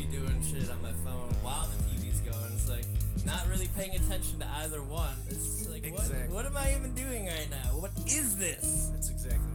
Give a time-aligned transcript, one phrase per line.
[0.00, 2.52] be doing shit on my phone while the TV's going.
[2.54, 2.84] It's like
[3.26, 5.14] not really paying attention to either one.
[5.28, 6.16] It's like Exactly.
[6.34, 7.76] what what am I even doing right now?
[7.76, 8.90] What is this?
[8.94, 9.52] That's exactly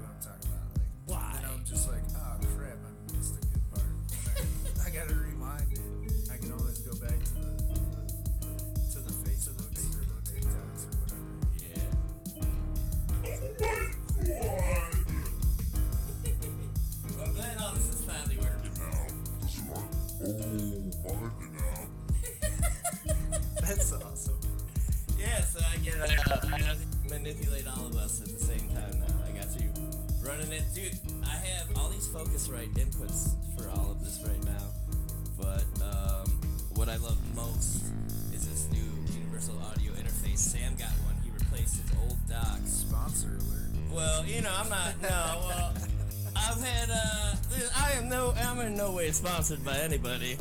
[49.25, 50.37] sponsored by anybody.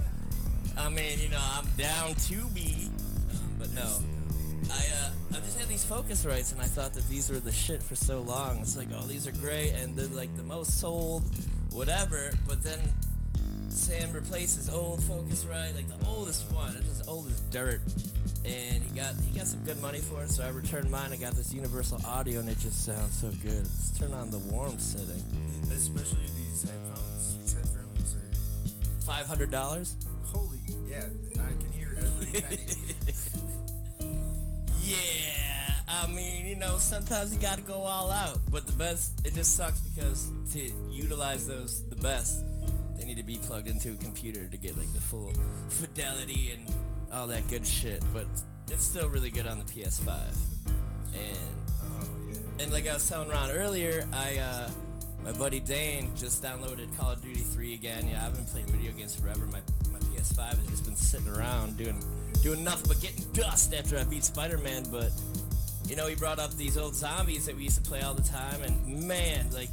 [0.77, 2.91] I mean, you know, I'm down to be,
[3.31, 3.99] um, but no.
[4.71, 7.83] I uh, I've just had these Focusrites, and I thought that these were the shit
[7.83, 8.59] for so long.
[8.59, 11.23] It's like, oh, these are great, and they're like the most sold,
[11.71, 12.31] whatever.
[12.47, 12.79] But then
[13.71, 16.77] Sam replaces old focus Focusrite, like the oldest one.
[16.77, 17.81] It's just old as dirt.
[18.45, 21.11] And he got he got some good money for it, so I returned mine.
[21.11, 23.65] I got this Universal Audio, and it just sounds so good.
[23.65, 25.23] Let's turn on the warm setting.
[25.73, 26.34] Especially
[29.35, 29.97] hundred dollars.
[30.27, 30.61] holy.
[30.89, 32.41] Yeah, I can hear every.
[34.87, 34.97] Yeah,
[35.89, 38.39] I mean, you know, sometimes you gotta go all out.
[38.53, 42.45] But the best, it just sucks because to utilize those the best,
[42.99, 45.33] they need to be plugged into a computer to get like the full
[45.71, 46.73] fidelity and
[47.13, 48.05] all that good shit.
[48.13, 48.27] But
[48.71, 50.11] it's still really good on the PS5.
[51.15, 51.25] And
[51.83, 52.63] oh yeah.
[52.63, 54.71] and like I was telling Ron earlier, I uh
[55.25, 58.09] my buddy Dane just downloaded Call of Duty 3 again.
[58.09, 59.47] Yeah, I've been playing video games forever.
[59.47, 59.61] My
[59.91, 61.99] my PS5 has just been sitting around doing
[62.43, 64.85] doing nothing but getting dust after I beat Spider-Man.
[64.91, 65.11] But
[65.87, 68.23] you know, he brought up these old zombies that we used to play all the
[68.23, 69.71] time, and man, like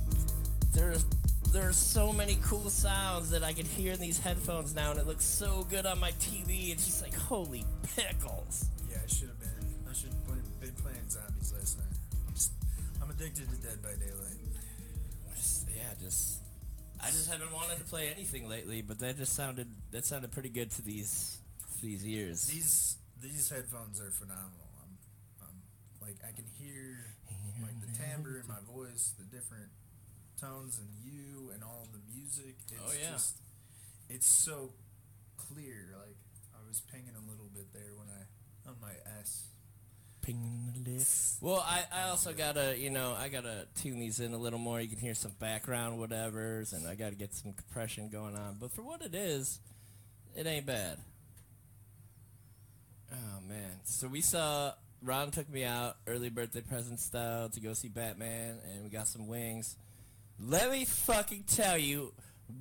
[0.74, 1.06] there's
[1.52, 5.00] there are so many cool sounds that I can hear in these headphones now, and
[5.00, 6.72] it looks so good on my TV.
[6.72, 7.66] It's just like holy
[7.96, 8.70] pickles.
[8.90, 9.50] Yeah, I should have been.
[9.90, 11.88] I should have been playing zombies last night.
[13.04, 14.21] I'm, addicted to Dead by Daylight.
[16.02, 16.40] Just-
[17.00, 20.50] I just haven't wanted to play anything lately, but that just sounded that sounded pretty
[20.50, 21.40] good to these
[21.76, 22.46] to these ears.
[22.46, 24.70] These these headphones are phenomenal.
[24.84, 24.98] I'm,
[25.42, 25.58] I'm
[26.02, 27.06] like I can hear
[27.62, 29.70] like the timbre in my voice, the different
[30.40, 32.56] tones and you and all the music.
[32.74, 33.12] Oh, it's Oh, yeah.
[33.12, 33.36] just
[34.10, 34.74] it's so
[35.38, 35.96] clear.
[35.98, 36.18] Like
[36.54, 39.48] I was pinging a little bit there when I on my S.
[41.42, 44.80] Well, I, I also gotta you know I gotta tune these in a little more.
[44.80, 48.58] You can hear some background whatevers, and I gotta get some compression going on.
[48.60, 49.60] But for what it is,
[50.36, 50.98] it ain't bad.
[53.12, 53.80] Oh man!
[53.84, 54.74] So we saw
[55.04, 59.08] Ron took me out early birthday present style to go see Batman, and we got
[59.08, 59.76] some wings.
[60.40, 62.14] Let me fucking tell you,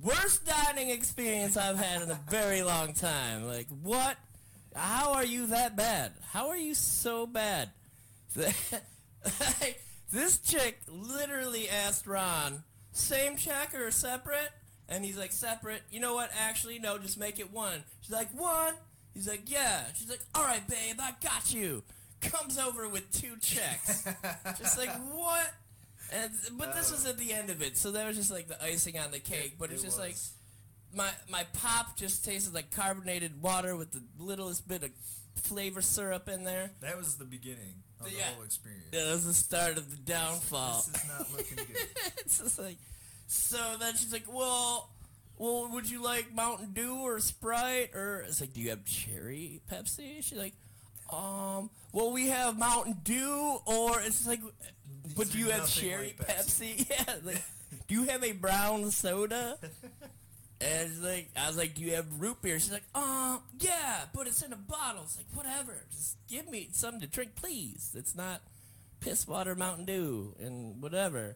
[0.03, 3.45] worst dining experience I've had in a very long time.
[3.45, 4.17] Like what?
[4.75, 6.13] How are you that bad?
[6.31, 7.69] How are you so bad?
[10.11, 12.63] this chick literally asked Ron,
[12.93, 14.49] same check or separate?
[14.87, 15.81] And he's like, separate.
[15.91, 16.31] You know what?
[16.37, 17.83] Actually, no, just make it one.
[18.01, 18.73] She's like, one?
[19.13, 19.83] He's like, yeah.
[19.95, 21.83] She's like, all right, babe, I got you.
[22.21, 24.05] Comes over with two checks.
[24.59, 25.53] just like, what?
[26.13, 28.61] And but this was at the end of it, so that was just like the
[28.61, 29.55] icing on the cake.
[29.57, 30.31] But it's It just like was.
[30.95, 34.89] My my pop just tasted like carbonated water with the littlest bit of
[35.43, 36.71] flavor syrup in there.
[36.81, 38.23] that was the beginning of the Yeah.
[38.35, 38.85] whole experience.
[38.91, 40.85] That was the start of the downfall.
[40.91, 41.87] This is not looking good.
[42.17, 42.77] it's just like,
[43.27, 44.89] so then she's like, well,
[45.37, 49.61] well, would you like Mountain Dew or Sprite or it's like, do you have cherry
[49.71, 50.17] Pepsi?
[50.23, 50.53] She's like,
[51.11, 54.41] um, well, we have Mountain Dew or it's like,
[55.15, 56.87] but do you have cherry like Pepsi?
[56.89, 57.41] Yeah, like,
[57.87, 59.57] do you have a brown soda?
[60.63, 62.59] And it's like, I was like, do you have root beer?
[62.59, 65.01] She's like, uh, yeah, but it's in a bottle.
[65.03, 65.73] It's like, whatever.
[65.91, 67.93] Just give me something to drink, please.
[67.97, 68.41] It's not
[68.99, 71.35] piss water Mountain Dew and whatever.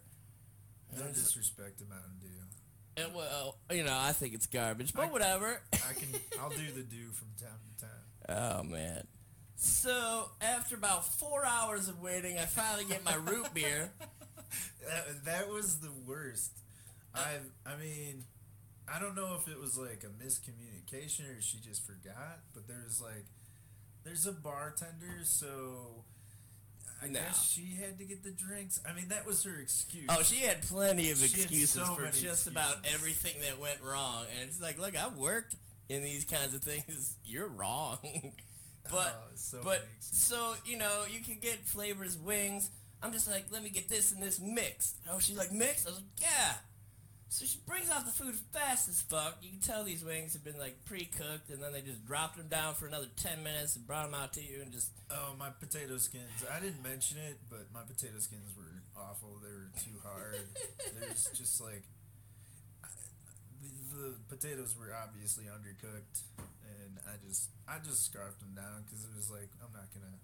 [0.94, 3.04] No And it's- disrespect to Mountain Dew.
[3.04, 5.60] and well, you know, I think it's garbage, but I- whatever.
[5.74, 6.07] I can
[6.39, 7.92] I'll do the dew from time to time.
[8.60, 9.06] Oh man.
[9.56, 13.92] So after about four hours of waiting, I finally get my root beer.
[14.88, 16.51] That, that was the worst.
[17.13, 18.24] I I mean,
[18.94, 23.02] I don't know if it was like a miscommunication or she just forgot, but there's
[23.02, 23.26] like
[24.04, 26.04] there's a bartender, so
[27.02, 27.20] I No.
[27.20, 28.80] guess she had to get the drinks.
[28.88, 30.06] I mean, that was her excuse.
[30.10, 34.26] Oh, she had plenty of She excuses so for just about everything that went wrong,
[34.40, 35.56] and it's like, look, I've worked
[35.90, 37.16] in these kinds of things.
[37.26, 37.98] You're wrong.
[38.92, 42.70] but Oh, so but so you know you can get flavors wings.
[43.02, 44.96] I'm just like, let me get this and this mixed.
[45.12, 45.88] Oh, she's like mixed.
[45.88, 46.54] I was like, yeah.
[47.27, 49.38] So she brings out the food fast as fuck.
[49.42, 52.48] You can tell these wings have been like pre-cooked, and then they just dropped them
[52.48, 55.50] down for another ten minutes and brought them out to you, and just Oh, my
[55.50, 56.46] potato skins.
[56.50, 59.41] I didn't mention it, but my potato skins were awful.
[59.44, 60.38] They were too hard.
[61.01, 61.84] There's just like
[62.84, 62.88] I,
[63.91, 66.24] the, potatoes were obviously undercooked,
[66.63, 70.15] and I just I just scarfed them down because it was like I'm not gonna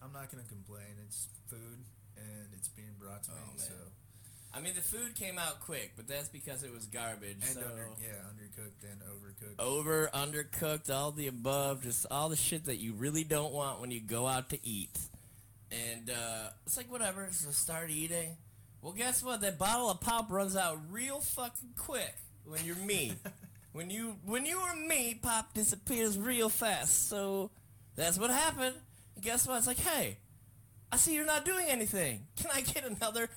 [0.00, 0.94] I'm not gonna complain.
[1.04, 1.84] It's food
[2.16, 3.58] and it's being brought to Oh, me.
[3.58, 3.66] man.
[3.66, 3.74] So
[4.54, 7.36] I mean the food came out quick, but that's because it was garbage.
[7.42, 9.62] and so under, yeah, undercooked and overcooked.
[9.62, 13.90] over, undercooked, all the above, just all the shit that you really don't want when
[13.90, 14.98] you go out to eat.
[15.70, 18.36] And uh, it's like whatever, so start eating.
[18.80, 19.40] Well, guess what?
[19.40, 23.14] That bottle of pop runs out real fucking quick when you're me.
[23.72, 27.08] when you when you are me, pop disappears real fast.
[27.08, 27.50] So
[27.96, 28.76] that's what happened.
[29.16, 29.58] And guess what?
[29.58, 30.18] It's like, hey,
[30.92, 32.26] I see you're not doing anything.
[32.36, 33.28] Can I get another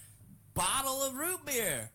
[0.59, 1.89] bottle of root beer?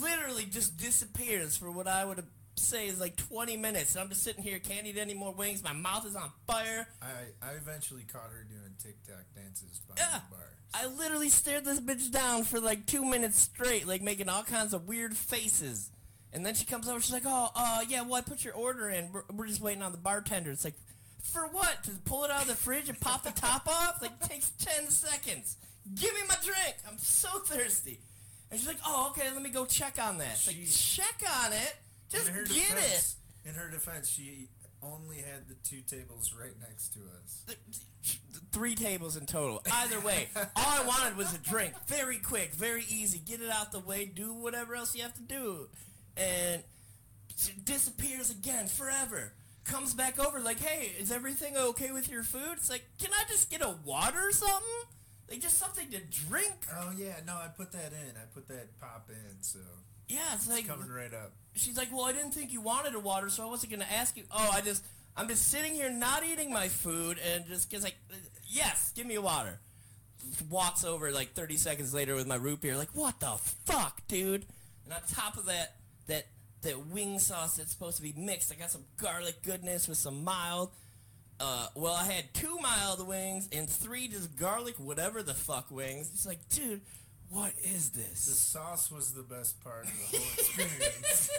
[0.00, 2.22] Literally just disappears for what I would
[2.56, 3.94] say is like 20 minutes.
[3.94, 5.62] And I'm just sitting here, can't eat any more wings.
[5.64, 6.86] My mouth is on fire.
[7.00, 7.06] I
[7.46, 10.20] I eventually caught her doing tic tac dances behind Yeah.
[10.30, 10.48] the bar.
[10.74, 14.72] I literally stared this bitch down for like two minutes straight, like making all kinds
[14.74, 15.90] of weird faces.
[16.32, 18.88] And then she comes over, she's like, "Oh, uh, yeah, well, I put your order
[18.88, 19.12] in.
[19.12, 20.76] We're, we're just waiting on the bartender." It's like,
[21.22, 21.84] for what?
[21.84, 24.00] To pull it out of the fridge and pop the top off?
[24.00, 25.56] Like, it takes ten seconds.
[25.94, 26.76] Give me my drink.
[26.88, 28.00] I'm so thirsty.
[28.50, 31.52] And she's like, "Oh, okay, let me go check on that." It's like, check on
[31.52, 31.76] it.
[32.10, 33.14] Just get it.
[33.44, 34.48] In her defense, she
[34.82, 37.42] only had the two tables right next to us.
[37.46, 38.18] Th- th-
[38.52, 39.62] Three tables in total.
[39.72, 41.72] Either way, all I wanted was a drink.
[41.86, 43.18] Very quick, very easy.
[43.18, 44.04] Get it out the way.
[44.04, 45.68] Do whatever else you have to do,
[46.16, 46.62] and
[47.36, 49.32] she disappears again forever.
[49.64, 53.24] Comes back over like, "Hey, is everything okay with your food?" It's like, "Can I
[53.28, 54.68] just get a water or something?
[55.32, 55.98] Like just something to
[56.28, 58.16] drink?" Oh yeah, no, I put that in.
[58.16, 59.58] I put that pop in, so
[60.08, 61.32] Yeah, it's it's like coming right up.
[61.54, 64.16] she's like, "Well, I didn't think you wanted a water, so I wasn't gonna ask
[64.16, 64.84] you." Oh, I just,
[65.16, 67.96] I'm just sitting here not eating my food, and just gets like,
[68.46, 69.58] "Yes, give me a water."
[70.50, 74.44] Walks over like 30 seconds later with my root beer, like, "What the fuck, dude?"
[74.84, 75.76] And on top of that,
[76.08, 76.26] that
[76.62, 78.52] that wing sauce that's supposed to be mixed.
[78.52, 80.70] I got some garlic goodness with some mild.
[81.44, 86.08] Uh, well, I had two mild wings and three just garlic whatever the fuck wings.
[86.14, 86.82] It's like, dude,
[87.30, 88.26] what is this?
[88.26, 91.30] The sauce was the best part of the whole experience.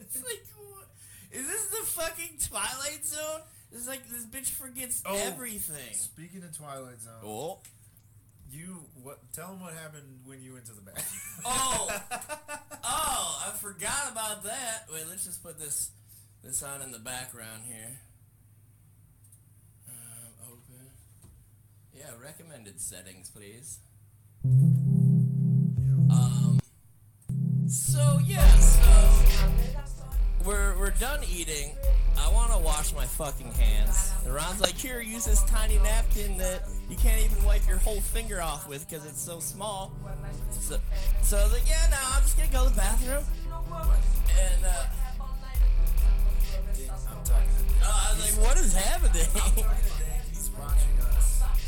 [0.00, 0.86] it's like, what?
[1.30, 3.40] is this the fucking Twilight Zone?
[3.72, 5.16] It's like this bitch forgets Oh.
[5.16, 5.94] everything.
[5.94, 7.60] Speaking of Twilight Zone, Oh,
[8.50, 9.18] you what?
[9.32, 11.42] Tell them what happened when you went to the bathroom.
[11.46, 11.88] oh,
[12.84, 13.42] oh!
[13.46, 14.88] I forgot about that.
[14.92, 15.90] Wait, let's just put this
[16.44, 17.98] this on in the background here.
[19.88, 20.90] Um, open.
[21.94, 23.80] Yeah, recommended settings, please.
[26.10, 26.58] Um.
[27.66, 29.22] So yeah, so
[30.44, 31.76] we're we're done eating.
[32.18, 34.12] I want to wash my fucking hands.
[34.24, 38.00] And Ron's like, here, use this tiny napkin that you can't even wipe your whole
[38.00, 39.92] finger off with because it's so small.
[40.50, 40.78] So,
[41.22, 43.24] so I was like, yeah, no, I'm just gonna go to the bathroom.
[44.40, 44.86] And uh,
[47.08, 49.26] I'm talking to uh, I was like, what is happening?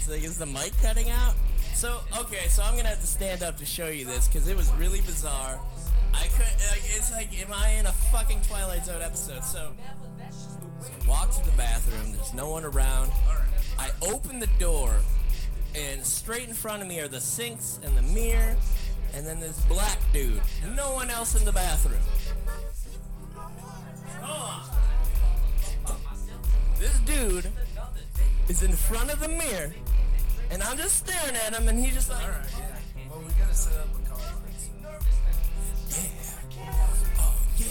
[0.04, 1.32] It's like, is the mic cutting out?
[1.73, 4.54] So, okay, so I'm gonna have to stand up to show you this because it
[4.54, 5.58] was really bizarre.
[6.12, 9.42] I could, like, it's like, am I in a fucking Twilight Zone episode?
[9.42, 9.73] So,
[10.82, 12.12] so walk to the bathroom.
[12.12, 13.12] There's no one around.
[13.78, 14.94] I open the door,
[15.75, 18.56] and straight in front of me are the sinks and the mirror,
[19.14, 20.42] and then this black dude.
[20.76, 22.02] No one else in the bathroom.
[26.78, 27.50] This dude
[28.50, 29.73] is in front of the mirror,
[30.54, 33.04] and I'm just staring at him, and he's just like, All right, yeah.
[33.11, 34.20] Well, we gotta set up a call
[35.90, 37.66] yeah, oh yeah.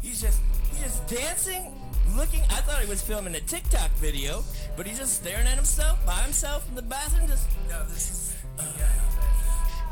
[0.00, 1.74] He's just, he's just dancing,
[2.16, 2.40] looking.
[2.44, 4.42] I thought he was filming a TikTok video,
[4.76, 7.46] but he's just staring at himself by himself in the bathroom, just.
[7.68, 8.36] No, this is.
[8.58, 8.62] Uh,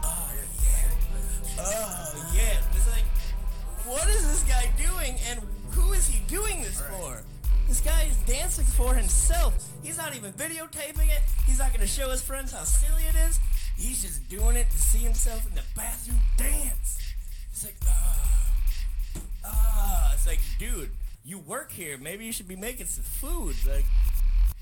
[0.02, 1.62] Oh yeah.
[1.62, 2.58] Oh yeah.
[2.74, 3.04] It's like,
[3.84, 5.40] what is this guy doing, and
[5.72, 7.22] who is he doing this for?
[7.68, 9.69] This guy is dancing for himself.
[9.82, 11.22] He's not even videotaping it.
[11.46, 13.40] He's not gonna show his friends how silly it is.
[13.76, 16.98] He's just doing it to see himself in the bathroom dance.
[17.50, 18.52] It's like, ah,
[19.44, 20.12] ah.
[20.14, 20.90] It's like, dude,
[21.24, 21.96] you work here.
[21.96, 23.56] Maybe you should be making some food.
[23.66, 23.86] Like,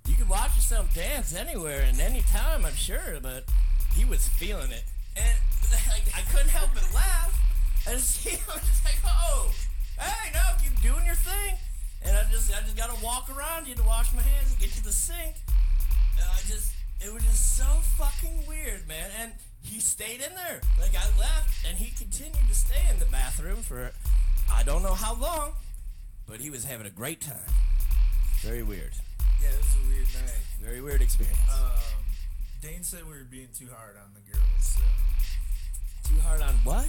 [0.07, 3.45] you can watch yourself dance anywhere and anytime, I'm sure, but
[3.95, 4.85] he was feeling it.
[5.17, 5.39] And
[5.89, 7.35] like, I couldn't help but laugh.
[7.89, 9.51] And see him just like, oh,
[9.99, 11.57] hey, no, keep doing your thing.
[12.05, 14.71] And I just, I just gotta walk around you to wash my hands and get
[14.73, 15.35] to the sink.
[16.17, 17.65] And I just, it was just so
[17.99, 19.11] fucking weird, man.
[19.21, 20.61] And he stayed in there.
[20.81, 23.91] Like I left, and he continued to stay in the bathroom for,
[24.53, 25.53] I don't know how long,
[26.27, 27.51] but he was having a great time.
[28.41, 28.93] Very weird.
[29.43, 30.45] yeah, this is a weird night.
[30.61, 31.39] Very weird experience.
[31.53, 31.71] Um,
[32.63, 34.45] Dane said we were being too hard on the girls.
[34.61, 34.81] So.
[36.09, 36.89] Too hard on what?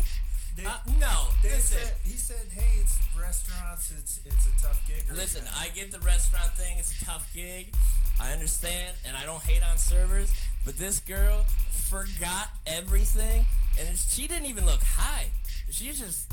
[0.59, 1.77] Dane, Uh, no, Dane listen.
[1.79, 3.91] said, he said, "Hey, it's restaurants.
[3.97, 6.77] It's it's a tough gig." right Listen, now." I get the restaurant thing.
[6.77, 7.73] It's a tough gig.
[8.19, 10.31] I understand, and I don't hate on servers.
[10.65, 13.45] But this girl forgot everything,
[13.79, 15.27] and it's, she didn't even look high.
[15.71, 16.31] She was just,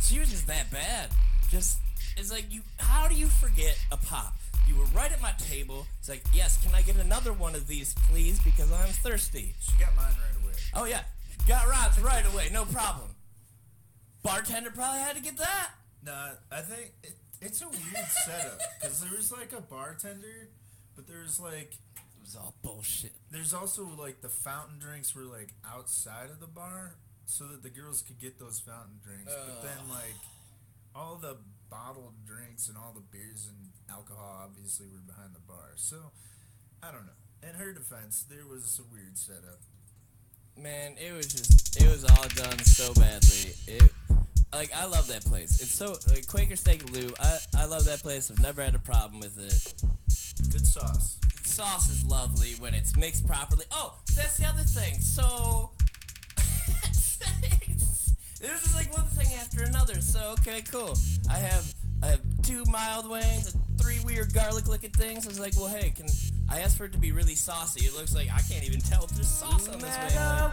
[0.00, 1.10] she was just that bad.
[1.50, 1.78] Just,
[2.16, 2.62] it's like you.
[2.78, 4.34] How do you forget a pop?
[4.66, 5.86] You were right at my table.
[5.98, 8.38] It's like, yes, can I get another one of these, please?
[8.40, 9.54] Because I'm thirsty.
[9.60, 10.52] she got mine right away.
[10.74, 11.02] Oh yeah,
[11.46, 13.08] got Ron's right away, no problem.
[14.22, 15.70] Bartender probably had to get that.
[16.04, 20.48] Nah, I think it, it's a weird setup because there was like a bartender,
[20.96, 23.12] but there's like It was all bullshit.
[23.30, 26.96] there's also like the fountain drinks were like outside of the bar
[27.26, 29.32] so that the girls could get those fountain drinks.
[29.34, 30.14] But then like
[30.94, 31.36] all the
[31.70, 35.72] bottled drinks and all the beers and alcohol obviously were behind the bar.
[35.76, 36.10] So
[36.82, 37.18] I don't know.
[37.48, 39.60] In her defense, there was a weird setup.
[40.62, 43.54] Man, it was just it was all done so badly.
[43.68, 43.92] It
[44.52, 45.60] like I love that place.
[45.60, 47.14] It's so like Quaker Steak and Lube.
[47.20, 48.28] I I love that place.
[48.30, 49.74] I've never had a problem with it.
[50.50, 51.18] Good sauce.
[51.44, 53.66] Sauce is lovely when it's mixed properly.
[53.70, 55.00] Oh, that's the other thing.
[55.00, 55.70] So
[58.40, 60.00] there's just like one thing after another.
[60.00, 60.96] So okay, cool.
[61.30, 61.72] I have
[62.02, 65.24] I have two mild wings and three weird garlic looking things.
[65.24, 66.08] I was like, well, hey, can
[66.50, 67.84] I asked for it to be really saucy?
[67.84, 70.16] It looks like I can't even tell if there's sauce on this wing.
[70.16, 70.52] Like,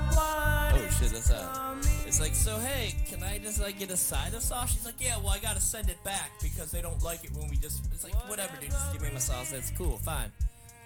[0.75, 1.77] Oh shit, that's out.
[2.05, 4.73] It's like, so hey, can I just like get a side of sauce?
[4.73, 7.49] She's like, yeah, well I gotta send it back because they don't like it when
[7.49, 7.85] we just.
[7.93, 9.51] It's like, whatever, dude, just give me my sauce.
[9.51, 10.31] That's cool, fine.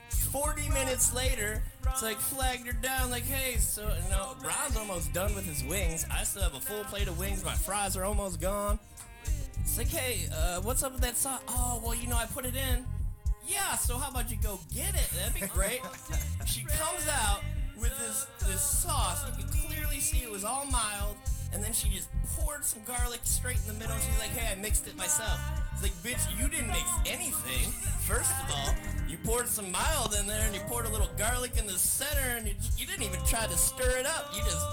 [0.10, 5.12] 40 minutes later, it's like flagged her down, like, hey, so, you know, Ron's almost
[5.14, 6.06] done with his wings.
[6.12, 7.44] I still have a full plate of wings.
[7.44, 8.80] My fries are almost gone.
[9.62, 11.42] It's like, hey, uh, what's up with that sauce?
[11.48, 12.86] Oh, well, you know, I put it in.
[13.50, 15.10] Yeah, so how about you go get it?
[15.18, 15.82] That'd be great.
[16.46, 17.42] she comes out
[17.80, 19.26] with this this sauce.
[19.26, 21.16] You can clearly see it was all mild.
[21.54, 23.96] and then she just poured some garlic straight in the middle.
[23.98, 25.40] She's like, hey, I mixed it myself.
[25.74, 27.72] It's like, bitch, you didn't mix anything.
[28.06, 28.74] First of all,
[29.08, 32.38] you poured some mild in there, and you poured a little garlic in the center,
[32.38, 34.32] and you, you didn't even try to stir it up.
[34.36, 34.66] You just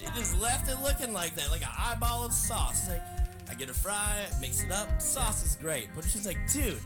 [0.00, 2.82] you just left it looking like that, like an eyeball of sauce.
[2.82, 3.02] It's like,
[3.48, 5.88] I get a fry, mix it up, sauce is great.
[5.94, 6.78] But she's like, dude,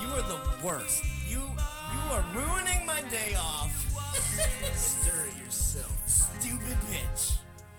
[0.00, 1.02] you are the worst.
[1.28, 3.72] You you are ruining my day off.
[4.74, 5.92] Stir yourself.
[6.06, 7.36] Stupid bitch.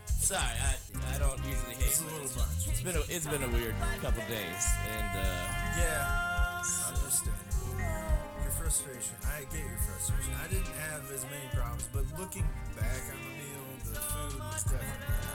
[0.07, 0.75] Sorry, I
[1.15, 1.87] I don't usually hate.
[1.87, 2.67] It's a little it's- much.
[2.69, 4.63] It's been a, it's been a weird couple days,
[4.95, 5.23] and uh,
[5.81, 7.73] Yeah, understandable.
[8.43, 9.15] Your frustration.
[9.25, 10.31] I get your frustration.
[10.43, 14.63] I didn't have as many problems, but looking back on the meal, the food was
[14.63, 15.26] definitely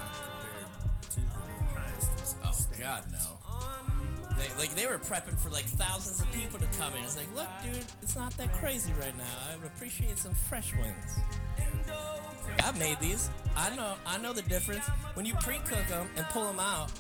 [2.83, 3.39] god no.
[4.37, 7.05] They, like they were prepping for like thousands of people to come in.
[7.05, 9.25] It's like, look, dude, it's not that crazy right now.
[9.51, 11.21] I would appreciate some fresh wings.
[12.65, 13.31] I've made these.
[13.57, 13.95] I know.
[14.07, 14.85] I know the difference
[15.15, 16.91] when you pre-cook them and pull them out.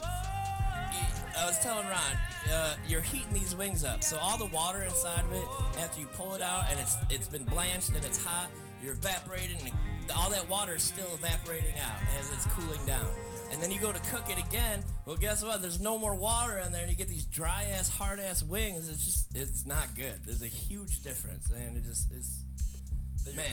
[1.36, 5.24] I was telling Ron, uh, you're heating these wings up, so all the water inside
[5.24, 5.44] of it,
[5.80, 8.50] after you pull it out and it's it's been blanched and it's hot,
[8.84, 9.72] you're evaporating, and
[10.14, 13.06] all that water is still evaporating out as it's cooling down.
[13.52, 14.82] And then you go to cook it again.
[15.04, 15.60] Well, guess what?
[15.60, 18.88] There's no more water in there, and you get these dry ass, hard ass wings.
[18.88, 20.14] It's just, it's not good.
[20.24, 22.44] There's a huge difference, and it just is,
[23.36, 23.44] man.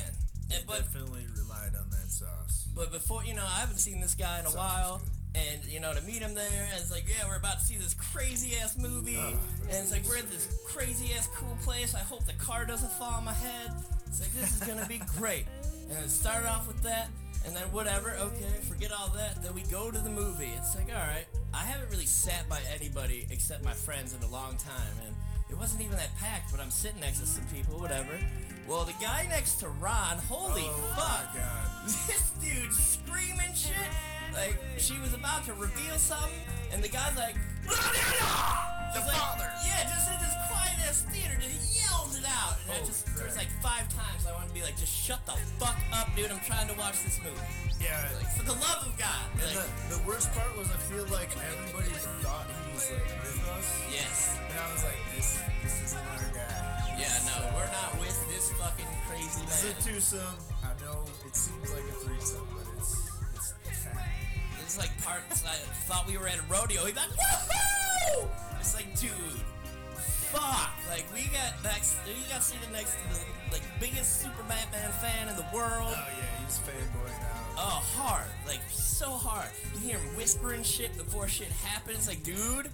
[0.65, 2.67] But definitely relied on that sauce.
[2.75, 5.01] but before, you know, I haven't seen this guy in a while.
[5.35, 7.75] And, you know, to meet him there, and it's like, yeah, we're about to see
[7.75, 9.15] this crazy ass movie.
[9.15, 9.37] and
[9.69, 11.93] it's like, we're at this crazy ass cool place.
[11.93, 13.71] I hope the car doesn't fall on my head.
[14.07, 15.45] It's like, this is going to be great.
[15.91, 17.09] And it started off with that.
[17.49, 19.41] And then whatever, okay, forget all that.
[19.41, 20.51] Then we go to the movie.
[20.55, 24.27] It's like, all right, I haven't really sat by anybody except my friends in a
[24.27, 24.93] long time.
[25.03, 25.15] And
[25.49, 28.19] it wasn't even that packed, but I'm sitting next to some people, whatever.
[28.67, 31.35] Well, the guy next to Ron, holy Oh fuck.
[32.05, 33.73] This dude screaming shit.
[34.31, 36.29] Like, she was about to reveal something,
[36.73, 39.49] and the guy's like, The He's like, father.
[39.65, 42.57] Yeah, just in this quiet ass theater, and he yells it out.
[42.65, 45.21] And I Oh, just, there's like five times I want to be like, just shut
[45.25, 46.31] the fuck up, dude.
[46.31, 47.37] I'm trying to watch this movie.
[47.81, 47.93] Yeah.
[48.17, 49.25] Like, for the love of God.
[49.37, 51.93] And Like, the, the worst part was I feel like everybody
[52.25, 53.67] thought he was like with us.
[53.93, 54.37] yes.
[54.49, 55.29] And I was like, this
[55.63, 56.97] this isn't our guy.
[56.97, 59.83] Yeah, no, we're not with this fucking crazy This is a man.
[59.85, 60.37] twosome.
[60.65, 62.68] I know it seems like a threesome, but it's it's
[64.69, 65.43] It's like parts.
[65.47, 65.55] I
[65.89, 66.85] thought we were at a rodeo.
[66.85, 68.27] He's like, woohoo!
[68.59, 69.09] It's like, dude,
[69.95, 70.69] fuck.
[70.91, 71.97] Like we got next.
[72.05, 75.73] You got seated next to the like biggest Super Batman fan in the world.
[75.97, 77.57] Oh yeah, he's fanboying now.
[77.57, 78.27] Oh, hard.
[78.45, 79.49] Like, so hard.
[79.73, 82.07] You hear him whispering shit before shit happens.
[82.07, 82.69] Like, dude,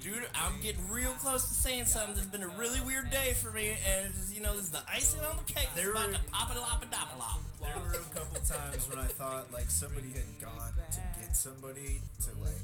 [0.00, 2.14] dude, I'm getting real close to saying something.
[2.14, 4.82] Has been a really weird day for me, and just, you know, this is the
[4.88, 5.66] icing on the cake.
[5.74, 7.40] It's There about were- to pop it, lop it, dop it, lop.
[7.60, 12.00] There were a couple times when I thought like somebody had gone to get somebody
[12.26, 12.58] to like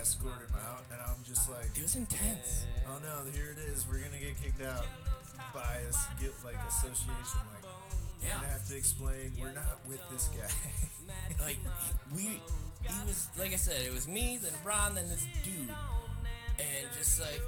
[0.00, 2.66] escort him out, and I'm just like, It was intense.
[2.86, 3.86] oh no, here it is.
[3.88, 4.84] We're gonna get kicked out
[5.54, 7.40] by us, get like association.
[7.54, 7.64] Like,
[8.22, 8.34] Yeah.
[8.36, 10.52] gonna have to explain we're not with this guy.
[11.40, 11.56] Like,
[12.14, 15.68] we, he was, like I said, it was me, then Ron, then this dude.
[15.68, 17.40] And just like,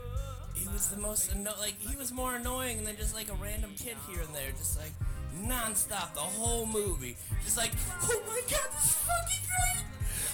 [0.55, 3.71] he was the most, anno- like, he was more annoying than just like a random
[3.79, 4.51] kid here and there.
[4.59, 4.91] Just like,
[5.41, 7.17] non-stop the whole movie.
[7.45, 9.85] Just like, oh my god, this is fucking great!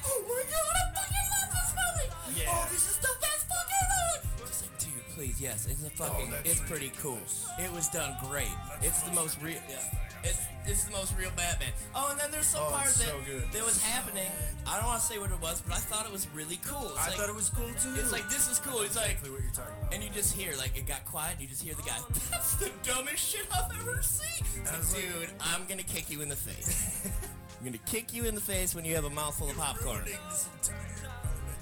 [0.05, 2.41] Oh my god, I fucking love this movie!
[2.41, 2.51] Yeah.
[2.51, 4.47] Oh, this is the best fucking movie!
[4.47, 7.19] Just like, dude, please, yes, it's a fucking, oh, that's it's pretty cool.
[7.59, 8.51] It was done great.
[8.83, 10.08] It's the most real, yeah.
[10.25, 11.71] It's, it's the most real Batman.
[11.95, 13.43] Oh, and then there's some Oh, part it's that, so good.
[13.53, 14.27] that was happening.
[14.67, 16.89] I don't want to say what it was, but I thought it was really cool.
[16.91, 17.95] It's I like, thought it was cool too.
[18.01, 18.81] it's like, this is cool.
[18.83, 19.95] It's like, exactly what you're talking about.
[19.95, 21.97] and you just hear, like, it got quiet, and you just hear the guy,
[22.31, 24.45] that's the dumbest shit I've ever seen.
[24.61, 27.09] It's I like, dude, I'm gonna kick you in the face.
[27.61, 29.99] I'm gonna kick you in the face when you have a mouthful of popcorn.
[29.99, 30.77] Ruining this entire
[31.25, 31.59] moment.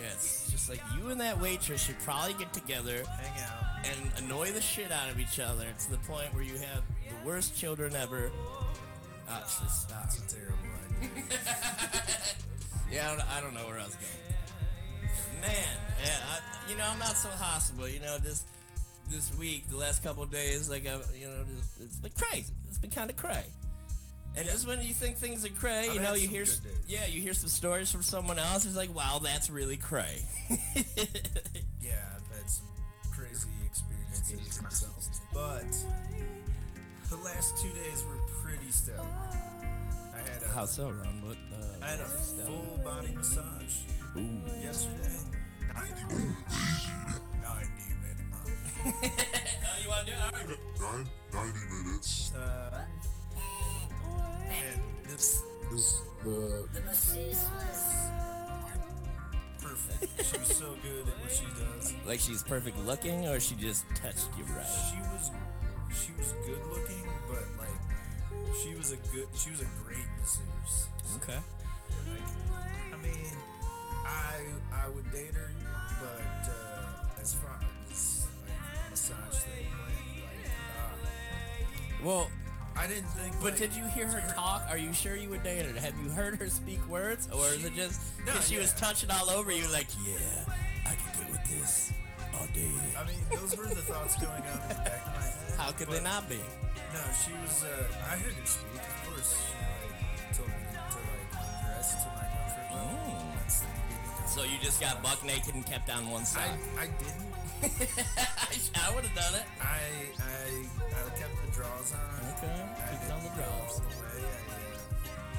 [0.00, 0.37] Yes,
[0.68, 3.86] like you and that waitress should probably get together Hang out.
[3.86, 7.26] and annoy the shit out of each other to the point where you have the
[7.26, 8.30] worst children ever.
[9.28, 10.04] Uh, just stop.
[10.06, 10.56] It's a terrible
[11.02, 11.10] idea.
[12.90, 15.42] Yeah, I don't, I don't know where I was going.
[15.42, 17.86] Man, yeah, I, you know, I'm not so hostile.
[17.86, 18.44] You know, this
[19.10, 22.52] this week, the last couple days, like, I, you know, just, it's been crazy.
[22.68, 23.44] It's been kind of cray.
[24.36, 26.44] And just when you think things are cray, I've you know, had you some hear,
[26.44, 26.84] good days.
[26.86, 28.64] yeah, you hear some stories from someone else.
[28.66, 30.22] It's like, wow, that's really cray.
[31.80, 32.66] Yeah, I've had some
[33.12, 35.08] crazy experiences myself.
[35.32, 35.64] But
[37.10, 39.06] the last two days were pretty stellar.
[40.14, 41.22] I had a, How so, Ron?
[41.26, 41.36] What?
[41.52, 43.76] Uh, I had a full body massage
[44.16, 44.40] Ooh.
[44.62, 45.18] yesterday.
[45.74, 46.88] 90 minutes.
[47.42, 47.68] 90
[48.02, 48.44] minutes.
[48.84, 50.22] Oh, you want to do it?
[50.22, 50.48] All right.
[50.80, 52.32] Nine, 90 minutes.
[52.34, 52.78] Uh,
[54.50, 56.66] and this, This the
[59.60, 60.24] perfect.
[60.24, 61.94] She was so good at what she does.
[62.06, 64.66] Like she's perfect looking, or she just touched you right?
[64.90, 65.30] She was
[65.92, 70.88] she was good looking, but like she was a good she was a great masseuse.
[71.22, 71.38] Okay.
[72.10, 72.22] Like,
[72.92, 73.32] I mean,
[74.04, 74.40] I
[74.72, 75.50] I would date her,
[76.00, 77.58] but uh, as far
[77.90, 80.46] as like massage thing went, like
[82.02, 82.30] uh, Well,
[82.78, 83.34] I didn't think.
[83.42, 84.62] but like, did you hear her talk?
[84.70, 85.80] Are you sure you would date her?
[85.80, 89.10] Have you heard her speak words, or is it just No, because she was touching
[89.10, 89.66] all over you?
[89.72, 90.54] Like, yeah,
[90.86, 91.92] I can get with this
[92.38, 92.70] all day.
[92.96, 95.54] I mean, those were the thoughts going on in the back of my head.
[95.58, 96.36] How could they not be?
[96.36, 97.64] No, she was.
[97.64, 98.80] Uh, I heard her speak.
[98.80, 102.94] Of course, she like told me to like dress to my comfort level.
[102.94, 103.34] Mm.
[103.42, 104.22] That's the beginning.
[104.24, 106.58] Of So you just got buck naked and kept on one I side.
[106.78, 107.26] I didn't.
[107.62, 109.46] I would have done it.
[109.60, 109.80] I
[110.18, 112.00] I I kept the draws on.
[112.38, 113.80] Okay, I didn't on the draws.
[113.80, 113.86] the.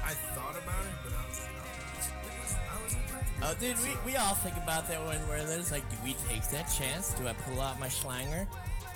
[0.04, 1.40] I, I thought about it, but I was.
[1.40, 2.96] I was, it was I was
[3.42, 6.42] Oh, dude, we, we all think about that when we're there's like, do we take
[6.50, 7.14] that chance?
[7.14, 8.46] Do I pull out my schlanger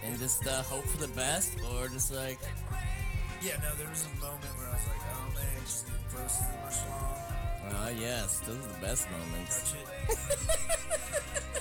[0.04, 2.38] and just uh, hope for the best, or just like,
[3.42, 6.36] Yeah, no, there was a moment where I was like, oh man, just get close
[6.38, 9.74] to the schlong, oh yes, those are the best moments.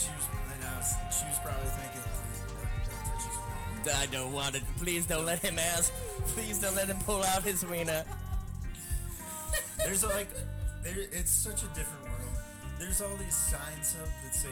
[0.00, 0.08] touch it.
[0.08, 2.02] and she was, and I she was probably thinking,
[2.48, 4.62] don't, don't touch his wiener." I don't want it.
[4.78, 5.92] Please don't let him ask.
[6.34, 8.04] Please don't let him pull out his wiener.
[9.78, 10.28] There's like,
[10.84, 12.36] there, it's such a different world.
[12.78, 14.48] There's all these signs up that say,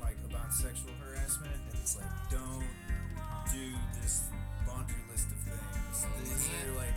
[0.00, 2.64] like, about sexual harassment, and it's like, don't
[3.52, 4.24] do this
[4.66, 6.04] laundry list of things.
[6.04, 6.24] Mm-hmm.
[6.24, 6.94] These are like,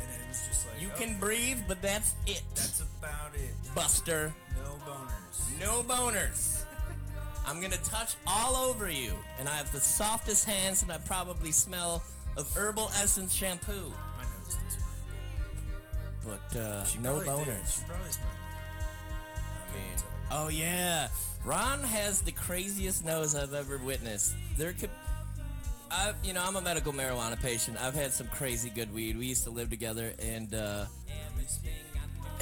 [0.00, 2.42] and it was just like, You oh, can breathe, but that's it.
[2.54, 3.54] That's about it.
[3.74, 4.32] Buster.
[4.56, 5.60] No boners.
[5.60, 6.61] No boners.
[7.46, 11.50] I'm gonna touch all over you, and I have the softest hands, and I probably
[11.52, 12.02] smell
[12.36, 13.92] of herbal essence shampoo.
[14.16, 14.78] My nose does.
[16.52, 17.28] But uh, She no did.
[17.28, 17.78] boners.
[17.78, 18.30] She probably smelled.
[19.70, 21.08] I mean, oh yeah,
[21.44, 24.34] Ron has the craziest nose I've ever witnessed.
[24.56, 24.90] There could,
[25.90, 27.76] I, you know, I'm a medical marijuana patient.
[27.80, 29.18] I've had some crazy good weed.
[29.18, 30.84] We used to live together, and uh,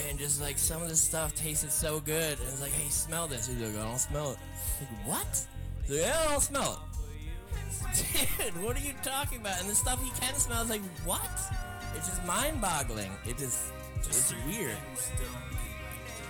[0.09, 2.39] and just like some of this stuff tasted so good.
[2.39, 3.47] And it's like, hey, smell this.
[3.47, 4.39] He's like, I don't smell it.
[4.81, 5.47] Like, what?
[5.89, 6.79] Yeah, I don't smell it.
[8.39, 9.61] Dude, what are you talking about?
[9.61, 11.21] And the stuff he can smell is like, what?
[11.97, 13.11] It's just mind-boggling.
[13.27, 14.77] It just, it's weird.
[14.95, 15.61] things don't get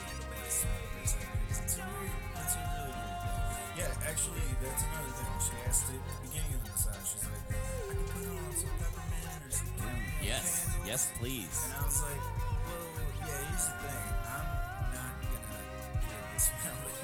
[0.09, 1.61] people to smell their seconds.
[1.63, 2.17] It's a weird.
[2.41, 3.77] It's a really weird thing.
[3.77, 5.33] Yeah, actually, that's another thing.
[5.41, 7.07] She asked it at the beginning of the massage.
[7.07, 10.25] She's like, I can put on some peppermint or some candle.
[10.25, 11.57] Yes, yes, please.
[11.67, 12.23] And I was like,
[12.65, 12.89] well,
[13.21, 13.37] yeah.
[13.37, 14.07] Here's the thing.
[14.25, 14.49] I'm
[14.97, 15.61] not gonna
[16.01, 17.00] be able to smell it.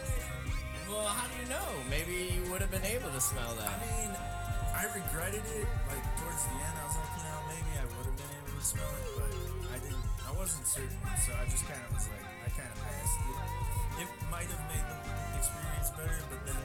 [0.87, 1.67] Well, how do you know?
[1.91, 3.75] Maybe you would have been able to smell that.
[3.75, 4.11] I mean,
[4.71, 5.67] I regretted it.
[5.91, 8.55] Like towards the end, I was like, you know, maybe I would have been able
[8.55, 9.33] to smell it, but
[9.75, 10.07] I didn't.
[10.23, 10.95] I wasn't certain,
[11.27, 14.07] so I just kind of was like, I kind of passed it.
[14.07, 14.99] It might have made the
[15.35, 16.63] experience better, but then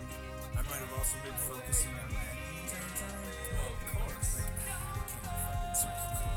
[0.53, 3.25] I might have also been focusing on that the entire time.
[3.57, 4.29] Well, of course.
[4.37, 4.85] Like, I can't
[5.49, 6.29] fucking smell it.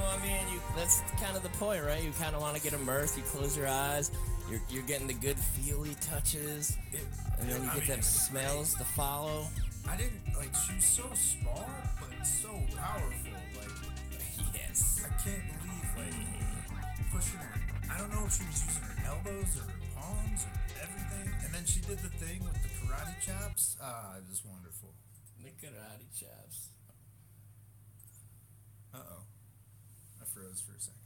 [0.00, 2.00] Well, I mean, you, that's kind of the point, right?
[2.00, 3.20] You kind of want to get immersed.
[3.20, 4.08] You close your eyes.
[4.50, 7.00] You're, you're getting the good feely touches, It,
[7.38, 9.46] and then you I get mean, them smells to follow.
[9.88, 10.50] I didn't like.
[10.66, 13.30] She was so small, but so powerful.
[13.54, 13.70] Like.
[14.54, 15.04] Yes.
[15.06, 17.60] I can't believe like pushing her.
[17.94, 21.32] I don't know if she was using her elbows or her palms or everything.
[21.44, 23.76] And then she did the thing with the karate chops.
[23.80, 24.94] Ah, it was wonderful.
[25.42, 26.70] The karate chops.
[28.92, 29.22] Uh oh,
[30.20, 30.99] I froze for a second.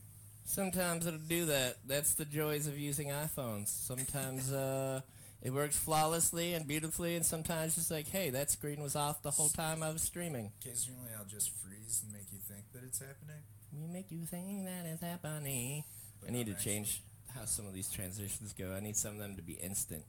[0.44, 1.78] Sometimes it'll do that.
[1.87, 3.68] That's the joys of using iPhones.
[3.68, 5.00] Sometimes uh,
[5.42, 9.30] it works flawlessly and beautifully, and sometimes it's like, hey, that screen was off the
[9.30, 10.52] whole time I was streaming.
[10.61, 13.42] Occasionally, I'll just freeze and make you think that it's happening.
[13.72, 15.85] We make you think that it's happening.
[16.20, 16.72] But I need to actually.
[16.72, 17.02] change
[17.35, 18.72] how some of these transitions go.
[18.76, 20.04] I need some of them to be instant.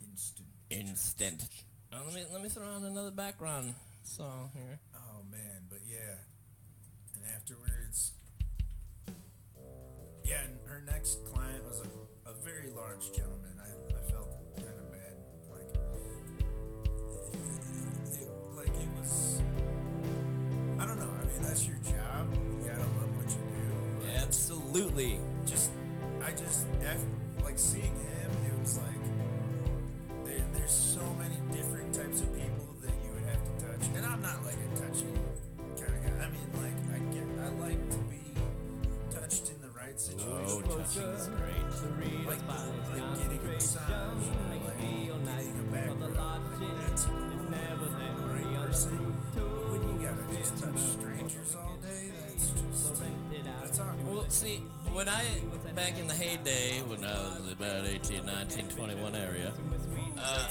[0.00, 0.48] Instant.
[0.70, 1.42] Instant.
[1.92, 4.78] Oh, let me let me throw on another background song here.
[4.94, 6.16] Oh man, but yeah.
[7.14, 7.81] And afterwards,
[10.86, 13.54] next client was a, a very large gentleman.
[13.60, 15.14] I, I felt kind of bad,
[15.50, 15.70] like
[18.20, 19.42] it, like it was.
[20.78, 21.10] I don't know.
[21.10, 22.32] I mean, that's your job.
[22.32, 24.18] You gotta love what you do.
[24.18, 25.20] Absolutely.
[25.46, 25.70] Just,
[26.24, 26.66] I just
[27.44, 28.30] like seeing him.
[28.46, 33.42] It was like there, there's so many different types of people that you would have
[33.44, 34.71] to touch, and I'm not like a
[40.82, 42.26] Oh, touching is great.
[42.26, 43.82] like, like getting a massage.
[44.50, 44.64] Like,
[46.80, 47.14] that's cool.
[47.14, 49.14] The right person.
[49.34, 53.02] But when you gotta just touch strangers all day, that's just
[53.44, 53.80] that's.
[54.04, 54.56] Well, see,
[54.92, 55.24] when I
[55.76, 59.52] back in the heyday when I was about 18, 19, 21 area,
[60.18, 60.50] uh,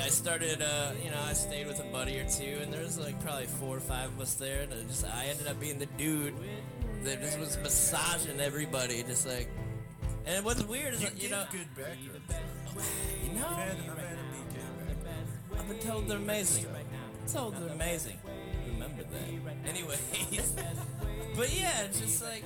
[0.00, 2.98] I started, uh, you know, I stayed with a buddy or two, and there was
[2.98, 5.86] like probably four or five of us there, and just I ended up being the
[5.86, 6.34] dude
[7.04, 9.48] that just was massaging everybody, just like.
[10.26, 12.90] And what's weird is, You, you give know, good back rubs.
[13.24, 15.58] you know, I've had, I've had them be good back.
[15.58, 16.66] I've been told they're amazing.
[16.66, 18.18] i told they're amazing.
[18.72, 19.68] Remember that.
[19.68, 20.00] Anyways,
[21.36, 22.44] but yeah, it's just like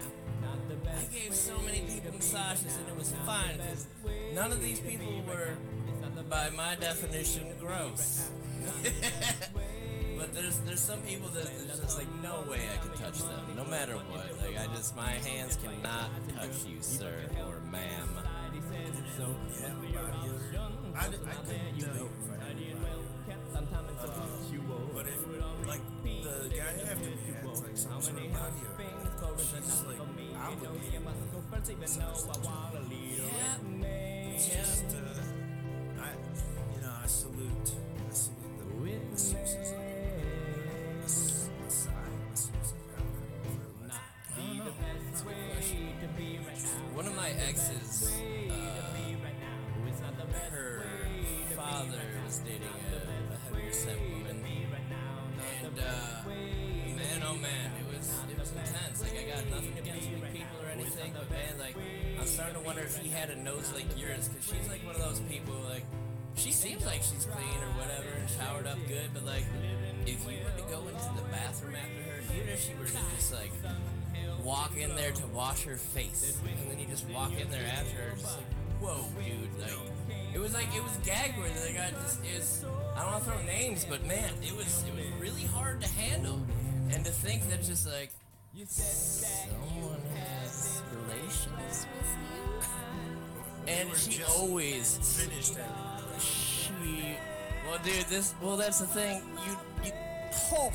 [0.86, 3.86] I gave so many people massages and it was fine because
[4.34, 5.56] none of these people were,
[6.28, 8.30] by my definition, gross.
[10.24, 13.44] but there's there's some people that there's just like no way I can touch them,
[13.56, 14.24] no matter what.
[14.40, 18.08] Like I just my hands cannot touch you, sir or ma'am.
[19.60, 19.74] Yeah,
[20.96, 21.08] I, I
[21.76, 22.08] you if.
[24.94, 25.20] But if,
[25.66, 28.24] like, the guy after me had, like, some sort of
[29.22, 29.98] odor, she's like,
[32.46, 33.24] obligated.
[33.80, 34.34] Yeah.
[34.34, 36.10] It's just, uh, I,
[36.74, 37.72] you know, I salute,
[38.08, 38.64] I salute the
[39.14, 39.83] masseuses out
[47.54, 48.10] Exes,
[48.50, 48.54] uh,
[50.50, 50.82] her
[51.54, 54.44] father was dating a, a heavier set woman,
[55.62, 55.82] and uh,
[56.26, 59.02] man, oh man, it was it was intense.
[59.02, 61.76] Like I got nothing against big people or anything, but man, like
[62.18, 64.96] I'm starting to wonder if he had a nose like yours, because she's like one
[64.96, 65.84] of those people like.
[66.36, 69.44] She seems like she's clean or whatever and showered up good, but like,
[70.04, 72.98] if you were to go into the bathroom after her, even if she were to
[73.14, 73.52] just like
[74.44, 77.96] walk in there to wash her face, and then you just walk in there after
[78.02, 78.46] her, just like,
[78.80, 79.72] whoa, dude, like,
[80.35, 81.59] it was like it was gag worthy.
[81.72, 82.64] Like I just,
[82.96, 85.88] I don't want to throw names, but man, it was it was really hard to
[85.88, 86.40] handle,
[86.92, 88.11] and to think that just like
[88.66, 92.16] someone has relations with
[93.66, 96.20] you, and she always Finished everything.
[96.20, 97.16] she
[97.66, 99.92] well dude this well that's the thing you you
[100.33, 100.72] hope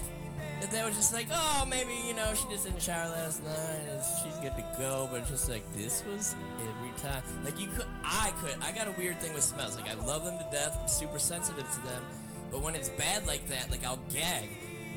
[0.61, 3.81] that they were just like oh maybe you know she just didn't shower last night
[3.89, 5.07] and she's good to go.
[5.11, 7.23] But just like this was every time.
[7.43, 9.75] Like you could i could i got a weird thing with smells.
[9.75, 10.77] Like i love them to death.
[10.81, 12.03] I'm super sensitive to them.
[12.51, 14.49] But when it's bad like that like i'll gag.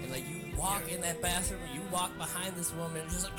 [0.03, 3.25] And like you walk in that bathroom or you walk behind this woman and just
[3.25, 3.39] like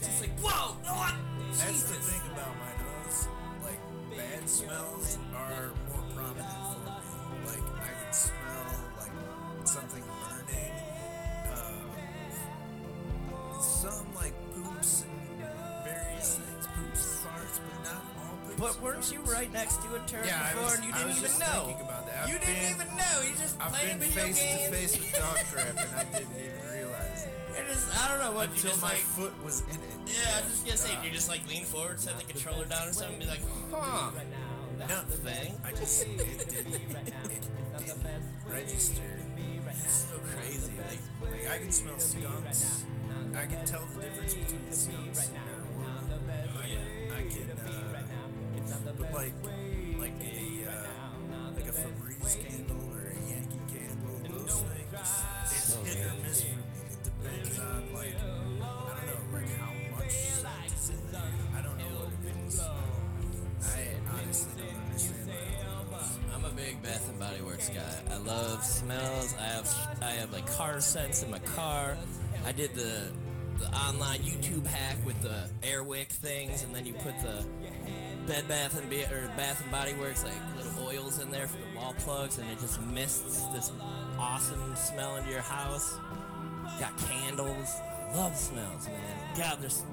[0.00, 1.14] just like whoa what?
[1.52, 2.08] That's the Jesus.
[2.08, 3.28] thing about my nose.
[3.62, 6.81] Like, bad smells are more prominent
[13.82, 15.38] some, like, poops and
[15.84, 16.66] various things.
[16.76, 18.60] Poops, farts, but not all poops.
[18.60, 21.08] But weren't you right next to a turret Yeah, before was- and you I didn't
[21.08, 21.64] was even just know?
[21.66, 22.16] thinking about that.
[22.22, 23.16] I've you didn't been- even know.
[23.26, 24.62] You just I've playing been video face games.
[24.62, 27.34] to face with dog crap and I didn't even realize it.
[27.58, 28.96] It I don't know what Until my like.
[29.18, 29.96] foot was in it.
[30.06, 32.88] Yeah, I was just gonna say, you just like lean forward, set the controller down
[32.88, 34.10] or something, and be like, huh,
[34.78, 35.60] No, that thing.
[35.66, 39.02] I just, it didn't, it didn't register.
[39.68, 40.72] It's so crazy.
[40.78, 42.84] Like, Like I can smell skunks.
[43.34, 46.18] I can tell the difference between skunks and marijuana.
[46.58, 49.32] I, I can, uh, but like,
[49.98, 55.82] like a, uh, like a Febreze candle or a Yankee candle, those things, it's So
[55.82, 56.62] hit or miss for me.
[56.90, 61.22] It depends on like, I don't know, like how much scent is in there.
[61.56, 62.60] I don't know what it is.
[62.60, 66.18] I honestly don't understand what it is.
[66.34, 68.02] I'm a big Bath and Body Works guy.
[68.10, 69.34] I love smells.
[69.40, 71.96] I have I have like car scents in my car.
[72.44, 73.08] I did the
[73.58, 77.44] the online YouTube hack with the Airwick things, and then you put the
[78.26, 81.58] Bed Bath and Be- or Bath and Body Works like little oils in there for
[81.58, 83.70] the wall plugs, and it just mists this
[84.18, 85.96] awesome smell into your house.
[86.80, 87.68] Got candles.
[88.14, 89.36] Love smells, man.
[89.36, 89.84] God, they're s-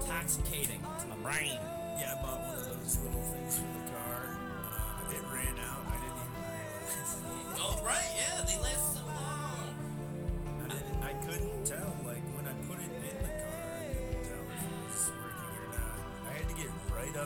[0.00, 1.58] intoxicating to my brain.
[1.98, 4.38] Yeah, I bought one of those little things for the car.
[4.72, 5.84] Uh, it ran out.
[5.86, 7.16] I didn't even realize.
[7.58, 8.44] Oh right, yeah,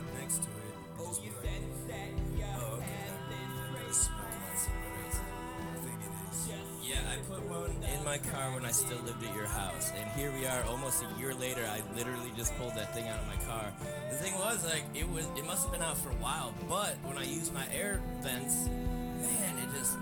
[0.01, 0.73] up next to it.
[0.97, 3.05] and Just be like, oh, okay.
[3.29, 6.49] That does smell like what I think it is.
[6.81, 10.09] Yeah, I put one in my car when I still lived at your house, and
[10.11, 11.63] here we are, almost a year later.
[11.69, 13.71] I literally just pulled that thing out of my car.
[14.09, 16.97] The thing was, like, it was, it must have been out for a while, but
[17.03, 19.97] when I used my air vents, man, it just,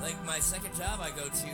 [0.00, 1.50] like, my second job I go to,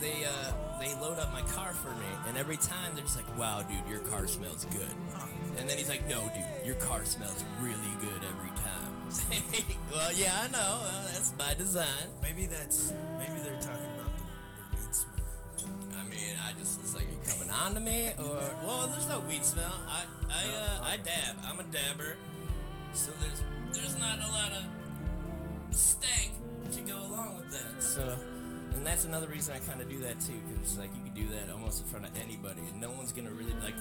[0.00, 3.36] they, uh, they load up my car for me, and every time they're just like,
[3.36, 4.94] "Wow, dude, your car smells good,"
[5.58, 8.78] and then he's like, "No, dude, your car smells really good every time."
[9.92, 10.80] well, yeah, I know.
[10.82, 12.08] Well, that's by design.
[12.22, 12.92] Maybe that's.
[13.18, 14.24] Maybe they're talking about the,
[14.56, 15.98] the weed smell.
[15.98, 18.10] I mean, I just it's like, are you coming on to me?
[18.18, 19.74] Or well, there's no weed smell.
[19.88, 21.36] I I uh, I dab.
[21.44, 22.16] I'm a dabber,
[22.92, 23.42] so there's
[23.72, 26.32] there's not a lot of stank
[26.72, 27.82] to go along with that.
[27.82, 28.16] So,
[28.74, 31.28] and that's another reason I kind of do that too, because like you can do
[31.34, 33.74] that almost in front of anybody, and no one's gonna really like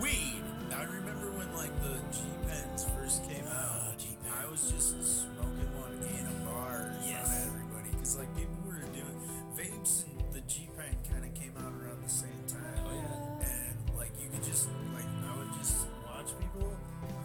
[0.00, 0.42] weed.
[0.74, 3.98] I remember when like the G pens first came oh, out.
[3.98, 4.32] G-Pen.
[4.32, 7.26] I was just smoking one in a bar in Yes.
[7.26, 9.18] front of everybody because like people were doing
[9.56, 12.80] vapes and the G pen kind of came out around the same time.
[12.86, 13.48] Oh, yeah.
[13.50, 16.72] And like you could just like I would just watch people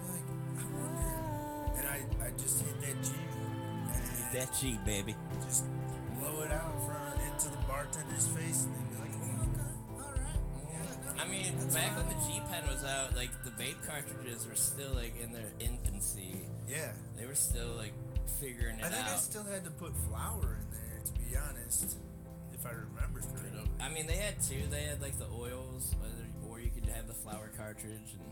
[0.10, 0.28] like
[0.60, 1.14] I wonder,
[1.80, 5.16] and I I just hit that G and That G, baby.
[5.46, 5.64] just
[6.20, 8.76] blow it out in front into the bartender's face and
[11.20, 14.94] I mean, back when the G Pen was out, like the vape cartridges were still
[14.94, 16.42] like in their infancy.
[16.68, 16.92] Yeah.
[17.18, 17.94] They were still like
[18.40, 18.92] figuring it out.
[18.92, 21.98] I think I still had to put flour in there, to be honest,
[22.54, 23.52] if I remember correctly.
[23.80, 24.62] I mean, they had two.
[24.70, 25.96] They had like the oils,
[26.50, 28.16] or you could have the flour cartridge.
[28.16, 28.24] And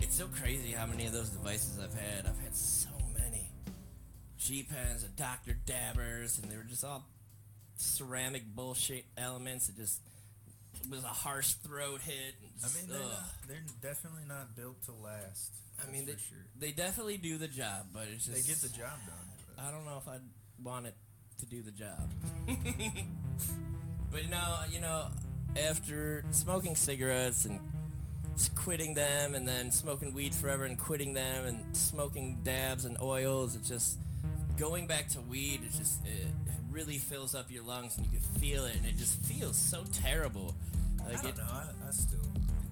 [0.00, 2.26] it's so crazy how many of those devices I've had.
[2.26, 3.50] I've had so many
[4.38, 5.56] G pens and Dr.
[5.66, 7.04] Dabbers, and they were just all
[7.76, 9.68] ceramic bullshit elements.
[9.68, 10.00] It just
[10.82, 12.34] it was a harsh throat hit.
[12.64, 15.52] I mean, they're, not, they're definitely not built to last.
[15.82, 16.38] I mean, they, sure.
[16.58, 19.66] they definitely do the job, but it's just They get the job done.
[19.66, 20.20] I don't know if I'd
[20.62, 20.94] want it
[21.38, 22.10] to do the job.
[24.10, 25.06] but you know, you know,
[25.68, 27.60] after smoking cigarettes and
[28.54, 33.54] quitting them, and then smoking weed forever and quitting them, and smoking dabs and oils,
[33.54, 33.98] it's just
[34.56, 35.60] going back to weed.
[35.64, 36.28] It just it
[36.70, 39.84] really fills up your lungs, and you can feel it, and it just feels so
[39.92, 40.54] terrible.
[41.06, 41.44] I don't it, know.
[41.50, 42.20] I, I still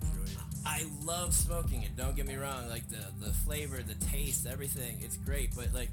[0.03, 0.39] enjoy it.
[0.65, 1.97] I love smoking it.
[1.97, 2.69] Don't get me wrong.
[2.69, 4.99] Like the the flavor, the taste, everything.
[5.01, 5.55] It's great.
[5.57, 5.91] But like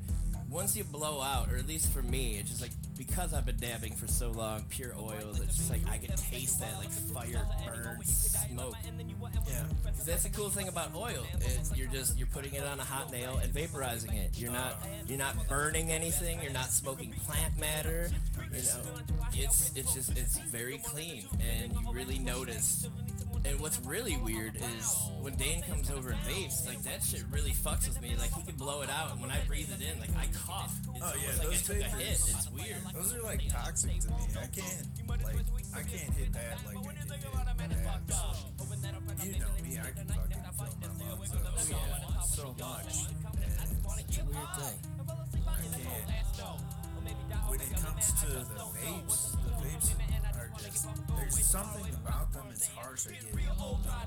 [0.55, 3.57] once you blow out, or at least for me, it's just like because I've been
[3.57, 5.41] dabbing for so long, pure oils.
[5.41, 8.75] It's just like I can taste that like fire burn smoke.
[9.49, 9.63] Yeah,
[10.05, 11.25] That's the cool thing about oil.
[11.41, 14.39] It's you're just you're putting it on a hot nail and vaporizing it.
[14.39, 16.41] You're not you're not burning anything.
[16.41, 18.09] You're not smoking plant matter.
[18.53, 18.81] You know,
[19.33, 22.87] it's it's just it's very clean, and you really notice.
[23.45, 27.51] And what's really weird is when Dane comes over and vapes, like that shit really
[27.51, 28.15] fucks with me.
[28.17, 30.73] Like he can blow it out, and when I breathe it in, like I cough.
[30.95, 31.91] It's Oh, yeah, like I took a hit.
[32.17, 32.77] vapors- It's weird.
[32.93, 34.15] Those are like toxic to me.
[34.41, 35.35] I can't like
[35.75, 37.85] I can't hit that like I can hit.
[39.23, 42.21] You know me, I can fucking fill my lungs up Oh, so, yeah.
[42.21, 42.95] so much.
[43.41, 44.77] And It's a weird thing.
[45.47, 46.61] I can't.
[47.47, 49.89] When it comes to the vapes, the vapes
[50.63, 50.87] just
[51.17, 52.45] there's something about them.
[52.51, 53.07] It's harsh.
[53.07, 53.19] I get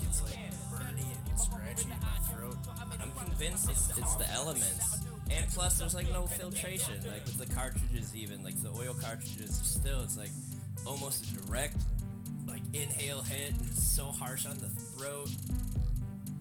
[0.02, 0.38] it's like
[0.70, 2.56] burny and scratchy in my throat.
[3.00, 5.04] I'm convinced it's, it's the elements.
[5.30, 6.94] And plus, there's like no filtration.
[7.06, 10.30] Like with the cartridges, even like the oil cartridges, still it's like
[10.86, 11.76] almost a direct
[12.46, 15.30] like inhale hit, and it's so harsh on the throat.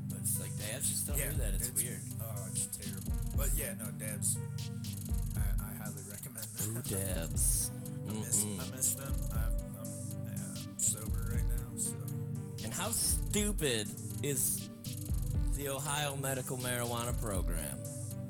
[0.10, 1.54] But it's like dabs just don't Yeah, do that.
[1.56, 2.00] It's, weird.
[2.22, 3.13] Oh, it's terrible.
[3.36, 4.38] But yeah, no dabs.
[5.36, 6.78] I, I highly recommend them.
[6.78, 7.72] Ooh, dabs.
[8.08, 9.13] I miss, I miss them.
[12.78, 13.88] How stupid
[14.22, 14.70] is
[15.56, 17.78] the Ohio Medical Marijuana Program?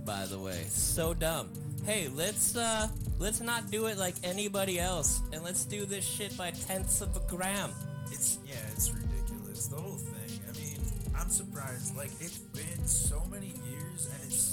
[0.05, 1.49] By the way, so dumb.
[1.85, 2.87] Hey, let's uh,
[3.19, 7.15] let's not do it like anybody else, and let's do this shit by tenths of
[7.17, 7.71] a gram.
[8.11, 9.67] it's yeah, it's ridiculous.
[9.67, 10.39] The whole thing.
[10.47, 10.79] I mean,
[11.17, 11.97] I'm surprised.
[11.97, 14.46] Like it's been so many years and it's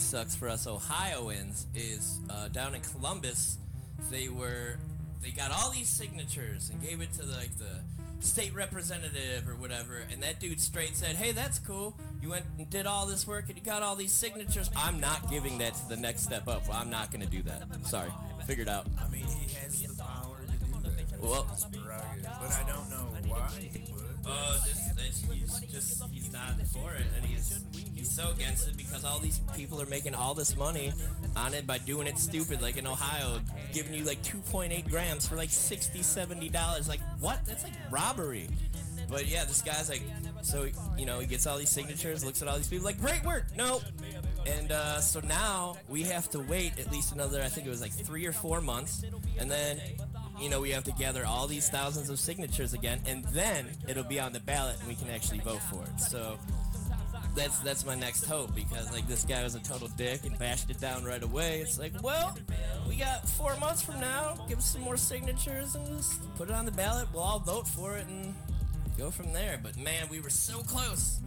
[0.00, 3.58] sucks for us Ohioans is uh, down in Columbus,
[4.10, 4.76] they were
[5.22, 7.80] they got all these signatures and gave it to like the
[8.24, 11.96] state representative or whatever, and that dude straight said, "Hey, that's cool.
[12.22, 14.70] You went and did all this work and you got all these signatures.
[14.76, 16.62] I'm not giving that to the next step up.
[16.72, 17.62] I'm not gonna do that.
[17.86, 18.10] Sorry,
[18.46, 18.86] figured out.
[19.02, 21.20] I mean, he has the power to do that.
[21.20, 22.24] Well- It's his prerogative.
[22.40, 24.04] but I don't know why he would.
[24.26, 25.00] Oh, just,
[25.32, 27.48] he's just he's not for it, and he's
[28.00, 30.92] he's so against it because all these people are making all this money
[31.36, 33.40] on it by doing it stupid, like in Ohio,
[33.72, 36.88] giving you like 2.8 grams for like 60 70 dollars.
[36.88, 37.44] Like what?
[37.46, 38.48] That's like robbery.
[39.08, 40.02] But yeah, this guy's like,
[40.42, 43.24] so you know, he gets all these signatures, looks at all these people, like great
[43.24, 43.46] work.
[43.56, 43.82] Nope.
[44.46, 47.82] And uh, so now we have to wait at least another, I think it was
[47.82, 49.04] like three or four months,
[49.38, 49.78] and then
[50.40, 54.04] you know, we have to gather all these thousands of signatures again, and then it'll
[54.04, 56.00] be on the ballot and we can actually vote for it.
[56.00, 56.38] So
[57.34, 60.70] that's that's my next hope because like this guy was a total dick and bashed
[60.70, 61.60] it down right away.
[61.60, 62.36] It's like, well,
[62.88, 64.36] we got four months from now.
[64.48, 67.08] Give us some more signatures and just put it on the ballot.
[67.12, 68.34] We'll all vote for it and
[68.98, 69.58] go from there.
[69.62, 71.20] But man, we were so close.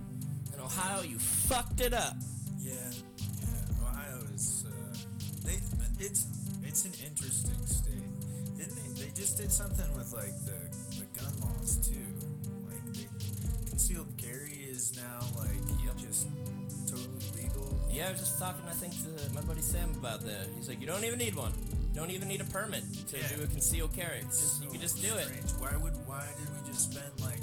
[0.54, 2.16] In Ohio, you fucked it up.
[2.60, 2.74] Yeah,
[3.18, 3.84] yeah.
[3.84, 4.66] Ohio is.
[4.68, 4.98] Uh,
[5.46, 5.60] they,
[6.06, 6.28] it's
[6.64, 8.58] it's an interesting state.
[8.58, 9.06] Didn't they?
[9.06, 12.23] They just did something with like the the gun laws too.
[13.74, 15.50] Concealed carry is now like
[15.98, 16.28] just
[16.86, 17.74] totally legal.
[17.90, 20.46] Yeah, I was just talking, I think, to my buddy Sam about that.
[20.56, 21.52] He's like, you don't even need one.
[21.92, 23.36] You don't even need a permit to Yeah.
[23.36, 24.20] do a concealed carry.
[24.20, 25.26] It's just you can just do it.
[25.58, 25.94] Why would?
[26.06, 27.42] Why did we just spend like?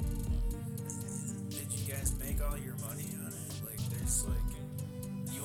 [1.51, 3.11] Did you guys make all your money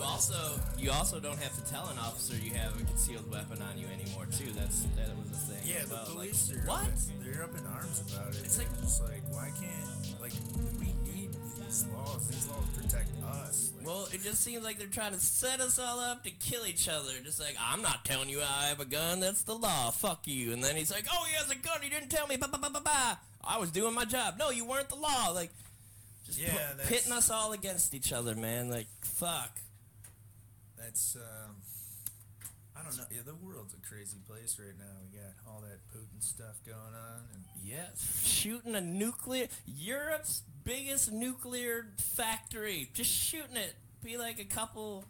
[0.06, 3.78] also you also don't have to tell an officer you have a concealed weapon on
[3.78, 4.52] you anymore too.
[4.54, 5.62] That's that was the thing.
[5.66, 6.82] Yeah, the police like, are what?
[6.82, 6.88] Up
[7.26, 8.42] in, they're up in arms about it.
[8.44, 10.34] It's They're like- just like, why can't like
[10.80, 12.28] we need these laws?
[12.28, 13.72] These laws protect us.
[13.78, 16.66] Like, Well, it just seems like they're trying to set us all up to kill
[16.66, 17.12] each other.
[17.24, 19.20] Just like I'm not telling you I have a gun.
[19.20, 19.92] That's the law.
[19.92, 20.54] Fuck you.
[20.54, 21.80] And then he's like, Oh, he has a gun.
[21.82, 22.38] He didn't tell me.
[22.38, 23.20] Ba ba ba ba ba.
[23.48, 24.36] I was doing my job.
[24.40, 25.30] No, you weren't the law.
[25.34, 25.52] Like,
[26.26, 28.70] just Yeah, that's- pitting us all against each other, man.
[28.70, 29.52] Like, fuck.
[30.86, 31.56] That's um,
[32.76, 33.04] I don't know.
[33.10, 34.94] Yeah, the world's a crazy place right now.
[35.02, 37.88] We got all that Putin stuff going on, and Yeah,
[38.24, 42.90] shooting a nuclear Europe's biggest nuclear factory.
[42.94, 43.76] Just shooting it.
[44.04, 45.06] Be like a couple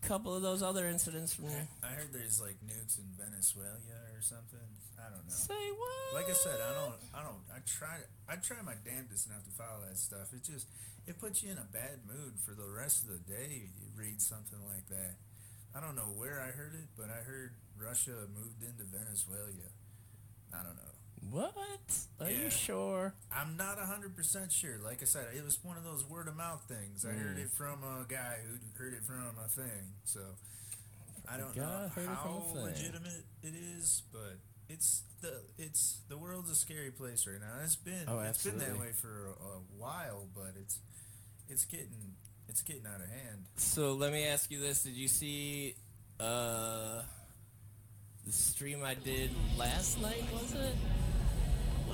[0.00, 1.66] couple of those other incidents from there.
[1.82, 3.76] I heard there's like nukes in Venezuela
[4.14, 4.58] or something.
[4.96, 5.34] I don't know.
[5.34, 6.14] Say what?
[6.14, 9.50] Like I said, I don't, I don't, I try, I try my damnedest not to
[9.50, 10.32] follow that stuff.
[10.32, 10.66] It just,
[11.06, 13.70] it puts you in a bad mood for the rest of the day.
[13.78, 15.16] You read something like that.
[15.74, 19.46] I don't know where I heard it, but I heard Russia moved into Venezuela.
[20.52, 20.82] I don't know.
[21.30, 22.06] What?
[22.20, 22.44] Are Yeah.
[22.44, 23.14] you sure?
[23.32, 24.78] I'm not hundred percent sure.
[24.78, 27.04] Like I said, it was one of those word of mouth things.
[27.04, 27.44] I heard Mm.
[27.44, 29.94] it from a guy who heard it from a thing.
[30.04, 30.20] So
[31.28, 34.38] I don't know how legitimate it is, but
[34.68, 37.58] it's the it's the world's a scary place right now.
[37.64, 40.78] It's been Oh, it's been that way for a, a while, but it's
[41.48, 42.14] it's getting
[42.48, 43.44] it's getting out of hand.
[43.56, 45.74] So let me ask you this: Did you see
[46.20, 47.02] uh,
[48.24, 50.24] the stream I did last night?
[50.32, 50.74] Was it?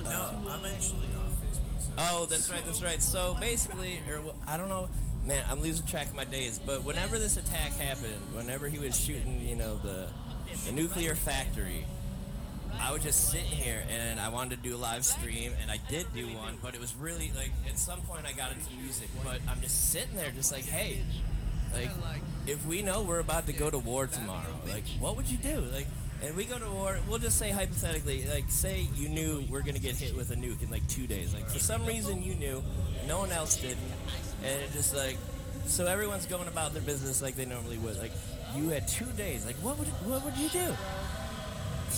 [0.03, 1.79] No, I'm actually off Facebook.
[1.79, 3.01] So Oh, that's right, that's right.
[3.01, 4.89] So basically, or I don't know,
[5.25, 6.59] man, I'm losing track of my days.
[6.59, 10.07] But whenever this attack happened, whenever he was shooting, you know, the
[10.65, 11.85] the nuclear factory,
[12.79, 15.79] I was just sitting here and I wanted to do a live stream, and I
[15.89, 16.57] did do one.
[16.61, 19.91] But it was really like at some point I got into music, but I'm just
[19.91, 21.01] sitting there, just like, hey,
[21.73, 21.89] like
[22.47, 25.61] if we know we're about to go to war tomorrow, like what would you do?
[25.73, 25.87] Like.
[26.25, 26.97] And we go to war.
[27.09, 30.63] We'll just say hypothetically, like, say you knew we're gonna get hit with a nuke
[30.63, 31.33] in like two days.
[31.33, 32.63] Like, for some reason you knew,
[33.09, 33.75] no one else did,
[34.41, 35.17] and it just like,
[35.65, 37.97] so everyone's going about their business like they normally would.
[37.97, 38.13] Like,
[38.55, 39.45] you had two days.
[39.45, 40.73] Like, what would what would you do?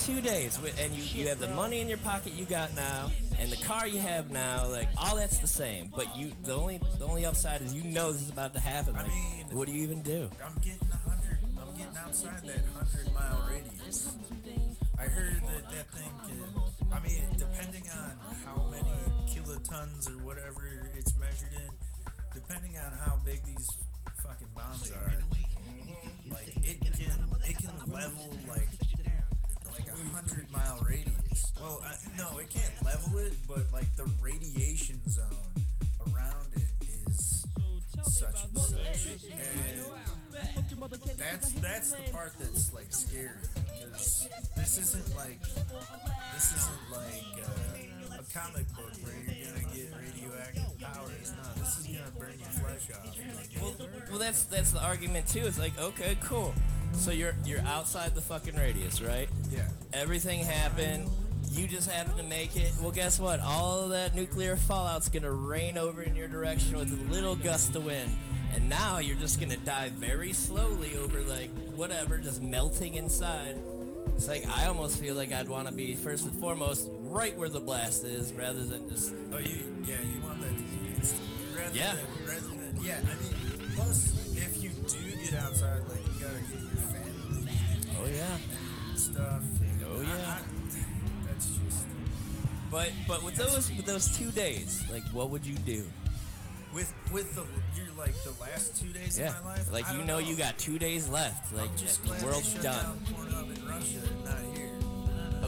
[0.04, 3.50] Two days, and you you have the money in your pocket you got now, and
[3.52, 4.68] the car you have now.
[4.68, 5.92] Like, all that's the same.
[5.96, 8.96] But you, the only the only upside is you know this is about to happen.
[8.96, 10.30] I mean- what do you even do?
[10.44, 11.38] I'm getting a hundred.
[11.60, 14.12] I'm getting outside that hundred mile radius.
[15.00, 16.92] I heard that that thing can.
[16.94, 18.12] I mean, depending on
[18.46, 18.92] how many
[19.30, 21.70] kilotons or whatever it's measured in,
[22.34, 23.68] depending on how big these
[24.24, 25.14] fucking bombs are,
[26.32, 27.16] like it can
[27.48, 28.68] it can level like
[29.80, 31.52] like a hundred mile radius.
[31.60, 35.26] Well, I, no, it can't level it, but like the radiation zone
[36.08, 37.46] around it is
[38.04, 39.24] such and such.
[39.32, 39.86] And
[41.18, 45.42] that's that's the part that's like scary because this isn't like
[46.34, 51.34] this isn't like uh, a comic book where you're gonna get radioactive powers.
[51.36, 53.62] No, this is gonna burn your flesh off.
[53.62, 55.42] Well, well, that's that's the argument too.
[55.46, 56.54] It's like, okay, cool.
[56.98, 59.30] So you're you're outside the fucking radius, right?
[59.52, 61.10] yeah, Everything happened.
[61.52, 62.74] You just happened to make it.
[62.82, 63.40] Well, guess what?
[63.40, 67.76] All of that nuclear fallout's gonna rain over in your direction with a little gust
[67.76, 68.12] of wind,
[68.54, 73.56] and now you're just gonna die very slowly over like whatever, just melting inside.
[74.16, 77.50] It's like I almost feel like I'd want to be first and foremost right where
[77.50, 81.22] the blast is, rather than just Oh, you yeah, you want that to be instant.
[81.56, 81.96] Rather Yeah.
[81.96, 85.95] Than, rather than yeah, I mean, plus if you do get outside, like
[88.06, 88.96] oh yeah.
[88.96, 89.42] stuff.
[89.88, 90.08] Oh, yeah.
[90.10, 91.86] Oh, I- that's just
[92.72, 95.84] But but with those with those two days, like what would you do?
[96.74, 97.44] with with the
[97.78, 99.72] you're like the last two days Yeah, of my life.
[99.72, 101.54] like you don't know, you got two days left.
[101.54, 102.64] Like the world's done.
[102.84, 104.72] down Pornhub in Russia and not here.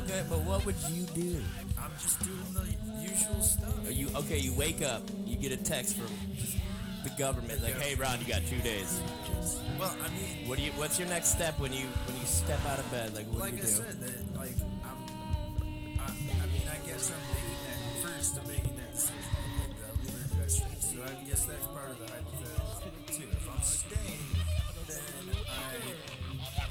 [0.04, 1.42] Okay, but what would you do?
[1.78, 3.88] I'm just doing the usual stuff.
[3.88, 4.38] Are you okay?
[4.38, 6.08] You wake up, you get a text from
[7.08, 7.64] the government.
[7.64, 9.02] Like, hey, Ron, you got two days.
[9.80, 10.72] Well, I mean, What do you?
[10.74, 13.14] What's your next step when you when you step out of bed?
[13.16, 13.68] Like, what like do I you do?
[13.68, 14.98] said, that like I'm,
[16.00, 18.40] I, I mean, I guess I'm making that first.
[18.40, 19.22] I'm making that decision.
[19.62, 20.82] Like, I'll be the best thing.
[20.82, 23.30] So I guess that's part of the hypothetical too.
[23.32, 24.24] If I'm staying,
[24.88, 25.72] then I,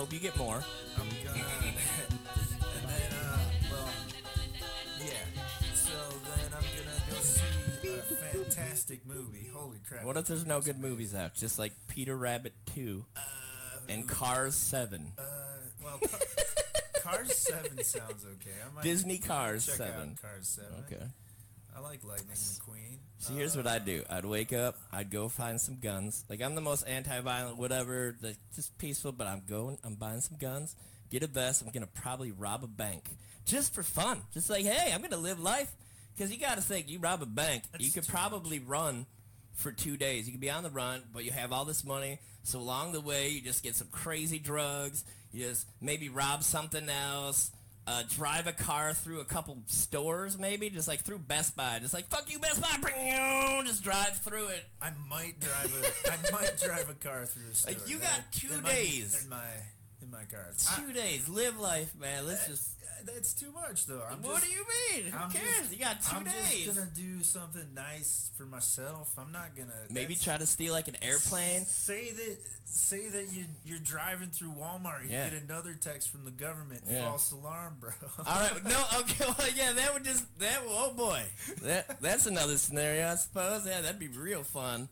[0.00, 0.64] hope you get more.
[0.96, 3.38] I'm gonna and then uh
[3.70, 3.88] well
[4.98, 5.42] yeah.
[5.74, 5.92] So
[6.24, 9.50] then I'm gonna go see a fantastic movie.
[9.52, 10.04] Holy crap.
[10.04, 11.34] What if there's no good movies out?
[11.34, 13.20] Just like Peter Rabbit 2 uh,
[13.90, 15.12] and Cars 7.
[15.18, 15.22] uh
[15.84, 18.56] well Car- Cars 7 sounds okay.
[18.66, 19.92] I might Disney Cars check 7.
[20.00, 20.70] out Cars 7.
[20.86, 21.04] Okay.
[21.76, 22.89] I like Lightning McQueen.
[23.20, 24.02] So here's what I'd do.
[24.08, 24.78] I'd wake up.
[24.90, 26.24] I'd go find some guns.
[26.30, 28.16] Like I'm the most anti-violent, whatever.
[28.22, 29.12] Like just peaceful.
[29.12, 29.76] But I'm going.
[29.84, 30.74] I'm buying some guns.
[31.10, 31.62] Get a vest.
[31.62, 33.04] I'm gonna probably rob a bank
[33.44, 34.22] just for fun.
[34.32, 35.70] Just like, hey, I'm gonna live life.
[36.16, 39.04] Because you gotta think, you rob a bank, you could probably run
[39.52, 40.26] for two days.
[40.26, 42.20] You could be on the run, but you have all this money.
[42.42, 45.04] So along the way, you just get some crazy drugs.
[45.30, 47.50] You just maybe rob something else.
[47.90, 51.92] Uh, drive a car through a couple stores, maybe just like through Best Buy, just
[51.92, 54.64] like fuck you, Best Buy, bring you, just drive through it.
[54.80, 55.74] I might drive
[56.06, 57.72] a I might drive a car through a store.
[57.74, 59.24] Like, you got two in my- days.
[59.24, 59.42] in my
[60.02, 60.46] in my car.
[60.70, 62.26] I- Two days, live life, man.
[62.28, 62.68] Let's just.
[63.04, 64.02] That's too much though.
[64.10, 64.64] I'm what just, do you
[65.02, 65.12] mean?
[65.12, 65.44] Who I'm cares?
[65.60, 66.64] just- you got 2 I'm days.
[66.66, 69.10] just gonna do something nice for myself.
[69.18, 71.64] I'm not gonna Maybe try to steal like an airplane.
[71.66, 75.04] Say that say that you you're driving through Walmart.
[75.04, 75.28] You Yeah.
[75.30, 76.82] get another text from the government.
[76.88, 77.08] Yeah.
[77.08, 77.90] False alarm, bro.
[78.18, 80.60] All right, no, okay, well, yeah, that would just that.
[80.66, 81.22] Oh boy,
[81.62, 83.66] that that's another scenario, I suppose.
[83.66, 84.88] Yeah, that'd be real fun.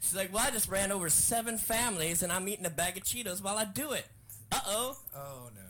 [0.00, 3.04] She's like, well, I just ran over seven families, and I'm eating a bag of
[3.04, 4.04] Cheetos while I do it.
[4.52, 4.96] Uh oh.
[5.16, 5.62] oh no,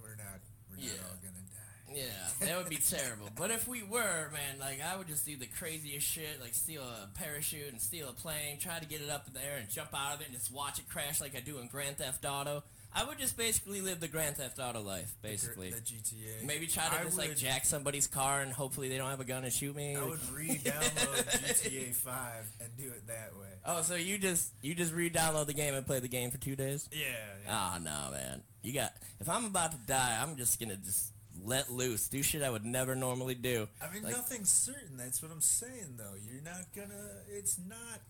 [0.00, 0.38] we're not.
[0.70, 0.92] We're not Yeah.
[1.04, 1.94] all gonna die.
[1.94, 3.28] Yeah, that would be terrible.
[3.36, 6.82] But if we were, man, like I would just do the craziest shit, like steal
[6.82, 9.68] a parachute and steal a plane, try to get it up in the air and
[9.70, 12.24] jump out of it and just watch it crash like I do in Grand Theft
[12.24, 12.64] Auto.
[12.96, 15.70] I would just basically live the Grand Theft Auto life, basically.
[15.70, 16.44] the GTA.
[16.44, 19.24] Maybe try to I just like jack somebody's car and hopefully they don't have a
[19.24, 19.96] gun and shoot me.
[19.96, 23.48] I would re-download GTA 5 and do it that way.
[23.66, 26.54] Oh, so you just you just re-download the game and play the game for two
[26.56, 26.88] days?
[26.92, 26.98] Yeah.
[27.44, 27.50] yeah.
[27.50, 28.42] Ah, no, man.
[28.62, 28.92] You got.
[29.20, 31.12] If I'm about to die, I'm just gonna just
[31.42, 33.68] let loose, do shit I would never normally do.
[33.80, 34.96] I mean, Like- nothing's certain.
[34.96, 36.14] That's what I'm saying, though.
[36.22, 37.22] You're not gonna.
[37.28, 38.00] It's not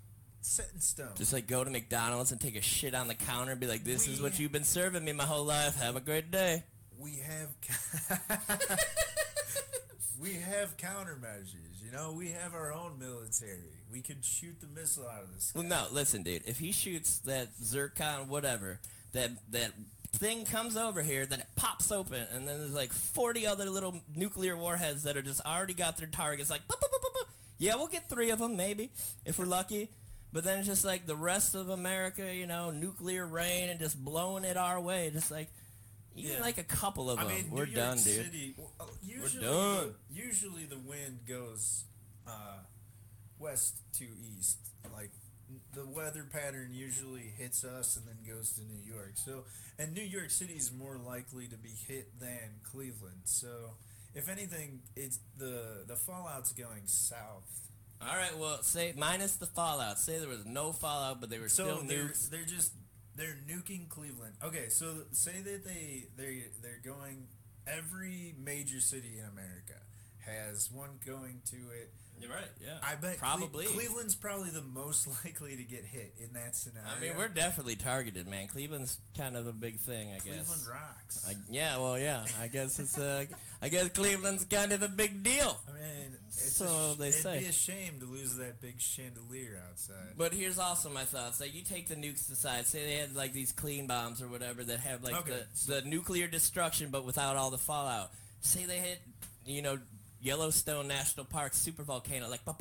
[0.40, 1.08] set in stone.
[1.16, 3.84] Just like go to McDonald's and take a shit on the counter and be like,
[3.84, 5.76] "This is what you've been serving me my whole life.
[5.80, 6.64] Have a great day."
[6.98, 7.48] we have.
[10.20, 11.82] we have countermeasures.
[11.84, 13.72] You know, we have our own military.
[13.94, 15.52] We can shoot the missile out of this.
[15.54, 16.42] Well, no, listen, dude.
[16.46, 18.80] If he shoots that zircon, whatever,
[19.12, 19.70] that that
[20.12, 24.00] thing comes over here, then it pops open, and then there's like 40 other little
[24.16, 26.50] nuclear warheads that are just already got their targets.
[26.50, 27.26] Like, boop, boop, boop,
[27.58, 28.90] yeah, we'll get three of them maybe
[29.24, 29.90] if we're lucky.
[30.32, 34.04] But then it's just like the rest of America, you know, nuclear rain and just
[34.04, 35.10] blowing it our way.
[35.12, 35.48] Just like
[36.16, 36.40] get Yeah.
[36.40, 38.24] like a couple of I them, mean, we're York done, dude.
[38.24, 39.94] City, well, uh, usually, done.
[40.10, 41.84] The, usually the wind goes
[42.26, 42.56] uh,
[43.44, 44.58] west to east.
[44.92, 45.10] Like
[45.74, 49.12] the weather pattern usually hits us and then goes to New York.
[49.14, 49.44] So,
[49.78, 53.22] and New York City is more likely to be hit than Cleveland.
[53.24, 53.48] So,
[54.14, 57.60] if anything, it's the the fallout's going south.
[58.00, 59.98] All right, well, say minus the fallout.
[59.98, 62.30] Say there was no fallout, but they were So still they're nukes.
[62.30, 62.72] they're just
[63.16, 64.34] they're nuking Cleveland.
[64.42, 67.28] Okay, so say that they they they're going
[67.66, 69.78] every major city in America
[70.26, 71.92] has one going to it.
[72.20, 72.48] You're right.
[72.64, 72.78] Yeah.
[72.82, 73.66] I bet Cle- probably.
[73.66, 76.88] Cleveland's probably the most likely to get hit in that scenario.
[76.96, 78.46] I mean, we're definitely targeted, man.
[78.48, 80.54] Cleveland's kind of a big thing, I Cleveland guess.
[80.64, 81.26] Cleveland rocks.
[81.28, 82.24] I, yeah, well, yeah.
[82.40, 83.24] I guess it's uh,
[83.60, 85.60] I guess Cleveland's kind of a big deal.
[85.68, 87.38] I mean, it's So a sh- they it'd say.
[87.40, 90.14] be a shame to lose that big chandelier outside.
[90.16, 91.40] But here's also my thoughts.
[91.40, 92.66] Like, you take the nukes aside.
[92.66, 95.42] Say they had like these clean bombs or whatever that have like Okay.
[95.66, 98.12] the the nuclear destruction, but without all the fallout.
[98.40, 99.00] Say they hit,
[99.46, 99.78] you know,
[100.24, 102.54] Yellowstone National Park super volcano, like ba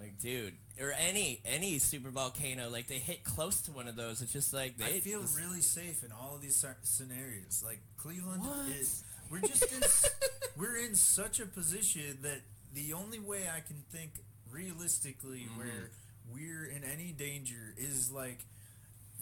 [0.00, 4.22] Like, dude, or any any super volcano, like they hit close to one of those.
[4.22, 4.84] It's just like they.
[4.84, 7.62] I feel just- really safe in all of these scenarios.
[7.66, 8.68] Like Cleveland What?
[8.80, 9.82] is, we're just in,
[10.56, 12.40] we're in such a position that
[12.72, 14.12] the only way I can think
[14.52, 15.58] realistically Mm-hmm.
[15.58, 15.90] where
[16.32, 18.38] we're in any danger is like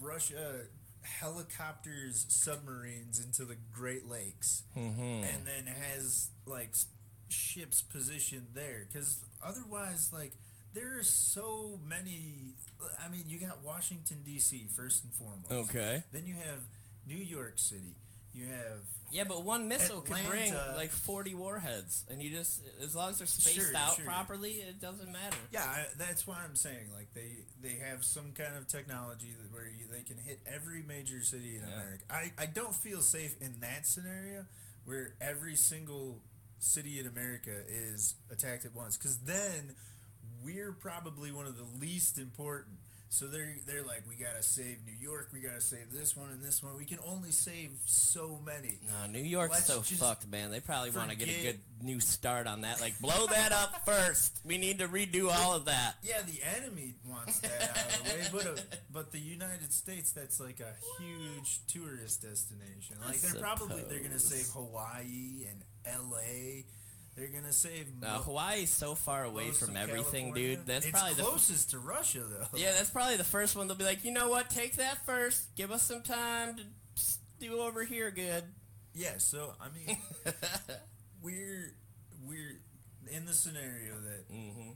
[0.00, 0.60] Russia
[1.02, 5.00] helicopters submarines into the Great Lakes, Mm-hmm.
[5.24, 6.70] and then has like
[7.32, 8.86] ships positioned there.
[8.90, 10.32] Because otherwise, like
[10.74, 12.54] there are so many.
[13.04, 14.68] I mean, you got Washington D.C.
[14.76, 15.70] first and foremost.
[15.70, 16.02] Okay.
[16.12, 16.60] Then you have
[17.06, 17.96] New York City.
[18.34, 22.94] You have Yeah, but one missile could bring like 40 warheads, and you just as
[22.94, 24.04] long as they're spaced Sure, out sure.
[24.04, 25.36] properly, it doesn't matter.
[25.50, 29.50] Yeah, I, that's why I'm saying like they they have some kind of technology that
[29.52, 31.74] where you, they can hit every major city in Yeah.
[31.80, 32.04] America.
[32.10, 34.44] I, I don't feel safe in that scenario
[34.84, 36.20] where every single
[36.58, 39.74] city in America is attacked at once because then
[40.42, 42.76] we're probably one of the least important.
[43.10, 46.42] So they're they're like we gotta save New York, we gotta save this one and
[46.44, 46.76] this one.
[46.76, 48.80] We can only save so many.
[48.86, 50.50] No, New York's Let's so fucked, man.
[50.50, 52.82] They probably want to get a good new start on that.
[52.82, 54.40] Like, blow that up first.
[54.44, 55.94] We need to redo all of that.
[56.02, 60.12] Yeah, the enemy wants that out of the way, but uh, but the United States,
[60.12, 62.96] that's like a huge tourist destination.
[63.06, 65.62] Like they're probably they're gonna save Hawaii and
[65.94, 66.64] L.A.
[67.16, 67.88] They're gonna save.
[68.00, 70.56] No, mo- Hawaii's so far away from everything, California.
[70.56, 70.66] dude.
[70.66, 72.46] That's it's probably the closest to Russia, though.
[72.58, 72.72] yeah.
[72.72, 73.66] That's probably the first one.
[73.66, 74.50] They'll be like, you know what?
[74.50, 75.54] Take that first.
[75.56, 76.62] Give us some time to
[77.40, 78.44] do over here good.
[78.94, 79.14] Yeah.
[79.18, 79.96] So I mean,
[81.22, 81.74] we're
[82.24, 82.60] we're
[83.10, 84.70] in the scenario that mm-hmm.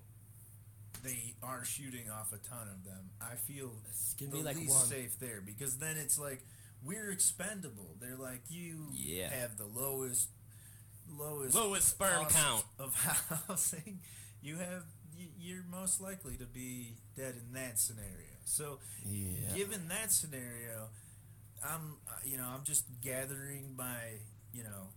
[1.04, 3.10] they are shooting off a ton of them.
[3.20, 4.86] I feel It's gonna the be like least one.
[4.86, 6.42] safe there because then it's like
[6.82, 7.96] we're expendable.
[8.00, 9.30] They're like you Yeah.
[9.30, 10.28] have the lowest
[11.18, 12.64] lowest Lowest sperm count.
[12.78, 12.94] of
[13.48, 14.00] housing.
[14.42, 14.84] You have
[15.38, 18.32] you're most likely to be dead in that scenario.
[18.44, 19.54] So Yeah.
[19.54, 20.88] given that scenario,
[21.64, 23.96] I'm uh, you know I'm just gathering my
[24.52, 24.88] you know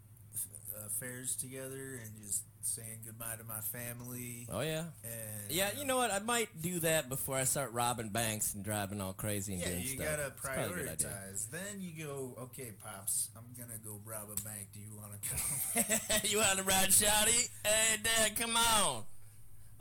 [0.86, 4.48] affairs together and just saying goodbye to my family.
[4.52, 4.86] Oh yeah.
[5.04, 6.12] And Yeah, you know what?
[6.12, 9.70] I might do that before I start robbing banks and driving all crazy and Yeah,
[9.70, 10.06] doing you stuff.
[10.08, 11.08] gotta It's probably a good idea.
[11.08, 11.50] prioritize.
[11.52, 14.68] Then you go, okay, pops, I'm gonna go rob a bank.
[14.74, 16.20] Do you want to come?
[16.30, 17.50] you want to ride shotty?
[17.64, 19.04] Hey, Dad, come on.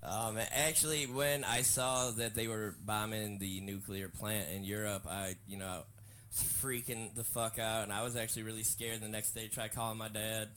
[0.03, 5.37] Um, actually, when I saw that they were bombing the nuclear plant in Europe, I,
[5.49, 5.85] you know,
[6.31, 9.01] was freaking the fuck out, and I was actually really scared.
[9.01, 10.49] The next day, try calling my dad,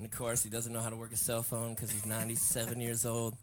[0.00, 2.80] and of course, he doesn't know how to work a cell phone because he's 97
[2.86, 3.36] years old.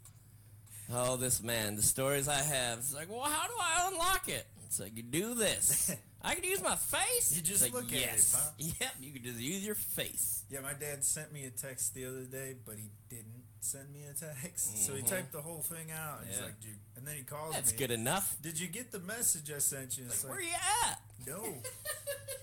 [0.91, 2.79] Oh, this man, the stories I have.
[2.79, 4.45] It's like, well, how do I unlock it?
[4.65, 5.93] It's like you do this.
[6.23, 7.35] I can use my face.
[7.35, 8.51] You just like, look at it, yes.
[8.57, 10.43] Yep, you can just use your face.
[10.49, 14.05] yeah, my dad sent me a text the other day, but he didn't send me
[14.09, 14.83] a text.
[14.85, 15.07] So he Mhm.
[15.09, 16.21] typed the whole thing out.
[16.21, 16.45] And he's Yeah.
[16.45, 17.77] like, dude, and then he calls That's me.
[17.77, 18.35] That's good enough.
[18.41, 20.05] Did you get the message I sent you?
[20.05, 20.53] It's Where like, you
[20.85, 21.01] at?
[21.27, 21.61] no.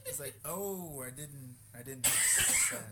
[0.07, 2.83] It's like, oh, I didn't, I didn't send.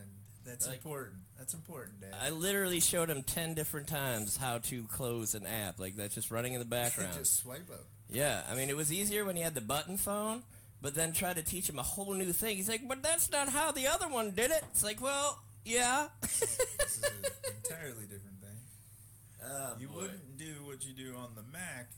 [0.44, 1.16] That's Like- important.
[1.38, 2.14] That's important, Dad.
[2.20, 5.78] I literally showed him 10 different times how to close an app.
[5.80, 7.14] Like, that's just running in the background.
[7.14, 7.84] just swipe up.
[8.08, 10.42] yeah, I mean, it was easier when he had the button phone,
[10.80, 12.56] but then try to teach him a whole new thing.
[12.56, 14.62] He's like, but that's not how the other one did it.
[14.70, 16.08] It's like, well, yeah.
[16.20, 18.58] This is an entirely different thing.
[19.44, 19.94] Oh, You boy.
[20.02, 21.90] wouldn't do what you do on the Mac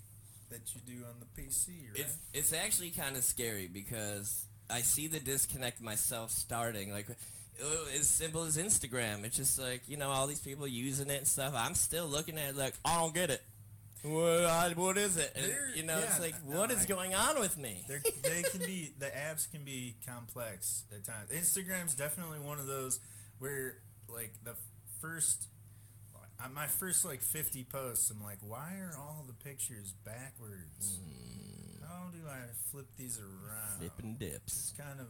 [0.51, 2.01] that you do on the PC, right?
[2.01, 6.93] It's, it's actually kind of scary because I see the disconnect myself starting.
[6.93, 7.09] Like,
[7.99, 9.25] as simple as Instagram.
[9.25, 11.55] It's just like, you know, all these people using it and stuff.
[11.57, 13.43] I'm still looking at it like, I don't get it.
[14.03, 15.33] What, what is it?
[15.35, 17.85] They're- you know, it's like, no, what is I- going on with me?
[17.89, 21.31] They're, can be the apps can be complex at times.
[21.31, 23.01] Instagram's definitely one of those
[23.39, 23.79] where
[24.09, 24.55] like the
[25.01, 25.47] first
[26.39, 30.99] uh, my first like 50 posts I'm like why are all the pictures backwards?
[31.89, 32.41] How do I
[32.71, 33.81] flip these around?
[33.81, 34.71] Dip and dips.
[34.71, 35.07] It's kind of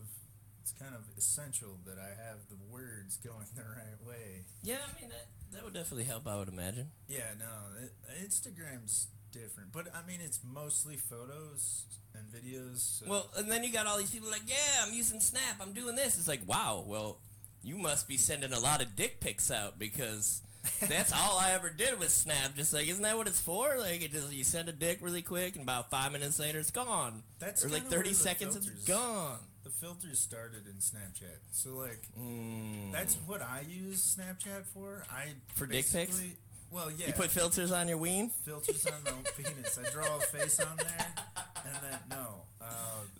[0.64, 4.44] it's kind of essential that I have the words going the right way.
[4.62, 6.88] Yeah, I mean, that, that would definitely help, I would imagine.
[7.06, 7.92] Yeah, no, it,
[8.26, 11.84] Instagram's different, but I mean it's mostly photos
[12.14, 13.00] and videos.
[13.00, 13.06] So.
[13.10, 15.96] Well, and then you got all these people like, yeah, I'm using Snap, I'm doing
[15.96, 16.16] this.
[16.16, 17.18] It's like, wow, well,
[17.62, 20.40] you must be sending a lot of dick pics out because
[20.88, 22.56] that's all I ever did with Snap.
[22.56, 23.76] Just like, isn't that what it's for?
[23.78, 26.70] Like, it just you send a dick really quick, and about five minutes later, it's
[26.70, 27.22] gone.
[27.38, 29.40] That's or like kinda where 30 the seconds, it's gone.
[29.64, 31.38] The filters started in Snapchat.
[31.52, 32.92] So like Mm.
[32.92, 35.04] that's what I use Snapchat for.
[35.10, 36.22] I For dick pics?
[36.70, 37.06] Well, yeah.
[37.08, 38.30] You put filters on your ween?
[38.44, 39.78] filters on my penis.
[39.78, 41.14] I draw a face on there,
[41.64, 42.42] and then no.
[42.60, 42.64] Uh,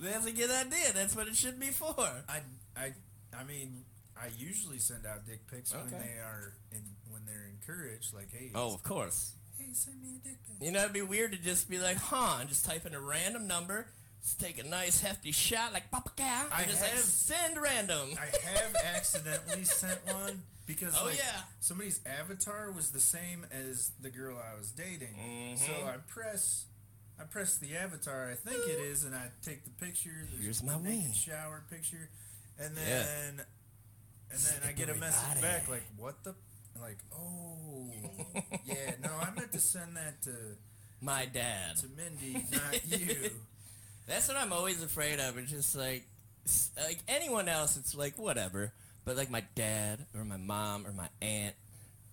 [0.01, 0.92] That's a good idea.
[0.92, 1.95] That's what it should be for.
[2.28, 2.40] I
[2.76, 2.92] I
[3.36, 3.84] I mean
[4.16, 8.12] I usually send out dick pics when they are in when they're encouraged.
[8.12, 9.32] Like hey, Oh, of course.
[9.59, 10.66] hey, send me a dick pic.
[10.66, 13.01] You know, it'd be weird to just be like, huh, and just type in a
[13.01, 13.86] random number,
[14.25, 18.11] just take a nice hefty shot like Papa Cow, I just like have- send random.
[18.18, 21.43] I have accidentally sent one because Oh, like, yeah.
[21.61, 25.14] somebody's avatar was the same as the girl I was dating.
[25.14, 25.59] Mhm.
[25.59, 26.64] So I press
[27.20, 30.27] I press the avatar, I think it is, and I take the picture.
[30.33, 31.12] There's Here's my wing.
[31.12, 32.09] shower picture,
[32.59, 33.45] and then Yeah.
[34.33, 36.35] and then I get a message back like, "What the?"
[36.81, 37.89] Like, oh,
[38.64, 40.57] yeah, no, I meant to send that to
[41.01, 41.77] My dad.
[41.77, 43.31] to Mindy, not you.
[44.07, 45.38] That's what I'm always afraid of.
[45.38, 46.05] It's just like,
[46.76, 48.72] like anyone else, it's like whatever.
[49.05, 51.55] But like my dad or my mom or my aunt,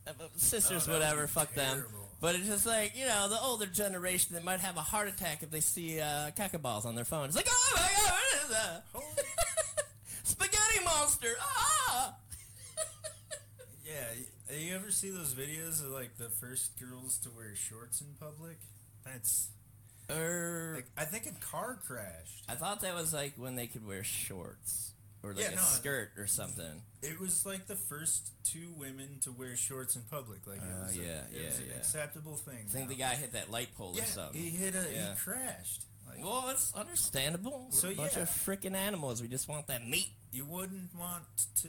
[0.08, 1.86] uh, uh, sisters, Oh, whatever, fuck them.
[2.20, 5.42] But it's just like you know the older generation that might have a heart attack
[5.44, 7.26] if they see uh, caca balls on their phone.
[7.26, 8.84] It's like, oh my god, what is that?
[8.94, 9.06] Holy-
[10.24, 11.34] Spaghetti monster!
[11.40, 12.16] Ah!
[13.86, 18.08] yeah, you ever see those videos of like the first girls to wear shorts in
[18.20, 18.58] public?
[19.06, 19.50] That's
[20.12, 22.44] Er, like I think a car crashed.
[22.50, 24.92] I thought that was like when they could wear shorts
[25.24, 26.82] or like Yeah, a no, skirt or something.
[27.02, 30.46] It was like the first two women to wear shorts in public.
[30.48, 31.78] Like it Oh, was, a- yeah, it yeah, was an yeah.
[31.78, 32.66] acceptable thing.
[32.68, 32.90] I think now.
[32.90, 34.42] the guy hit that light pole yeah, or something.
[34.42, 35.12] he hit a Yeah.
[35.12, 35.84] he crashed.
[36.10, 37.68] Like Well, it's understandable.
[37.72, 38.24] We're So, a bunch yeah.
[38.24, 39.22] of freaking animals.
[39.22, 40.10] We just want that meat.
[40.34, 41.24] you wouldn't want
[41.62, 41.68] to.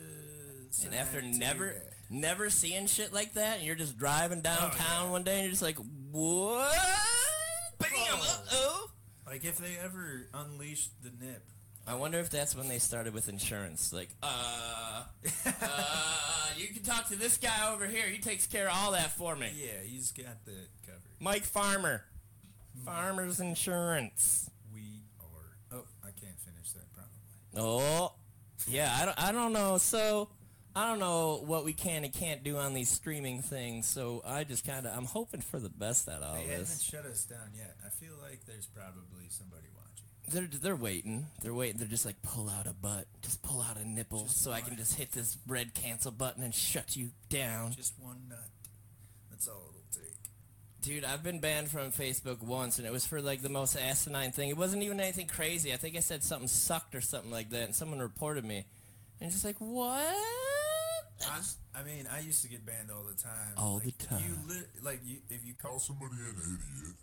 [0.84, 1.74] And after never,
[2.10, 5.50] never seeing shit like that, and you're just driving downtown Oh, one day, and you're
[5.50, 5.76] just like,
[6.10, 6.74] what?
[7.82, 8.18] Bam!
[8.20, 8.90] Uh oh.
[9.26, 11.42] like if they ever unleashed the nip.
[11.86, 13.92] I wonder if that's when they started with insurance.
[13.92, 15.02] Like, uh,
[15.46, 18.06] uh, you can talk to this guy over here.
[18.06, 19.50] He takes care of all that for me.
[19.56, 21.00] Yeah, he's got that covered.
[21.18, 22.04] Mike Farmer.
[22.84, 24.50] Farmer's Insurance.
[24.72, 25.78] We are.
[25.78, 27.10] Oh, I can't finish that probably.
[27.56, 28.12] Oh,
[28.68, 28.96] yeah.
[29.00, 29.22] I don't.
[29.22, 29.78] I don't know.
[29.78, 30.28] So
[30.74, 33.86] I don't know what we can and can't do on these streaming things.
[33.86, 36.60] So I just kind of I'm hoping for the best out of all They haven't
[36.60, 36.82] this.
[36.82, 37.76] shut us down yet.
[37.84, 40.48] I feel like there's probably somebody watching.
[40.50, 41.26] They're they're waiting.
[41.42, 41.78] They're waiting.
[41.78, 44.60] They're just like pull out a butt, just pull out a nipple, Just so I
[44.62, 47.72] can just hit this red cancel button and shut you down.
[47.72, 48.38] Just one nut.
[49.30, 50.14] That's all it'll take.
[50.80, 54.32] Dude, I've been banned from Facebook once, and it was for like the most asinine
[54.32, 54.48] thing.
[54.48, 55.72] It wasn't even anything crazy.
[55.72, 58.64] I think I said something sucked or something like that, and someone reported me.
[59.20, 60.16] And it's just like, what?
[61.30, 63.52] I, I mean, I used to get banned all the time.
[63.56, 64.22] All Like, the time.
[64.26, 66.94] You li- like you if you Call call somebody an idiot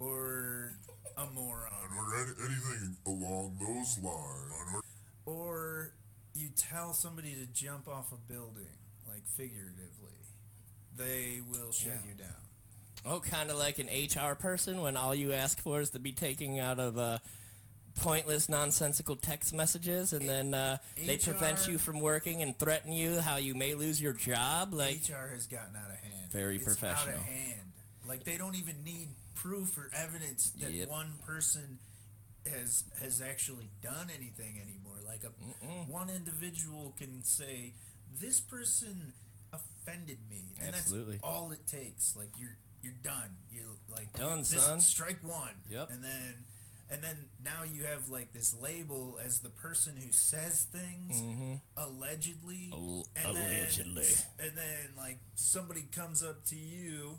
[0.00, 0.72] or
[1.16, 4.82] a moron or any, anything along those lines.
[5.26, 5.92] Or, or
[6.34, 8.66] you tell somebody to jump off a building,
[9.08, 10.18] like figuratively,
[10.96, 12.10] they will shut Yeah.
[12.10, 12.34] you down.
[13.06, 16.12] Oh, kind of like an HR person when all you ask for is to be
[16.12, 17.18] taken out of uh,
[17.96, 23.20] pointless, nonsensical text messages, and then uh, they prevent you from working and threaten you
[23.20, 24.72] how you may lose your job.
[24.74, 26.30] Like, HR has gotten out of hand.
[26.32, 27.14] Very it's professional.
[27.14, 27.60] Out of hand.
[28.06, 30.88] Like they don't even need proof or evidence that Yep.
[30.88, 31.78] one person
[32.50, 34.98] has has actually done anything anymore.
[35.06, 35.28] Like a
[35.90, 37.72] one individual can say
[38.20, 39.14] this person
[39.52, 41.14] offended me, and Absolutely.
[41.14, 42.14] that's all it takes.
[42.14, 43.36] Like you're you're done.
[43.50, 44.80] You like Done, this- son.
[44.80, 45.54] Strike one.
[45.70, 45.90] Yep.
[45.90, 46.44] And then.
[46.90, 51.54] And then now you have like this label as the person who says things mm-hmm.
[51.76, 54.04] allegedly, Al- and allegedly.
[54.38, 57.16] Then, and then like somebody comes up to you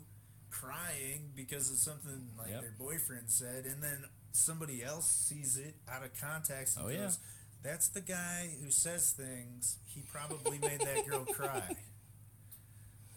[0.50, 2.60] crying because of something like Yep.
[2.62, 6.98] their boyfriend said, and then somebody else sees it out of context and Oh, yeah.
[7.04, 7.18] goes,
[7.62, 9.78] "That's the guy who says things.
[9.86, 11.76] He probably made that girl cry."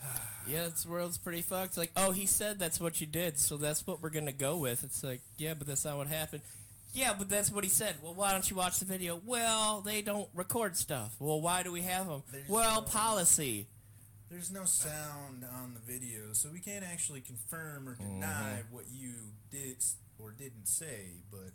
[0.48, 1.78] yeah, this world's pretty fucked.
[1.78, 4.84] Like, oh, he said that's what you did, so that's what we're gonna go with.
[4.84, 6.42] It's like, yeah, but that's not what happened.
[6.94, 7.96] Yeah, but that's what he said.
[8.02, 9.22] Well, why don't you watch the video?
[9.24, 11.16] Well, they don't record stuff.
[11.20, 12.24] Well, why do we have them?
[12.32, 13.68] There's well, no- policy.
[14.32, 18.76] There's no sound on the video, so we can't actually confirm or deny Mm-hmm.
[18.76, 19.14] what you
[19.52, 19.78] did
[20.20, 21.50] or didn't say, but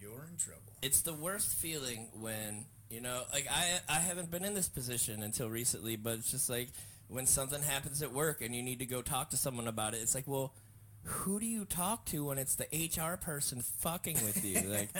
[0.00, 0.72] you're in trouble.
[0.82, 5.20] it's the worst feeling when you know like i i haven't been in this position
[5.22, 6.68] until recently but it's just like
[7.10, 9.98] when something happens at work and you need to go talk to someone about it
[9.98, 10.54] it's like well
[11.02, 14.60] who do you talk to when it's the hr person fucking with you?
[14.70, 14.90] Like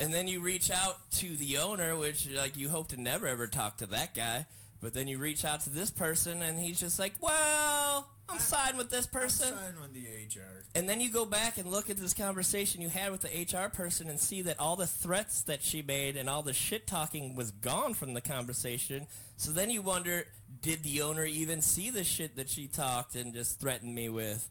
[0.00, 3.46] and then you reach out to the owner which like you hope to never ever
[3.46, 4.46] talk to that guy
[4.80, 8.76] but then you reach out to this person and he's just like well i'm siding
[8.78, 10.64] with this person I'm signing with the HR.
[10.74, 13.68] and then you go back and look at this conversation you had with the HR
[13.68, 17.34] person and see that all the threats that she made and all the shit talking
[17.36, 19.06] was gone from the conversation.
[19.36, 20.24] So then you wonder,
[20.60, 24.48] did the owner even see the shit that she talked and just threatened me with?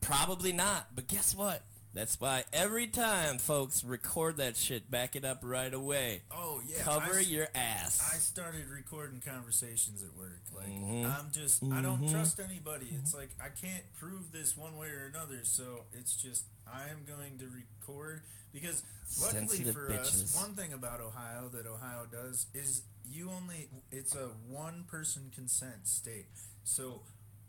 [0.00, 0.88] Probably not.
[0.94, 1.62] But guess what?
[1.92, 6.22] That's why every time, folks, record that shit, back it up right away.
[6.30, 8.00] Oh yeah, Cover I your ass.
[8.14, 10.40] I started recording conversations at work.
[10.54, 11.04] Like Mhm.
[11.18, 12.10] I'm just I don't Mhm.
[12.12, 12.86] trust anybody.
[12.92, 15.44] It's like I can't prove this one way or another.
[15.44, 18.22] So it's just I am going to record
[18.52, 18.84] because
[19.20, 20.22] luckily Sensitive for bitches.
[20.22, 25.30] us, one thing about Ohio that Ohio does is you only it's a one person
[25.34, 26.26] consent state.
[26.62, 27.02] So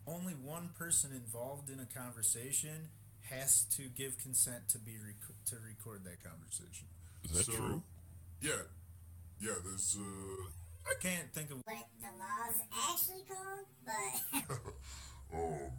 [0.07, 2.89] only one person involved in a conversation
[3.32, 6.88] has to give consent to be rec- to record that conversation.
[7.25, 7.82] Is that so, true?
[8.41, 8.51] Yeah,
[9.39, 9.53] yeah.
[9.63, 10.43] There's uh,
[10.89, 12.61] I can't think of, what the law's
[12.91, 14.53] actually called, but
[15.34, 15.71] um,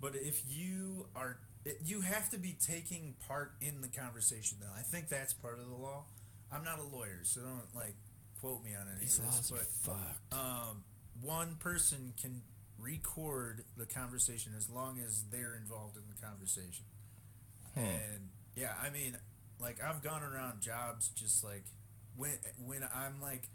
[0.00, 1.38] but if you are,
[1.84, 4.58] you have to be taking part in the conversation.
[4.60, 6.04] Though I think that's part of the law.
[6.52, 7.96] I'm not a lawyer, so don't like
[8.40, 9.52] quote me on any These of laws this.
[9.52, 10.32] are But fucked.
[10.32, 10.84] um,
[11.20, 12.42] one person can
[12.78, 16.84] record the conversation as long as they're involved in the conversation.
[17.74, 17.80] Hmm.
[17.80, 19.16] And yeah, I mean,
[19.60, 21.64] like I've gone around jobs just like
[22.16, 22.32] when
[22.64, 23.48] when I'm like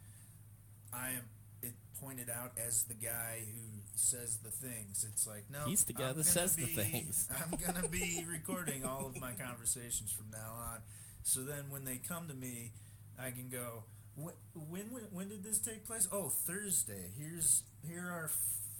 [0.93, 1.24] I am
[1.62, 5.05] it pointed out as the guy who says the things.
[5.07, 7.28] It's like no, He's the guy I'm that says the things.
[7.51, 10.80] I'm gonna be recording all of my conversations from now on.
[11.24, 12.74] So then when they come to me,
[13.20, 13.84] I can go.
[14.16, 16.07] When, when when when did this take place?
[16.12, 17.12] Oh, Thursday.
[17.18, 18.30] Here's here are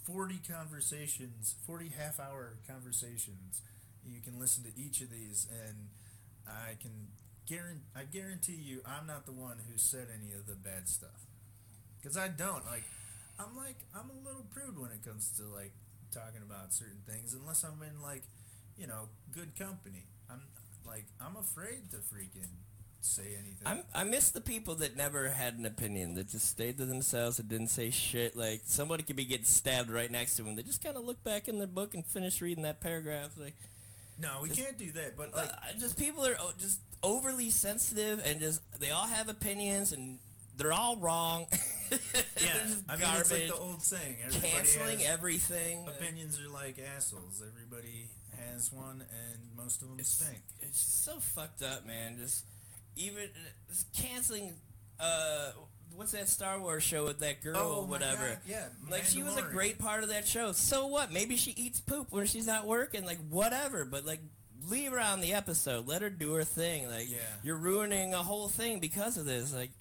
[0.04, 3.62] forty conversations, forty half hour conversations.
[4.06, 5.90] You can listen to each of these, and
[6.48, 7.10] I can
[7.48, 11.26] guarantee I guarantee you, I'm not the one who said any of the bad stuff,
[12.02, 12.84] because I don't like.
[13.40, 15.74] I'm like I'm a little prude when it comes to like
[16.14, 18.24] talking about certain things, unless I'm in like,
[18.78, 20.06] you know, good company.
[20.30, 20.42] I'm
[20.86, 22.52] like I'm afraid to freaking
[23.02, 23.66] say anything.
[23.66, 27.40] I'm, I miss the people that never had an opinion, that just stayed to themselves
[27.40, 28.36] and didn't say shit.
[28.36, 30.56] Like, somebody could be getting stabbed right next to them.
[30.56, 33.32] They just kind of look back in their book and finish reading that paragraph.
[33.38, 33.56] Like,
[34.22, 35.18] no, we can't do that.
[35.18, 39.92] But like, uh, just people are just overly sensitive and just, they all have opinions
[39.92, 40.20] and
[40.58, 41.48] they're all wrong.
[41.92, 41.98] yeah,
[42.88, 45.88] I mean, it's like the old saying: everybody Canceling everything.
[45.88, 47.44] opinions are like assholes.
[47.46, 48.10] Everybody
[48.48, 50.42] has one, and most of them stink.
[50.62, 52.18] It's just so fucked up, man.
[52.18, 52.46] Just
[52.96, 53.24] even
[53.70, 54.54] just canceling.
[55.00, 55.52] Uh,
[55.96, 58.28] what's that Star Wars show with that girl Oh or whatever?
[58.28, 60.52] God, yeah, like she was a great part of that show.
[60.52, 61.12] So what?
[61.12, 63.06] Maybe she eats poop when she's not working.
[63.06, 63.86] Like whatever.
[63.86, 64.20] But like.
[64.70, 65.88] Leave her on the episode.
[65.88, 66.88] Let her do her thing.
[66.88, 67.18] Like Yeah.
[67.42, 69.52] you're ruining a whole thing because of this.
[69.52, 69.72] Like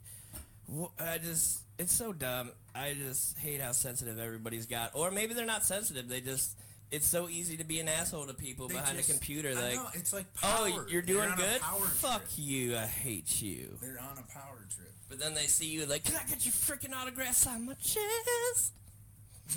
[0.99, 2.53] I just, it's so dumb.
[2.75, 4.93] I just hate how sensitive everybody's got.
[4.95, 6.09] Or maybe they're not sensitive.
[6.09, 6.57] They just,
[6.91, 9.55] it's so easy to be an asshole to people They behind just- a computer.
[9.55, 10.69] Like, know, it's like oh, power.
[10.73, 11.61] oh, you're doing good.
[11.61, 12.31] Fuck trip.
[12.39, 12.77] you.
[12.77, 13.77] I hate you.
[13.83, 14.90] They're on a power trip.
[15.11, 18.73] But then they see you like, can I get your freaking autograph signed my chest?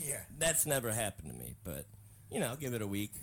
[0.03, 0.19] Yeah.
[0.39, 1.55] That's never happened to me.
[1.63, 1.85] But
[2.31, 3.13] you know, I'll give it a week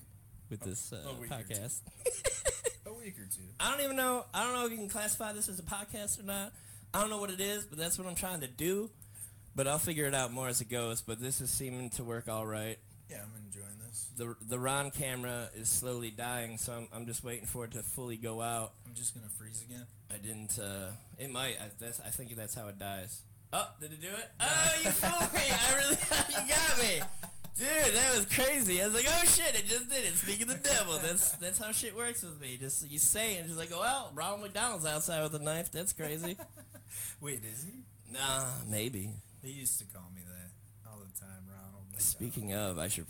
[0.49, 1.81] with this uh, week or podcast.
[2.87, 3.43] A week or two.
[3.59, 4.25] I don't even know.
[4.33, 6.53] I don't know if you can classify this as a podcast or not.
[6.95, 8.91] I don't know what it is, but that's what I'm trying to do.
[9.55, 11.03] But I'll figure it out more as it goes.
[11.03, 12.79] But this is seeming to work all right.
[13.11, 13.50] Yeah, enjoying this.
[14.17, 17.83] The the Ron camera is slowly dying, so I'm, I'm just waiting for it to
[17.83, 18.73] fully go out.
[18.87, 19.87] I'm just gonna freeze again.
[20.13, 20.59] I didn't.
[20.59, 21.57] Uh, it might.
[21.61, 22.01] I, that's.
[22.01, 23.23] I think that's how it dies.
[23.53, 24.31] Oh, did it do it?
[24.41, 25.41] Oh, you fooled me!
[25.51, 25.97] I really,
[26.31, 27.03] you got me,
[27.59, 27.95] dude.
[27.97, 28.81] That was crazy.
[28.81, 30.15] I was like, oh shit, it just did it.
[30.15, 30.99] Speaking of the devil.
[31.03, 32.57] That's that's how shit works with me.
[32.61, 35.73] Just you say it, and just like, oh well, Ronald McDonald's outside with a knife.
[35.73, 36.37] That's crazy.
[37.21, 37.83] Wait, is he?
[38.13, 39.11] nah, maybe.
[39.43, 40.51] He used to call me that
[40.91, 41.85] all the time, Ronald.
[41.87, 43.07] McDonald, Speaking of, I should.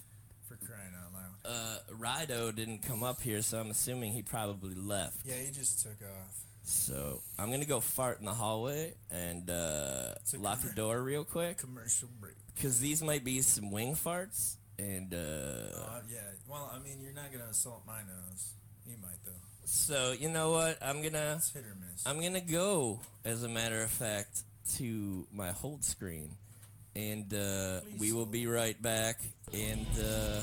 [0.48, 1.29] for crying out loud.
[1.44, 5.20] Uh, Rido didn't come up here, so I'm assuming he probably left.
[5.24, 6.36] Yeah, he just took off.
[6.62, 11.58] So I'm gonna go fart in the hallway and uh, lock the door real quick.
[11.58, 12.34] Commercial break.
[12.54, 16.18] Because these might be some wing farts, and uh, Uh, yeah.
[16.48, 18.52] Well, I mean, you're not gonna assault my nose.
[18.86, 19.32] You might though.
[19.64, 20.78] so you know what?
[20.82, 22.06] I'm gonna It's hit or miss.
[22.06, 24.42] I'm gonna go, as a matter of fact,
[24.76, 26.36] to my hold screen,
[26.94, 29.20] and uh, we will be right back.
[29.52, 30.40] And uh,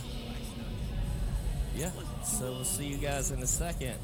[1.77, 1.91] yeah,
[2.23, 3.95] so we'll see you guys in a second.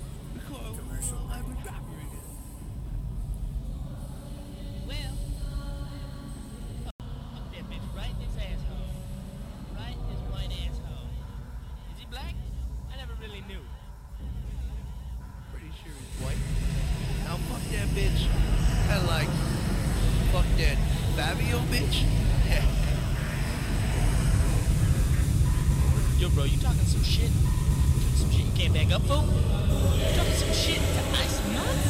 [28.64, 29.02] Shit back up?
[29.02, 31.84] You talking some shit to ice nuts?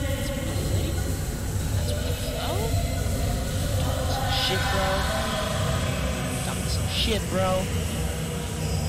[0.00, 1.06] That's what the flavor?
[1.76, 2.56] That's what the flow?
[3.76, 4.88] Talking some shit, bro.
[6.46, 7.50] Talking some shit, bro.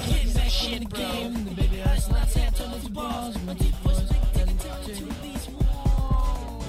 [0.08, 1.04] Get that shit, bro.
[1.04, 3.36] The baby ice nuts had to those balls.
[3.44, 6.66] My deep voice like taking time to release walls.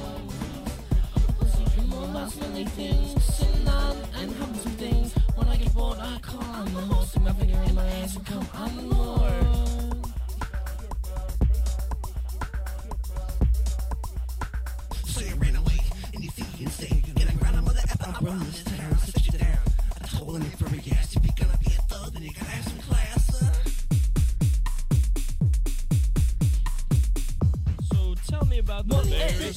[1.87, 5.15] More about smelly things, sitting on and having some things.
[5.37, 8.27] When I get bored, I call on the stick my finger in my ass and
[8.27, 9.64] come on Lord.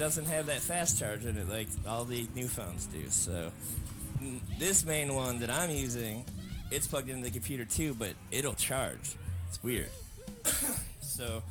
[0.00, 3.06] doesn't have that fast charge in it like all the new phones do.
[3.10, 3.52] So
[4.58, 6.24] this main one that I'm using,
[6.70, 9.14] it's plugged into the computer too, but it'll charge.
[9.48, 9.90] It's weird.
[11.02, 11.42] so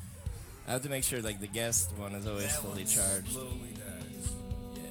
[0.68, 3.34] I have to make sure like the guest one is always That fully charged.
[3.34, 4.32] Slowly dies.
[4.74, 4.82] Yeah.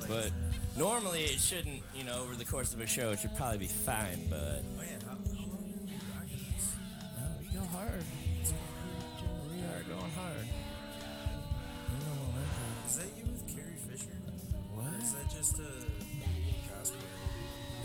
[0.00, 0.30] Like, But
[0.76, 1.80] normally it shouldn't.
[1.94, 4.26] You know, over the course of a show, it should probably be fine.
[4.28, 6.74] But oh yeah, how, how long have you been this?
[7.20, 8.02] no, we go hard.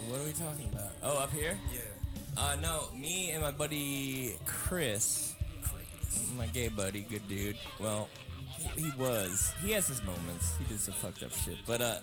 [0.09, 0.91] What are we talking about?
[1.03, 1.55] Oh, up here?
[1.71, 1.81] Yeah.
[2.35, 5.35] Uh, no, me and my buddy Chris,
[6.35, 7.57] my gay buddy, good dude.
[7.79, 8.09] Well,
[8.57, 9.53] he, he was.
[9.61, 10.55] He has his moments.
[10.57, 11.57] He did some fucked up shit.
[11.67, 11.95] But uh,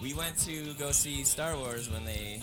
[0.00, 2.42] we went to go see Star Wars when they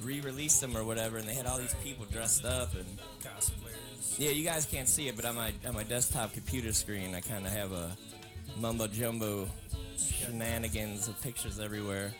[0.00, 2.86] re-released them or whatever, and they had all these people dressed up and.
[3.22, 4.18] Cosplayers.
[4.18, 7.20] Yeah, you guys can't see it, but on my on my desktop computer screen, I
[7.20, 7.94] kind of have a
[8.58, 9.46] mumbo jumbo
[9.98, 12.14] shenanigans of pictures everywhere,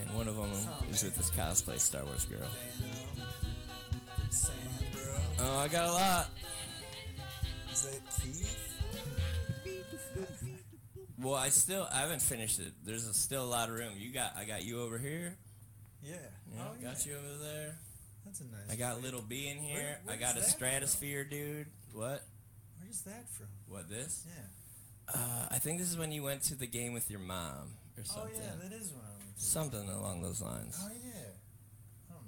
[0.00, 0.50] and one of them
[0.90, 2.48] is with this cosplay Star Wars girl.
[5.38, 6.30] Oh, I got a lot.
[7.72, 8.62] Is that Keith?
[11.18, 12.72] Well, I still I haven't finished it.
[12.84, 13.92] There's a, still a lot of room.
[13.96, 15.36] You got I got you over here.
[16.02, 16.14] Yeah.
[16.54, 16.88] Yeah, oh, yeah.
[16.88, 17.74] got you over there.
[18.24, 18.70] That's a nice.
[18.70, 19.04] I got place.
[19.04, 19.98] little B in here.
[20.04, 21.66] Where- I got a stratosphere, dude.
[21.92, 22.22] What?
[22.80, 23.46] Where's that from?
[23.68, 24.26] What this?
[24.26, 25.14] Yeah.
[25.14, 28.04] Uh, I think this is when you went to the game with your mom or
[28.04, 28.32] something.
[28.36, 29.04] Oh yeah, that is one.
[29.36, 29.80] I went to.
[29.82, 30.78] Something along those lines.
[30.82, 31.10] Oh yeah.
[32.10, 32.26] I don't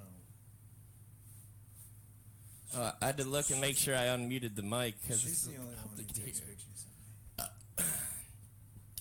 [2.79, 2.87] know.
[2.87, 5.57] Uh, I had to look and make sure I unmuted the mic because She's the
[5.59, 6.87] only one who takes pictures.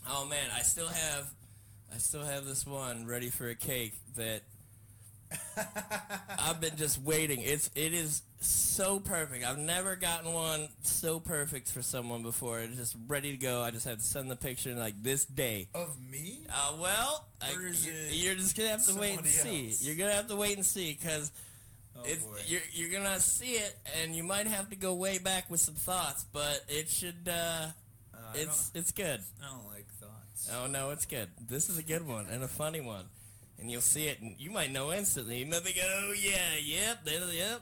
[0.09, 1.27] Oh man, I still have,
[1.93, 4.43] I still have this one ready for a cake that
[6.39, 7.41] I've been just waiting.
[7.41, 9.43] It's it is so perfect.
[9.45, 12.59] I've never gotten one so perfect for someone before.
[12.59, 13.61] It's just ready to go.
[13.61, 15.67] I just have to send the picture like this day.
[15.73, 16.39] Of me?
[16.49, 17.51] Uh, well, I,
[18.11, 19.67] you're just gonna have to wait and see.
[19.67, 19.83] else?
[19.83, 21.31] You're gonna have to wait and see because
[21.97, 25.49] Oh it's you're you're gonna see it and you might have to go way back
[25.49, 27.27] with some thoughts, but it should.
[27.27, 27.67] uh
[28.13, 29.19] Uh, It's it's good.
[29.43, 30.49] I don't like thoughts.
[30.53, 31.29] Oh no, it's good.
[31.49, 33.05] This is a good one and a funny one,
[33.59, 35.39] and you'll see it, and you might know instantly.
[35.39, 37.61] You might be go, oh yeah, yep, there, yep.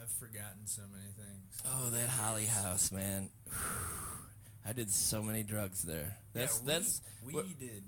[0.00, 1.62] I've forgotten so many things.
[1.66, 3.30] Oh, that Holly House, man.
[4.66, 6.16] I did so many drugs there.
[6.34, 7.82] That's yeah, we, that's we what- did.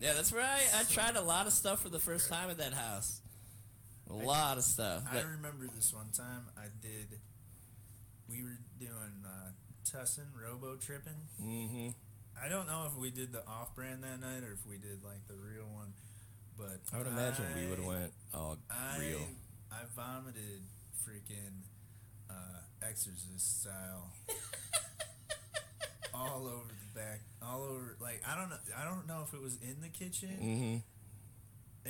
[0.00, 2.58] yeah, that's where I, I tried a lot of stuff for the first time at
[2.58, 3.20] that house.
[4.10, 5.02] A lot of stuff.
[5.10, 7.18] I remember this one time I did.
[8.28, 9.50] We were doing uh,
[9.84, 11.16] Tussin Robo tripping.
[11.42, 11.88] Mm-hmm.
[12.42, 15.26] I don't know if we did the off-brand that night or if we did like
[15.26, 15.94] the real one,
[16.56, 19.20] but I would imagine we would have went all I, real.
[19.72, 20.62] I vomited
[21.06, 21.62] freaking
[22.30, 24.12] uh, Exorcist style
[26.14, 27.96] all over the back, all over.
[28.00, 28.56] Like I don't know.
[28.76, 30.30] I don't know if it was in the kitchen.
[30.40, 30.82] Mhm.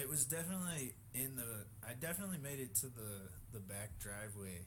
[0.00, 1.66] It was definitely in the.
[1.88, 4.62] I definitely made it to the the back driveway,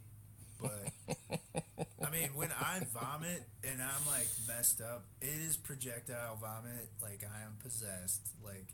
[0.61, 0.91] but
[2.05, 6.89] I mean, when I vomit and I'm like messed up, it is projectile vomit.
[7.01, 8.29] Like I am possessed.
[8.43, 8.73] Like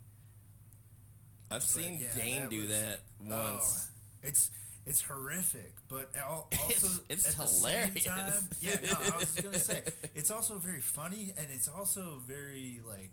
[1.54, 3.88] I've seen yeah, Dane that do was- that once.
[3.90, 4.52] Oh, it's
[4.86, 8.04] it's horrific, but also It's- it's hilarious.
[8.06, 9.82] Time, yeah, no, I was gonna say
[10.16, 13.12] it's also very funny and it's also very like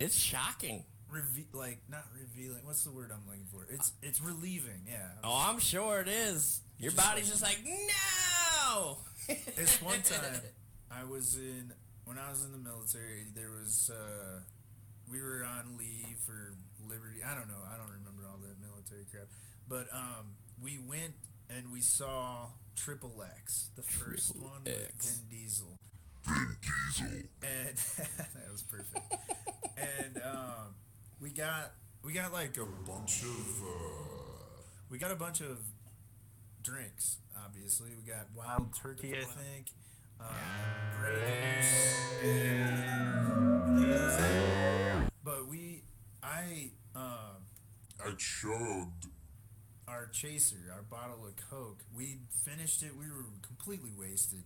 [0.00, 0.84] It's shocking.
[1.10, 2.64] reve- like not revealing.
[2.64, 3.66] What's the word I'm looking for?
[3.72, 4.82] It's it's relieving.
[4.88, 5.08] Yeah.
[5.22, 6.60] Oh, I'm sure it is.
[6.78, 7.78] Your Just body's like- just like
[8.66, 8.98] no.
[9.56, 10.40] This one time,
[10.90, 11.72] I was in
[12.04, 13.24] when I was in the military.
[13.34, 14.40] There was uh,
[15.10, 16.54] we were on leave for
[16.94, 17.20] Liberty.
[17.26, 17.58] I don't know.
[17.66, 19.26] I don't remember all that military crap.
[19.68, 21.14] But um, we went
[21.50, 24.94] and we saw Triple X, the first Triple one X.
[24.94, 25.76] with Vin Diesel.
[27.42, 27.76] And
[28.34, 29.14] that was perfect.
[29.76, 30.74] and um,
[31.20, 31.72] we got
[32.02, 35.58] we got like a Bunch of, uh, we got a bunch of
[36.62, 37.16] drinks.
[37.44, 39.66] Obviously, we got wild turkey, I think.
[40.20, 40.24] uh,
[41.00, 42.84] Braves, and
[45.24, 45.82] but we,
[46.22, 47.42] I, um,
[48.04, 49.06] I chugged.
[49.86, 52.92] our chaser, our bottle of Coke, we finished it.
[52.98, 54.42] We were completely wasted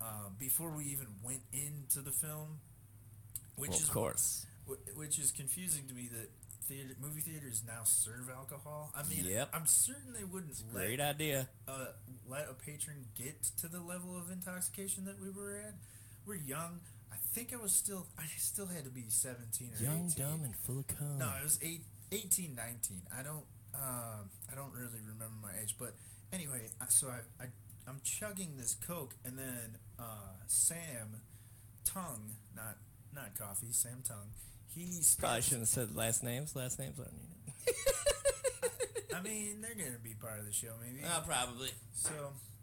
[0.00, 2.60] uh, before we even went into the film,
[3.56, 4.46] which Well, is of course.
[4.68, 6.28] Wh- which is confusing to me that
[6.68, 8.92] theater, movie theaters now serve alcohol.
[8.96, 9.50] I mean, Yep.
[9.52, 11.48] I'm certain they wouldn't let Great idea.
[11.68, 11.86] uh,
[12.28, 15.74] let a patron get to the level of intoxication that we were at.
[16.26, 16.80] We're young.
[17.36, 20.24] I think I was still, I still had to be 17 or Young, 18.
[20.24, 21.18] dumb, and full of cum.
[21.18, 23.02] No, it was eight, 18, 19.
[23.12, 25.92] I don't, um, I don't really remember my age, but
[26.32, 27.48] anyway, so I, I,
[27.86, 31.20] I'm chugging this Coke, and then uh, Sam
[31.84, 32.78] Tongue, not
[33.14, 34.32] not coffee, Sam Tongue,
[34.74, 36.56] he Probably shouldn't have said last names.
[36.56, 37.74] Last names aren't needed.
[39.14, 41.04] I mean, they're gonna be part of the show, maybe.
[41.04, 41.68] Uh, probably.
[41.92, 42.12] So,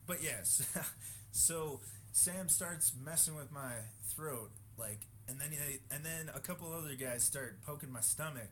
[0.07, 0.65] but yes,
[1.32, 1.80] so
[2.11, 3.74] Sam starts messing with my
[4.15, 5.49] throat, like, and then
[5.91, 8.49] and then a couple other guys start poking my stomach,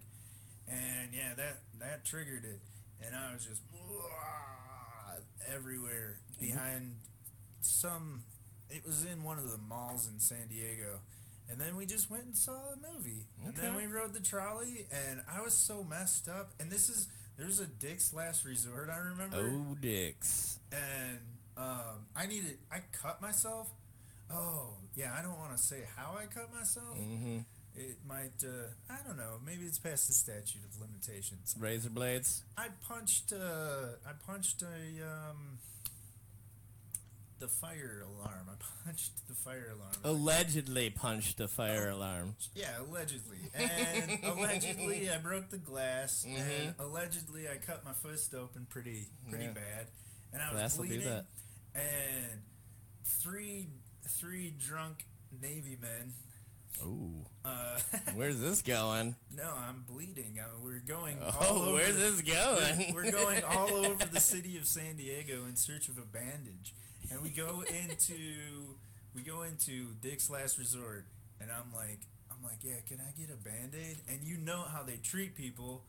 [0.67, 2.59] and yeah, that that triggered it,
[3.05, 3.61] and I was just
[5.53, 6.95] everywhere behind
[7.61, 8.23] some.
[8.69, 10.99] It was in one of the malls in San Diego.
[11.49, 13.25] And then we just went and saw a movie.
[13.43, 16.51] And then we rode the trolley, and I was so messed up.
[16.61, 20.59] And this is, there's a Dick's Last Resort, I remember Oh, dicks.
[20.71, 21.19] and
[21.57, 23.67] um, I needed I cut myself.
[24.31, 26.97] Oh yeah, I don't want to say how I cut myself.
[26.97, 27.39] Mm-hmm.
[27.75, 29.39] It might uh, I don't know.
[29.45, 31.55] Maybe it's past the statute of limitations.
[31.57, 32.43] Razor blades.
[32.57, 34.65] I punched uh, I punched a
[35.05, 35.57] um,
[37.39, 38.47] the fire alarm.
[38.49, 39.93] I punched the fire alarm.
[40.03, 42.35] Allegedly punched the fire alarm.
[42.53, 43.37] Yeah, allegedly.
[43.53, 49.45] And allegedly I broke the glass and allegedly I cut my fist open pretty pretty
[49.45, 49.51] Yeah.
[49.51, 49.87] bad.
[50.33, 51.07] And I was Glass will do bleeding.
[51.09, 51.25] that.
[51.73, 52.41] And
[53.05, 53.67] three
[54.19, 55.05] three drunk
[55.41, 56.13] Navy men.
[56.83, 57.25] Ooh.
[57.45, 57.79] Uh,
[58.15, 59.15] Where's this going?
[59.35, 60.39] no, I'm bleeding.
[60.41, 61.17] I, we're going.
[61.21, 62.93] all Oh, over, where's this going?
[62.93, 66.73] We're, we're going all over the city of San Diego in search of a bandage,
[67.11, 68.75] and we go into
[69.13, 71.05] we go into Dick's Last Resort,
[71.39, 71.99] and I'm like,
[72.31, 73.97] I'm like, yeah, can I get a band aid?
[74.09, 75.83] And you know how they treat people,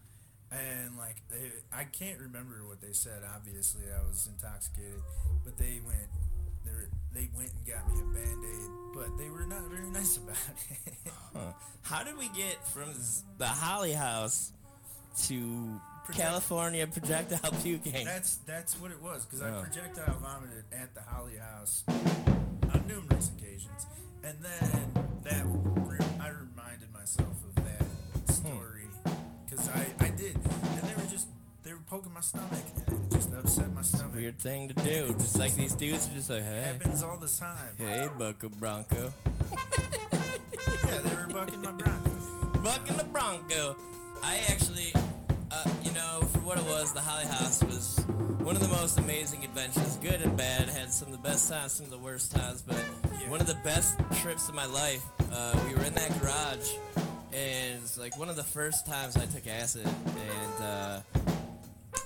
[0.51, 3.23] and like, they, I can't remember what they said.
[3.35, 5.01] Obviously, I was intoxicated,
[5.45, 6.09] but they went.
[7.14, 10.36] They, went and got me a band aid, but they were not very nice about
[10.70, 10.92] it.
[11.34, 11.52] Huh.
[11.82, 12.88] How did we get from
[13.38, 14.52] the Holly House
[15.24, 18.04] to Project- California projectile puking?
[18.04, 19.58] That's that's what it was because Oh.
[19.58, 23.86] I projectile vomited at the Holly House on numerous occasions,
[24.24, 24.92] and then
[25.24, 25.44] that
[31.93, 32.48] poking my stomach,
[33.10, 34.14] just upset my stomach.
[34.14, 35.09] Weird thing to do.
[35.19, 37.74] Just like these dudes are just like, hey, Happens all the time.
[37.77, 39.12] hey, Bucko Bronco.
[40.86, 42.10] Yeah, they were bucking my bronco.
[42.62, 43.77] Bucking the Bronco.
[44.23, 44.93] I actually,
[45.51, 47.98] uh, you know, for what it was, the Holly House was
[48.39, 50.69] one of the most amazing adventures, good and bad.
[50.69, 52.77] Had some of the best times, some of the worst times, but
[53.28, 55.02] one of the best trips of my life.
[55.32, 56.70] Uh, we were in that garage,
[57.32, 61.01] and it's like one of the first times I took acid, and uh,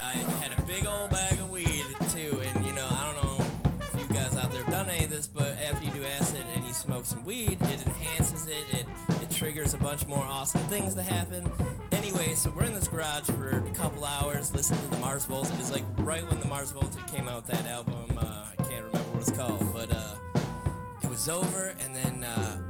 [0.06, 0.12] I
[0.42, 2.40] had a big old bag of weed too.
[2.46, 3.44] And you know, I don't know
[3.80, 6.44] if you guys out there have done any of this, but after you do acid
[6.54, 8.64] and you smoke some weed, it enhances it.
[8.72, 8.86] It
[9.22, 11.50] it triggers a bunch more awesome things to happen.
[11.92, 15.52] Anyway, so we're in this garage for a couple hours listening to the Mars Volta.
[15.52, 18.16] It was like right when the Mars Volta came out that album.
[18.16, 20.14] Uh, I can't remember what it's called, but uh,
[21.02, 22.62] it was over, and then uh,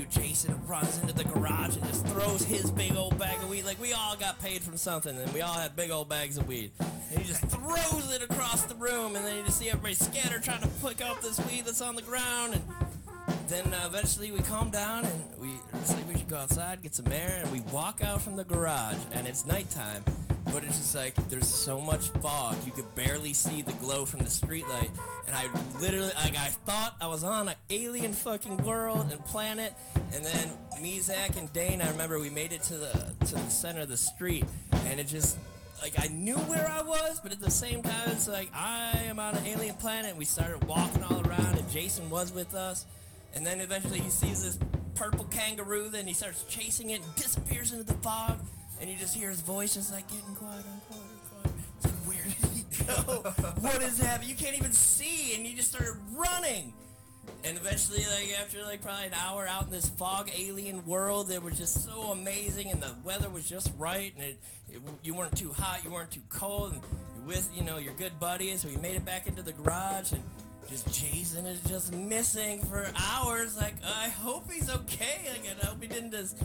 [0.00, 3.64] dude Jason runs into the garage and just throws his big old bag of weed.
[3.64, 6.48] Like we all got paid from something, and we all had big old bags of
[6.48, 6.70] weed.
[7.10, 10.38] And he just throws it across the room, and then you just see everybody scatter
[10.38, 12.54] trying to pick up this weed that's on the ground.
[12.54, 12.62] And
[13.48, 15.48] then uh, eventually we calm down and we
[15.88, 18.96] like we should go outside, get some air, and we walk out from the garage,
[19.12, 20.04] and it's nighttime.
[20.46, 24.20] But it's just like there's so much fog, you could barely see the glow from
[24.20, 24.90] the streetlight.
[25.26, 25.48] And I
[25.80, 29.74] literally, like, I thought I was on an alien fucking world and planet.
[30.12, 30.50] And then
[30.82, 33.88] me, Zach, and Dane, I remember we made it to the to the center of
[33.88, 34.44] the street,
[34.86, 35.38] and it just
[35.82, 39.18] like I knew where I was, but at the same time, it's like I am
[39.18, 40.16] on an alien planet.
[40.16, 42.86] We started walking all around, and Jason was with us.
[43.34, 44.58] And then eventually he sees this
[44.94, 48.38] purple kangaroo, then he starts chasing it and disappears into the fog.
[48.80, 51.58] And you just hear his voice just like getting quieter and quieter and quieter.
[51.76, 53.30] It's like, where did he go?
[53.60, 54.30] what is happening?
[54.30, 55.34] You can't even see.
[55.34, 56.72] And he just started running.
[57.44, 61.42] And eventually, like after like probably an hour out in this fog alien world, it
[61.42, 64.38] was just so amazing, and the weather was just right, and it,
[64.68, 66.82] it you weren't too hot, you weren't too cold, and
[67.16, 68.60] you're with you know your good buddies.
[68.60, 70.22] So you made it back into the garage, and
[70.68, 73.56] just Jason is just missing for hours.
[73.56, 75.28] Like I hope he's okay.
[75.30, 76.36] Like I hope he didn't just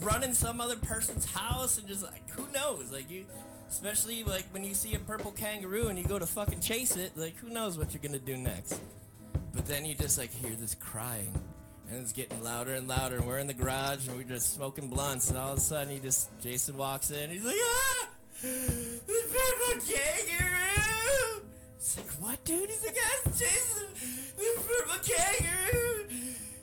[0.00, 2.92] run in some other person's house and just like who knows?
[2.92, 3.24] Like you,
[3.68, 7.12] especially like when you see a purple kangaroo and you go to fucking chase it.
[7.16, 8.80] Like who knows what you're gonna do next?
[9.54, 11.32] But then you just like hear this crying.
[11.90, 14.88] And it's getting louder and louder, and we're in the garage, and we're just smoking
[14.88, 17.28] blunts, and all of a sudden, he just Jason walks in.
[17.28, 18.08] He's like, "Ah,
[18.40, 21.42] the purple kangaroo!"
[21.82, 23.88] It's like, "What, dude?" He's like, "Guys, Jason,
[24.38, 26.04] the purple kangaroo!"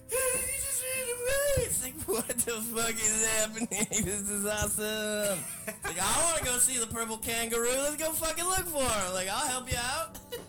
[0.10, 0.16] He
[0.64, 1.66] just ran away.
[1.68, 3.68] It's like, what the fuck is happening?
[4.06, 5.44] This is awesome.
[5.84, 7.68] Like, I want to go see the purple kangaroo.
[7.68, 9.14] Let's go fucking look for him.
[9.14, 10.18] Like, I'll help you out.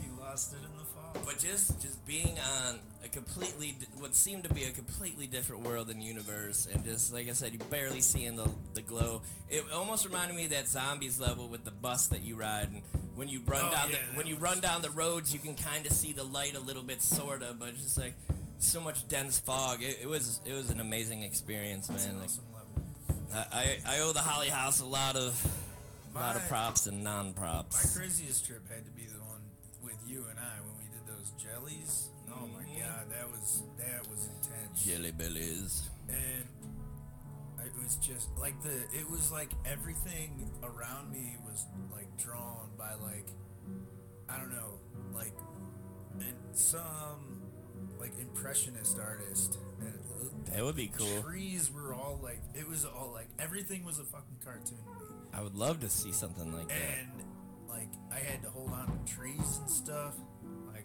[0.00, 1.20] He lost it in the fall.
[1.26, 2.78] But just just being on
[3.12, 7.32] completely what seemed to be a completely different world and universe, and just like I
[7.32, 9.22] said, you barely seeing the the glow.
[9.48, 12.82] It almost reminded me of that zombies level with the bus that you ride, and
[13.14, 15.54] when you run Oh, down yeah, the when you run down the roads, you can
[15.54, 18.14] kind of see the light a little bit, sorta, but it's just like
[18.58, 19.82] so much dense fog.
[19.82, 22.00] It, it was it was an amazing experience, man.
[22.10, 22.44] an Like awesome.
[23.34, 25.34] I, I owe the Holly House a lot of
[26.14, 27.94] a lot of props and non-props.
[27.96, 29.40] My craziest trip had to be the one
[29.82, 32.08] with you and I when we did those jellies.
[32.82, 34.84] God, that was that was intense.
[34.84, 35.88] Jelly bellies.
[36.08, 36.44] and
[37.64, 42.94] it was just like the it was like everything around me was like drawn by
[42.94, 43.26] like
[44.28, 44.78] I don't know
[45.14, 45.32] like
[46.20, 47.42] and some
[47.98, 51.22] like impressionist artist and it- That would be cool.
[51.22, 55.06] trees were all like it was all like everything was a fucking cartoon to me
[55.32, 56.76] I would love to see something like that.
[57.00, 57.08] and
[57.68, 60.14] like I had to hold on to trees and stuff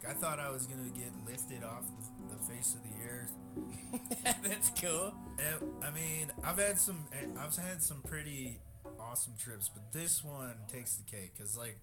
[0.08, 3.32] I thought I was gonna get lifted off the, the face of the earth
[4.42, 5.12] That's cool.
[5.38, 8.60] Eh, I mean, I've had some, eh, I've had some pretty
[8.98, 11.78] awesome trips, but this one takes the cake because, like,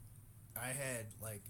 [0.55, 1.43] I had like,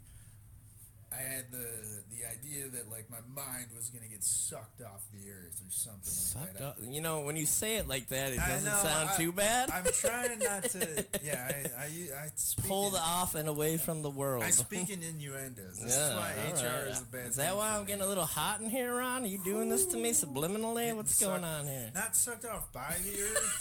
[1.17, 1.65] I had the
[2.11, 6.01] the idea that like my mind was gonna get sucked off the earth or something.
[6.41, 6.63] like Sucked that.
[6.63, 6.77] up.
[6.81, 9.31] You know, when you say it like that, it I doesn't know, sound I- too
[9.31, 9.69] bad.
[9.71, 11.05] I'm trying not to.
[11.23, 11.51] Yeah,
[11.85, 14.43] I speak Pulled in, off and away from the world.
[14.43, 15.77] I speak in innuendos.
[15.79, 16.31] This Yeah, is why
[16.69, 16.87] HR right.
[16.91, 17.25] is a bad.
[17.27, 17.87] Is that why I'm me.
[17.87, 19.23] getting a little hot in here, Ron?
[19.23, 20.95] Are you doing this to me subliminally?
[20.95, 21.91] What's going on here?
[21.93, 23.59] Not sucked off by the earth,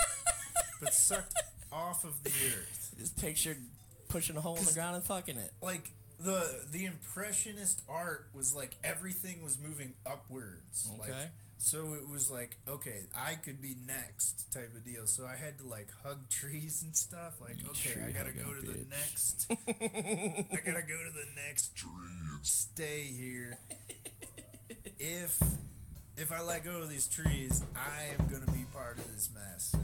[0.81, 1.35] but sucked
[1.73, 2.95] off of the earth.
[2.99, 3.59] Just pictured
[4.09, 5.53] pushing a hole in the ground and fucking it.
[5.61, 10.89] like the the impressionist art was like everything was moving upwards.
[10.99, 11.29] Like Okay.
[11.59, 15.07] so it was like okay i could be next type of deal.
[15.07, 17.35] So i had to like hug trees and stuff.
[17.41, 19.47] Like okay i gotta go to the next.
[19.51, 21.91] I gotta go to the next tree
[22.43, 23.59] stay here.
[24.99, 25.39] If
[26.17, 29.75] if i let go of these trees i am gonna be part of this mess.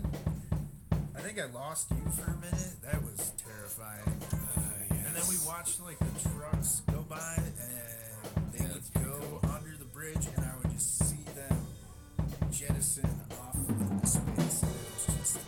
[1.16, 2.80] I think i lost you for a minute.
[2.82, 4.20] That was terrifying
[5.10, 9.84] and then we watched like the trucks go by, and they would go under the
[9.86, 11.66] bridge, and I would just see them
[12.52, 14.62] jettison off into space.
[14.62, 15.38] And it was just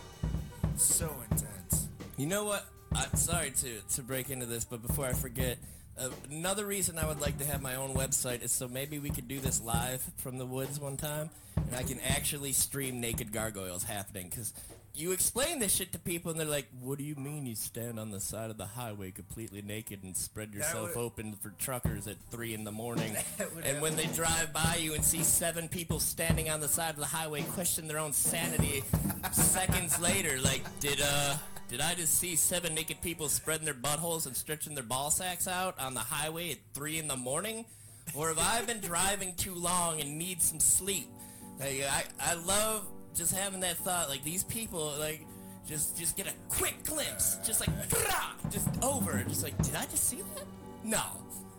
[0.77, 1.87] so intense.
[2.17, 2.67] You know what?
[2.93, 5.59] I'm sorry to, to break into this, but before I forget,
[5.97, 9.11] uh, another reason I would like to have my own website is so maybe we
[9.11, 13.33] could do this live from the woods one time, and I can actually stream naked
[13.33, 14.29] gargoyles happening.
[14.29, 14.53] Because
[14.95, 17.99] you explain this shit to people, and they're like, "What do you mean you stand
[17.99, 22.07] on the side of the highway completely naked and spread yourself would- open for truckers
[22.07, 23.17] at three in the morning?"
[23.65, 27.01] And when they drive by you and see seven people standing on the side of
[27.01, 28.85] the highway, question their own sanity
[29.33, 31.37] seconds later, like, did uh,
[31.69, 35.49] did I just see seven naked people spreading their buttholes and stretching their ball sacks
[35.49, 37.65] out on the highway at three in the morning,
[38.15, 41.09] or have I been driving too long and need some sleep?
[41.59, 45.27] Like, I I love just having that thought, like these people, like.
[45.65, 47.71] Just, just get a quick glimpse, just like,
[48.51, 50.45] just over, just like, did I just see that?
[50.83, 51.01] No.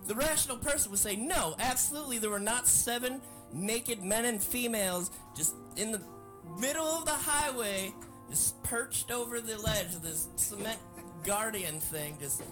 [0.07, 3.21] The rational person would say, no, absolutely, there were not seven
[3.53, 6.01] naked men and females just in the
[6.59, 7.93] middle of the highway,
[8.29, 10.79] just perched over the ledge of this cement
[11.23, 12.43] guardian thing, just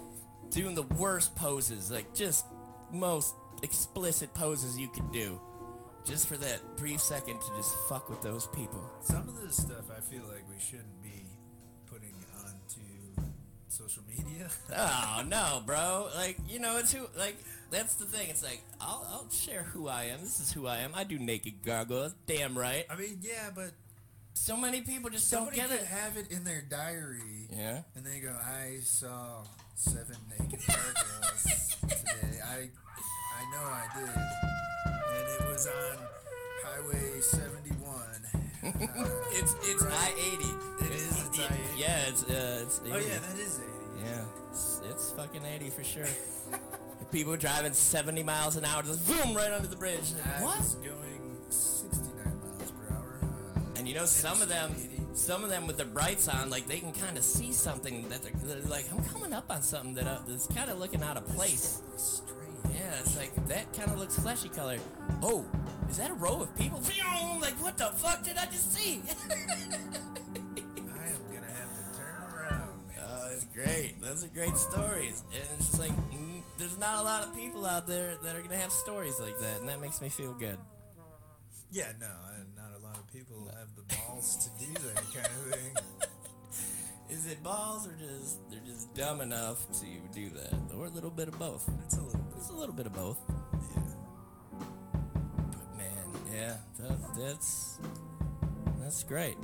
[0.48, 2.46] doing the worst poses, like just
[2.90, 5.38] most explicit poses you could do.
[6.04, 8.82] Just for that brief second to just fuck with those people.
[9.02, 11.26] Some of this stuff I feel like we shouldn't be
[11.86, 13.22] putting onto
[13.68, 14.48] social media.
[14.76, 16.08] Oh no, bro!
[16.16, 17.06] Like you know, it's who.
[17.16, 17.36] Like
[17.70, 18.28] that's the thing.
[18.30, 20.20] It's like I'll, I'll share who I am.
[20.20, 20.90] This is who I am.
[20.94, 22.14] I do naked gargoyles.
[22.26, 22.84] Damn right.
[22.90, 23.70] I mean, yeah, but
[24.34, 25.84] So many people just don't get it.
[25.84, 27.48] have it in their diary.
[27.50, 27.82] Yeah.
[27.94, 32.40] And they go, I saw seven naked gargoyles today.
[32.44, 32.70] I
[33.38, 34.16] I know I did.
[35.14, 35.98] And it was on
[36.64, 37.90] Highway 71.
[38.64, 39.92] Uh, It's it's Right.
[39.92, 40.84] I eighty.
[40.86, 41.78] It is, it's I-80.
[41.78, 42.80] Yeah, it's uh, it's.
[42.84, 42.92] 80.
[42.92, 44.04] oh yeah, that is 80.
[44.04, 46.06] Yeah, it's, it's fucking eighty for sure.
[47.12, 50.12] People driving 70 miles an hour, just boom, right under the bridge.
[50.38, 50.58] I what?
[50.58, 53.18] was going 69 miles per hour.
[53.22, 54.74] Uh, And you know, some of them,
[55.14, 58.22] some of them with their brights on, like they can kind of see something that
[58.22, 61.16] they're, they're like, I'm coming up on something that uh, that's kind of looking out
[61.18, 61.82] of place.
[62.70, 64.80] Yeah, it's like that kind of looks fleshy colored.
[65.22, 65.44] Oh,
[65.90, 66.80] is that a row of people?
[67.40, 69.02] Like, what the fuck did I just see?
[69.28, 72.86] I am gonna have to turn around.
[72.88, 72.98] man.
[73.00, 74.00] Oh, it's great.
[74.00, 75.22] Those are great stories.
[75.32, 78.42] And it's just like, mm, there's not a lot of people out there that are
[78.42, 80.58] gonna have stories like that, and that makes me feel good.
[81.70, 82.06] Yeah, no,
[82.56, 85.76] not a lot of people have the balls to do that kind of thing.
[87.12, 91.10] Is it balls or just they're just dumb enough to do that, or a little
[91.10, 91.68] bit of both?
[91.84, 92.34] It's a little bit.
[92.38, 93.18] It's a little bit of both.
[93.76, 93.82] Yeah.
[95.50, 97.78] But man, yeah, that, that's
[98.80, 99.36] that's great.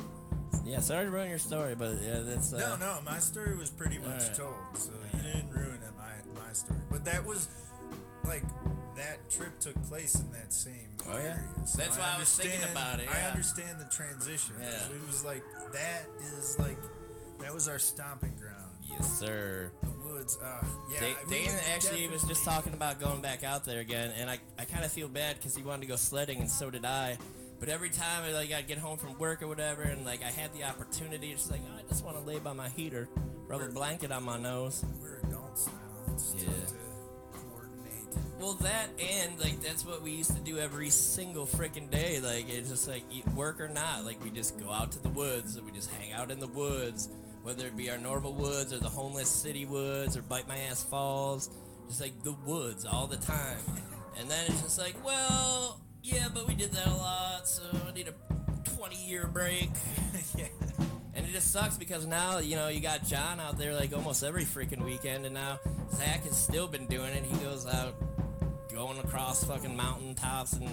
[0.64, 3.70] Yeah, sorry to ruin your story, but yeah, that's uh, No, no, my story was
[3.70, 4.34] pretty much Alright.
[4.34, 6.80] told, so you didn't ruin it, my my story.
[6.90, 7.48] But that was
[8.24, 8.42] like
[8.96, 11.22] that trip took place in that same Oh, yeah?
[11.36, 11.66] area.
[11.66, 14.54] so That's why I was thinking about it, I understand the transition.
[14.60, 14.68] Yeah.
[14.94, 16.78] It was like that is like
[17.40, 18.54] that was our stomping ground.
[18.90, 19.70] Yes, sir.
[19.82, 20.38] The woods.
[20.42, 21.00] Uh, yeah.
[21.00, 24.30] Da- we Dana would actually was just talking about going back out there again, and
[24.30, 26.84] I, I kind of feel bad because he wanted to go sledding, and so did
[26.84, 27.18] I.
[27.60, 30.30] But every time I like I'd get home from work or whatever, and like I
[30.30, 33.08] had the opportunity, it's like oh, I just want to lay by my heater,
[33.46, 34.84] rub a blanket on my nose.
[35.02, 36.12] We're adults now.
[36.14, 36.44] It's Yeah.
[36.46, 38.14] tough to coordinate.
[38.40, 42.20] Well, that and like that's what we used to do every single freaking day.
[42.20, 43.02] Like it's just like
[43.34, 46.12] work or not, like we just go out to the woods and we just hang
[46.12, 47.08] out in the woods,
[47.42, 50.82] whether it be our Norval woods or the homeless city woods or Bite My Ass
[50.82, 51.50] Falls,
[51.88, 53.58] just like the woods all the time.
[54.18, 57.92] And then it's just like, well, yeah, but we did that a lot, so I
[57.92, 58.14] need a
[58.76, 59.70] 20 year break.
[60.36, 60.46] yeah.
[61.14, 64.22] And it just sucks because now, you know, you got John out there like almost
[64.22, 65.58] every freaking weekend, and now
[65.94, 67.24] Zach has still been doing it.
[67.24, 67.94] He goes out
[68.72, 70.68] going across fucking mountain tops and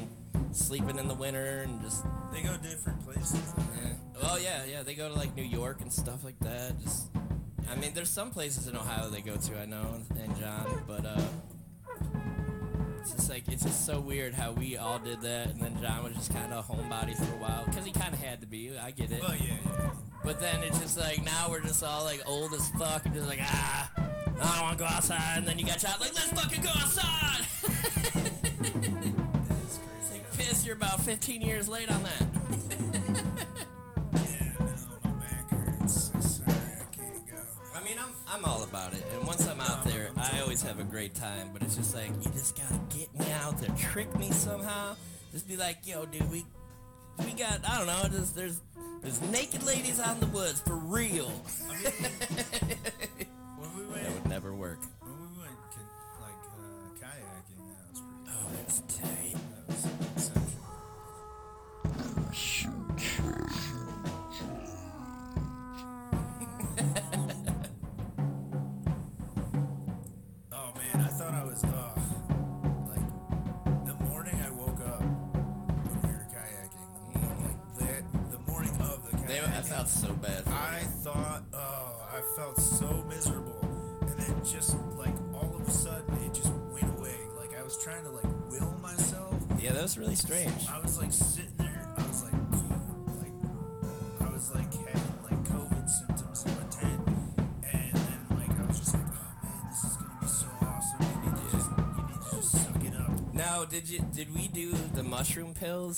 [0.51, 2.03] sleeping in the winter and just.
[2.31, 3.53] They go different places.
[4.26, 6.80] Well, yeah, yeah, they go to like New York and stuff like that.
[6.84, 7.07] Just.
[7.72, 11.06] I mean, there's some places in Ohio they go to, I know, and John, but,
[11.06, 11.22] uh.
[13.02, 16.03] It's just like, it's just so weird how we all did that, and then John
[16.03, 18.72] was just kind of homebody for a while, because he kind of had to be.
[18.77, 19.22] I get it.
[19.22, 19.89] But yeah, yeah.
[20.23, 23.27] But then it's just like now we're just all like old as fuck and just
[23.27, 25.38] like ah, I don't want to go outside.
[25.38, 27.45] And then you got shot like let's fucking go outside.
[27.61, 28.19] That's
[29.64, 30.11] It's crazy.
[30.14, 32.23] like piss, you're about 15 years late on that.
[38.76, 39.03] About it.
[39.14, 41.49] And once I'm out there, I always have a great time.
[41.53, 44.95] But it's just like you just gotta get me out there, trick me somehow.
[45.31, 46.45] Just be like, yo, dude, we
[47.19, 48.19] we got I don't know.
[48.19, 48.60] Just there's
[49.02, 51.31] there's naked ladies out in the woods for real.
[51.69, 51.93] I mean,
[53.60, 54.80] when we went, That would never work.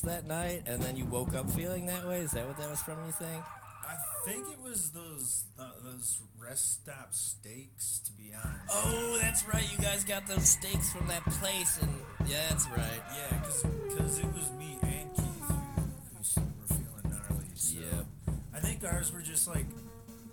[0.01, 2.19] Pills that night, and then you woke up feeling that way?
[2.19, 2.97] Is that what that was from?
[3.05, 3.43] You think?
[3.87, 3.95] I
[4.29, 7.99] think it was those uh, those rest stop steaks.
[8.05, 8.71] To be honest.
[8.71, 9.63] Oh, that's right.
[9.71, 11.91] You guys got those steaks from that place, and
[12.27, 13.01] yeah, that's right.
[13.15, 17.45] Yeah, because it was me and Keith who, who were feeling gnarly.
[17.55, 18.33] So Yeah.
[18.53, 19.65] I think ours were just like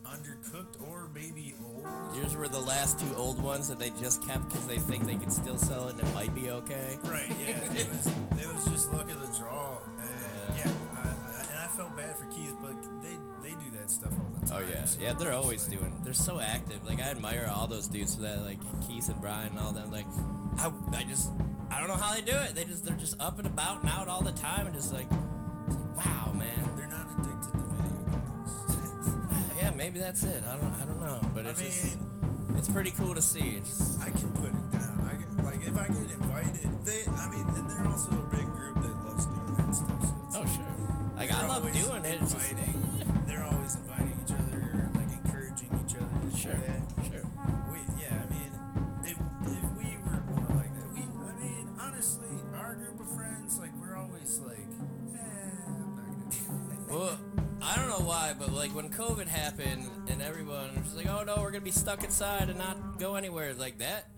[0.04, 1.86] undercooked or maybe old.
[2.16, 5.16] Yours were the last two old ones that they just kept because they think they
[5.16, 6.98] can still sell it and it might be okay.
[7.04, 7.48] Right, yeah.
[7.74, 9.78] it, was, it was just luck of the draw.
[9.98, 11.10] And yeah, I, I,
[11.50, 14.58] and I felt bad for Keith, but they, they do that stuff all the oh,
[14.58, 14.64] time.
[14.68, 15.12] Oh yeah, so yeah.
[15.14, 16.00] They're always like- doing.
[16.04, 16.84] They're so active.
[16.86, 18.42] Like I admire all those dudes for that.
[18.42, 19.90] Like Keith and Brian and all them.
[19.90, 20.06] Like
[20.58, 21.30] I, I just,
[21.70, 22.54] I don't know how they do it.
[22.54, 25.10] They just, they're just up and about and out all the time and just like,
[25.96, 26.73] wow, man
[29.76, 30.42] maybe that's it.
[30.48, 31.98] I don't, I don't know, but it's I mean, just,
[32.58, 33.56] it's pretty cool to see.
[33.58, 35.10] It's, I can put it down.
[35.10, 38.46] I can, like if I get invited, they, I mean, and they're also a big
[38.46, 40.02] group that loves doing that stuff.
[40.32, 42.20] So oh sure, like I love doing it.
[42.20, 46.36] Inviting, they're always inviting each other, like encouraging each other.
[46.36, 47.24] Sure, like sure.
[47.72, 48.52] We, yeah, I mean,
[49.04, 53.58] if, if we were more like that, we, I mean, honestly, our group of friends,
[53.58, 55.18] like we're always like, eh,
[55.66, 56.38] I'm not gonna do
[56.70, 56.94] that.
[56.94, 57.18] Well,
[57.64, 61.36] I don't know why, but like when COVID happened and everyone was like, "Oh no,
[61.38, 64.10] we're gonna be stuck inside and not go anywhere," like that.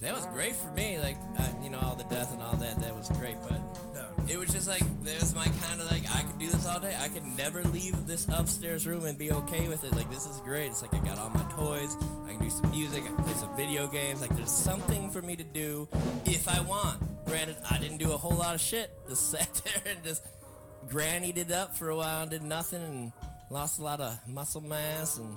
[0.00, 0.98] That was great for me.
[0.98, 2.80] Like, I, you know, all the death and all that.
[2.80, 3.60] That was great, but
[4.28, 6.80] it was just like that was my kind of like I could do this all
[6.80, 6.94] day.
[6.98, 9.94] I could never leave this upstairs room and be okay with it.
[9.94, 10.66] Like this is great.
[10.66, 11.96] It's like I got all my toys.
[12.26, 13.04] I can do some music.
[13.04, 14.20] I can play some video games.
[14.20, 15.88] Like there's something for me to do
[16.24, 17.00] if I want.
[17.26, 18.90] Granted, I didn't do a whole lot of shit.
[19.08, 20.22] Just sat there and just
[20.88, 23.12] grannied it up for a while and did nothing and
[23.50, 25.28] lost a lot of muscle mass and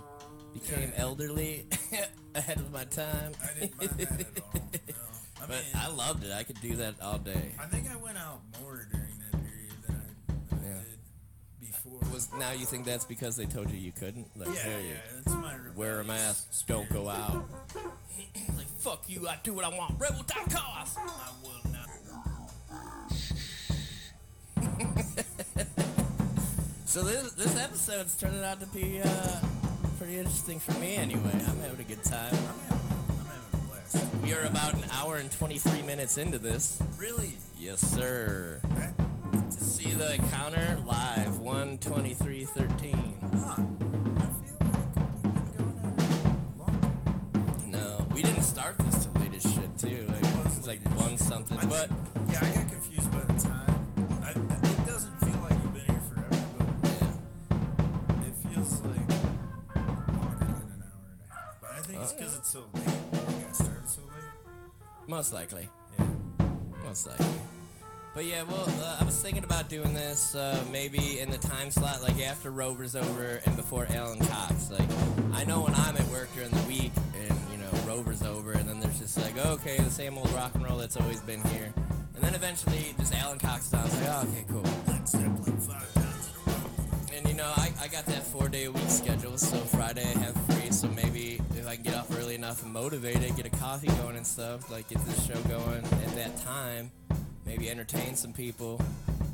[0.53, 1.65] became elderly
[2.35, 3.31] ahead of my time.
[3.41, 4.61] I didn't mind that at all.
[4.87, 5.43] No.
[5.43, 6.31] I But mean, I loved it.
[6.33, 7.51] I could do that all day.
[7.59, 10.99] I think I went out more during that period than I, than I did
[11.61, 11.99] before.
[12.11, 14.27] Was now you think that's because they told you you couldn't?
[14.35, 17.47] Like, yeah, hey, yeah, it's my wear a rebellious mask, don't go out.
[18.57, 19.93] like, fuck you, I do what I want.
[19.99, 20.97] Rebel dot cause.
[20.97, 21.76] I will not.
[26.85, 29.39] So this this episode's turning out to be uh,
[29.99, 31.31] pretty interesting for me anyway.
[31.33, 32.33] I'm having a good time.
[32.33, 32.39] I'm
[32.69, 32.79] having,
[33.09, 34.05] I'm having a blast.
[34.23, 36.81] We are about an hour and 23 minutes into this.
[36.97, 37.33] Really?
[37.59, 38.61] Yes, sir.
[39.31, 42.95] To See the counter live 123.13.
[43.35, 43.55] huh.
[44.17, 47.69] Like we've been going on long.
[47.71, 50.05] No, we didn't start this till late as shit too.
[50.07, 51.89] Like it was like one something, but
[52.31, 52.66] yeah,
[62.11, 62.85] it's because it's so late.
[62.85, 65.07] Got started so late.
[65.07, 65.69] most likely.
[65.99, 66.05] Yeah.
[66.83, 67.25] Most likely.
[68.13, 71.69] But yeah, well, uh, I was thinking about doing this uh, maybe in the time
[71.69, 74.71] slot, like after Rover's over and before Alan Cox.
[74.71, 74.89] Like,
[75.33, 78.67] I know when I'm at work during the week and, you know, Rover's over, and
[78.67, 81.71] then there's just like, okay, the same old rock and roll that's always been here.
[82.15, 84.63] And then eventually, just Alan Cox is like, oh, okay, cool.
[84.87, 85.56] Led Zeppelin
[87.47, 90.71] know, I, I got that four day a week schedule, so Friday I have free,
[90.71, 94.17] so maybe if I can get off early enough and motivated, get a coffee going
[94.17, 96.91] and stuff, like get this show going at that time,
[97.45, 98.81] maybe entertain some people.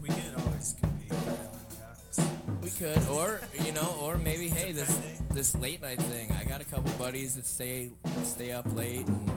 [0.01, 1.49] We could always compete with Alan
[1.79, 2.21] Cox.
[2.61, 4.99] We could, or you know, or maybe hey, this
[5.31, 6.31] this late night thing.
[6.39, 7.91] I got a couple buddies that stay
[8.23, 9.31] stay up late and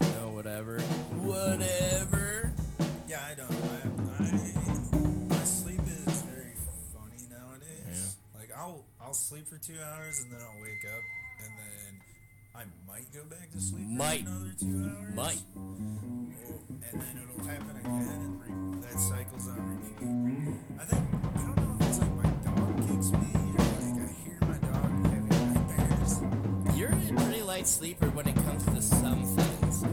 [0.00, 2.27] you know whatever, whatever.
[9.08, 11.02] I'll sleep for two hours and then I'll wake up
[11.42, 12.00] and then
[12.54, 14.24] I might go back to sleep Might.
[14.24, 15.14] for another two hours.
[15.14, 15.40] Might.
[15.56, 20.58] Oh, and then it'll happen again and re- that cycles on repeat.
[20.78, 24.12] I think I don't know if it's like my dog kicks me or like I
[24.12, 26.76] hear my dog having nightmares.
[26.76, 29.84] You're a pretty light sleeper when it comes to some things.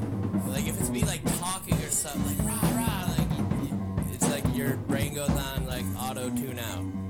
[0.50, 4.76] Like if it's me like talking or something, like rah rah, like it's like your
[4.76, 7.05] brain goes on like auto tune out.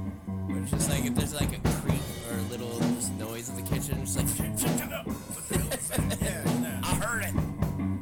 [0.66, 3.62] It's just like if there's like a creak or a little just noise in the
[3.62, 4.26] kitchen, it's like.
[6.84, 7.36] I heard it.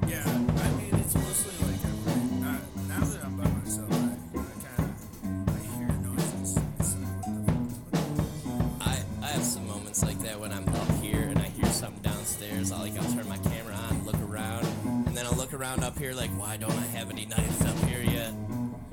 [0.07, 2.57] Yeah, I mean it's mostly like I'm, uh,
[2.87, 6.57] now that I'm by myself, I, I kind of I hear noises.
[6.79, 7.99] It's like, what the
[8.39, 8.87] fuck?
[8.87, 12.01] I, I have some moments like that when I'm up here and I hear something
[12.01, 12.71] downstairs.
[12.71, 15.99] I'll like I'll turn my camera on, look around, and then I'll look around up
[15.99, 18.33] here like, why don't I have any knives up here yet?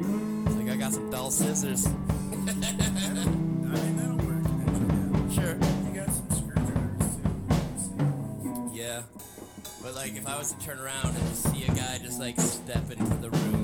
[0.01, 1.87] It's like I got some dull scissors.
[10.01, 12.90] Like if I was to turn around and just see a guy just like step
[12.90, 13.60] into the room,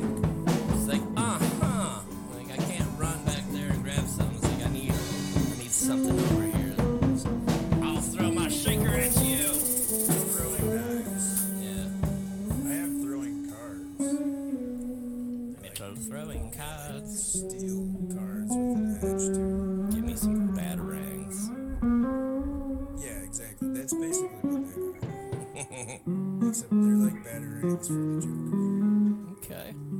[29.67, 29.96] Joker.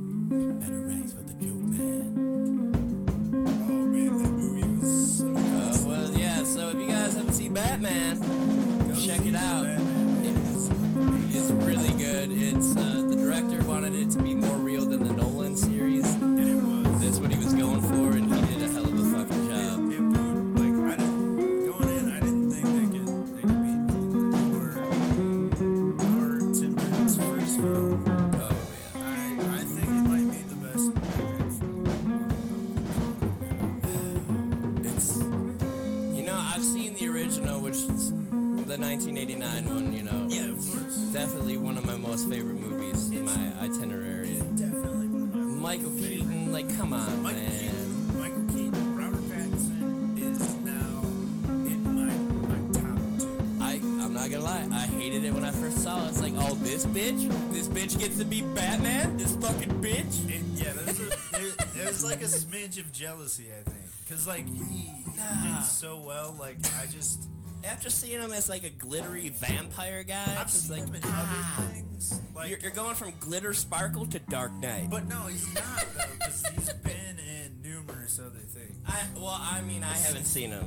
[67.87, 71.01] After seeing him as like a glittery vampire guy, I've it's seen like him in
[71.05, 71.55] ah.
[71.55, 72.19] other things.
[72.35, 74.89] Like, You're, you're going from glitter sparkle to Dark Knight.
[74.89, 78.75] but no, he's not though, because he's been in numerous other things.
[78.85, 80.65] I well, I mean, I haven't seen him.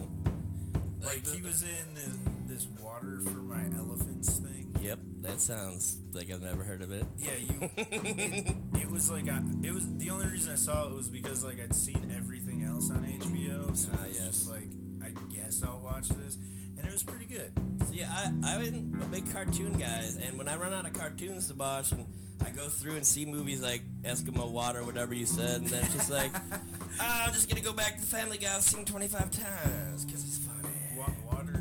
[1.04, 2.16] Like he was in this,
[2.46, 4.74] this water for my elephants thing.
[4.80, 7.04] Yep, that sounds like I've never heard of it.
[7.18, 7.70] Yeah, you.
[7.76, 11.44] It, it was like I, it was the only reason I saw it was because
[11.44, 14.26] like I'd seen everything else on HBO, so Ah, it's yes.
[14.28, 14.68] just like
[15.04, 16.36] I guess I'll watch this,
[16.80, 17.52] and it was pretty good.
[17.90, 21.54] See, I I'm a big cartoon guy, and when I run out of cartoons to
[21.54, 22.04] watch, and
[22.44, 25.94] I go through and see movies like Eskimo Water, whatever you said, and then it's
[25.94, 26.30] just like,
[27.00, 30.68] ah, I'm just gonna go back to Family Guy, I've 25 times because it's funny.
[30.96, 31.52] Wa- water,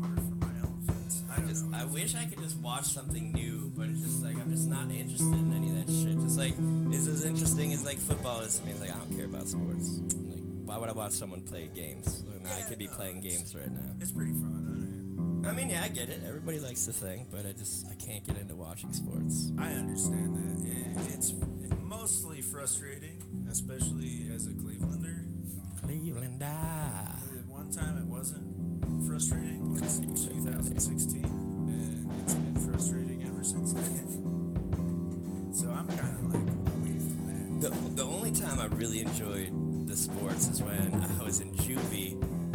[0.00, 1.22] water for my elephants.
[1.30, 1.78] I don't Just, know.
[1.78, 4.90] I wish I could just watch something new, but it's just like I'm just not
[4.90, 6.18] interested in any of that shit.
[6.20, 6.54] Just like
[6.94, 8.72] it's as interesting as like football is to me.
[8.72, 10.00] It's like I don't care about sports.
[10.72, 13.70] Why would I watch someone play games I Yeah, could be no, playing games right
[13.70, 13.90] now?
[14.00, 15.44] It's pretty fun.
[15.46, 16.22] I mean, yeah, I get it.
[16.26, 19.52] Everybody likes the thing, but I just I can't get into watching sports.
[19.58, 20.66] I, I understand that.
[20.66, 21.34] It, it's
[21.82, 25.26] mostly frustrating, especially as a Clevelander.
[25.84, 27.16] Cleveland, ah.
[27.48, 29.76] One time, it wasn't frustrating.
[29.76, 35.52] It's 2016, and it's been frustrating ever since then.
[35.52, 37.70] so I'm kind of like away from that.
[37.70, 39.52] The, the only time I really enjoyed
[39.92, 42.12] the sports is when I was in juvie.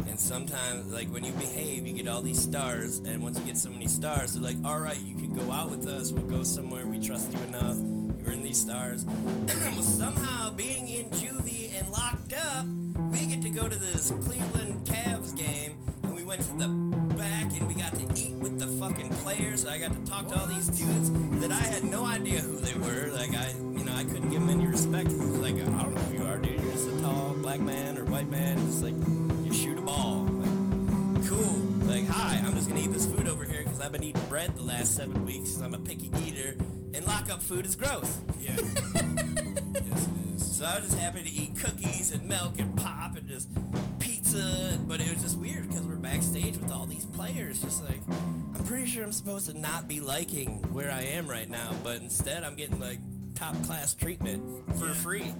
[0.09, 2.97] And sometimes, like when you behave, you get all these stars.
[2.97, 5.69] And once you get so many stars, they're like, all right, you can go out
[5.69, 6.11] with us.
[6.11, 6.87] We'll go somewhere.
[6.87, 7.77] We trust you enough.
[7.77, 9.05] You earn these stars.
[9.05, 12.65] well, somehow, being in juvie and locked up,
[13.11, 15.77] we get to go to this Cleveland Cavs game.
[16.01, 16.69] And we went to the
[17.17, 19.63] back and we got to eat with the fucking players.
[19.67, 21.11] I got to talk to all these dudes
[21.41, 23.11] that I had no idea who they were.
[23.11, 25.11] Like I, you know, I couldn't give them any respect.
[25.11, 26.66] Like I don't know who you are, dude.
[27.07, 28.57] You're just a tall black man or white man.
[28.67, 28.93] Just like
[29.45, 30.25] you shoot a ball.
[30.29, 31.53] Like, cool.
[31.87, 34.55] Like hi, I'm just gonna eat this food over here because I've been eating bread
[34.55, 35.53] the last seven weeks.
[35.53, 36.55] 'cause I'm a picky eater,
[36.93, 38.19] and lockup food is gross.
[38.39, 38.55] Yeah.
[38.95, 40.57] yes, it is.
[40.57, 43.49] So I was just happy to eat cookies and milk and pop and just
[43.99, 44.79] pizza.
[44.87, 47.61] But it was just weird because we're backstage with all these players.
[47.61, 51.49] Just like, I'm pretty sure I'm supposed to not be liking where I am right
[51.49, 52.99] now, but instead I'm getting like
[53.35, 54.43] top class treatment
[54.77, 55.33] for free.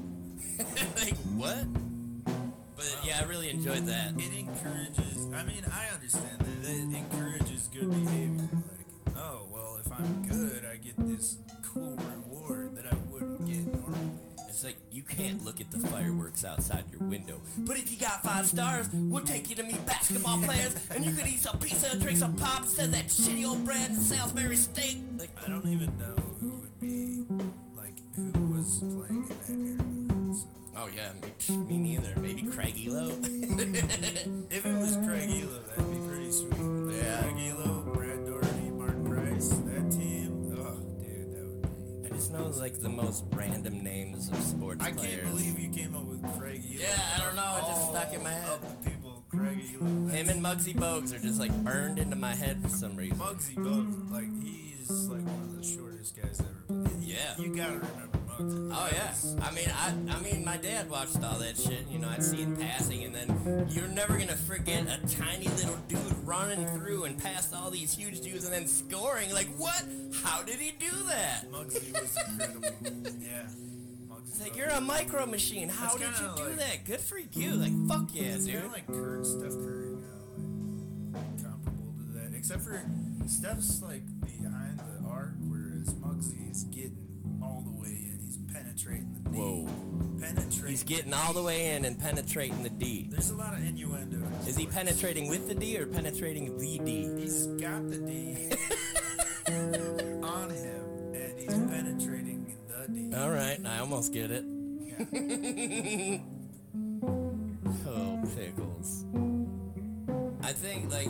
[0.98, 1.66] like, what?
[2.76, 4.14] But yeah, I really enjoyed that.
[4.18, 5.28] It encourages.
[5.34, 8.48] I mean, I understand that it encourages good behavior.
[8.52, 13.66] Like, oh well, if I'm good, I get this cool reward that I wouldn't get
[13.66, 14.12] normally.
[14.48, 17.40] It's like you can't look at the fireworks outside your window.
[17.60, 21.12] But if you got five stars, we'll take you to meet basketball players, and you
[21.14, 24.56] could eat some pizza, drink some pop instead of that shitty old brand and Salisbury
[24.56, 24.98] steak.
[25.18, 27.26] Like, I don't even know who would be
[27.76, 29.97] like who was playing in that era.
[30.80, 31.12] Oh yeah,
[31.56, 32.14] me, neither.
[32.20, 33.10] Maybe Craig Ehlo.
[34.52, 36.95] If it was Craig Ehlo, that'd be pretty sweet.
[36.95, 37.22] Yeah.
[37.22, 40.54] Craig Ehlo, Brad Daugherty, Martin Price, that team.
[40.58, 42.08] Oh, dude, that would be.
[42.08, 45.22] I just know like the most random names of sports I players.
[45.24, 46.80] can't believe you came up with Craig Ehlo.
[46.80, 48.60] Yeah, I don't know, it just stuck in my head.
[48.84, 50.12] The people, Craig Ehlo.
[50.12, 53.18] Him and Muggsy Bogues are just like burned into my head for some reason.
[53.18, 56.84] Muggsy Bogues, like he's like one of the shortest guys ever.
[56.84, 57.02] played.
[57.02, 57.36] Yeah.
[57.40, 58.16] You gotta remember.
[58.40, 59.14] Oh yeah.
[59.42, 61.88] I mean, I I mean, my dad watched all that shit.
[61.92, 65.78] You know, I'd see it passing, and then you're never gonna forget a tiny little
[65.88, 69.34] dude running through and past all these huge dudes, and then scoring.
[69.34, 69.84] Like, what?
[70.24, 71.52] How did he do that?
[71.52, 73.12] Muggsy was incredible.
[73.22, 73.48] yeah.
[74.28, 75.68] It's like you're a micro machine.
[75.70, 76.86] How did you do like- that?
[76.86, 77.52] Good for you.
[77.56, 78.54] Like, fuck yeah, It's dude.
[78.56, 82.38] kind of like Kurt, Steph Curry, you know, like comparable to that.
[82.38, 82.82] Except for
[83.26, 84.04] Steph's like
[90.78, 93.08] He's getting all the way in and penetrating the D.
[93.10, 94.22] There's a lot of innuendo.
[94.45, 97.10] Is he penetrating with the D or penetrating the D?
[97.18, 98.52] He's got the D
[100.22, 103.12] on him, and he's penetrating the D.
[103.16, 104.45] All right, I almost get it.
[104.80, 106.20] Yeah.
[107.90, 109.06] Oh, pickles.
[110.44, 111.10] I think, like,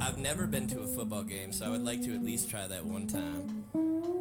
[0.00, 2.66] I've never been to a football game, so I would like to at least try
[2.68, 3.65] that one time.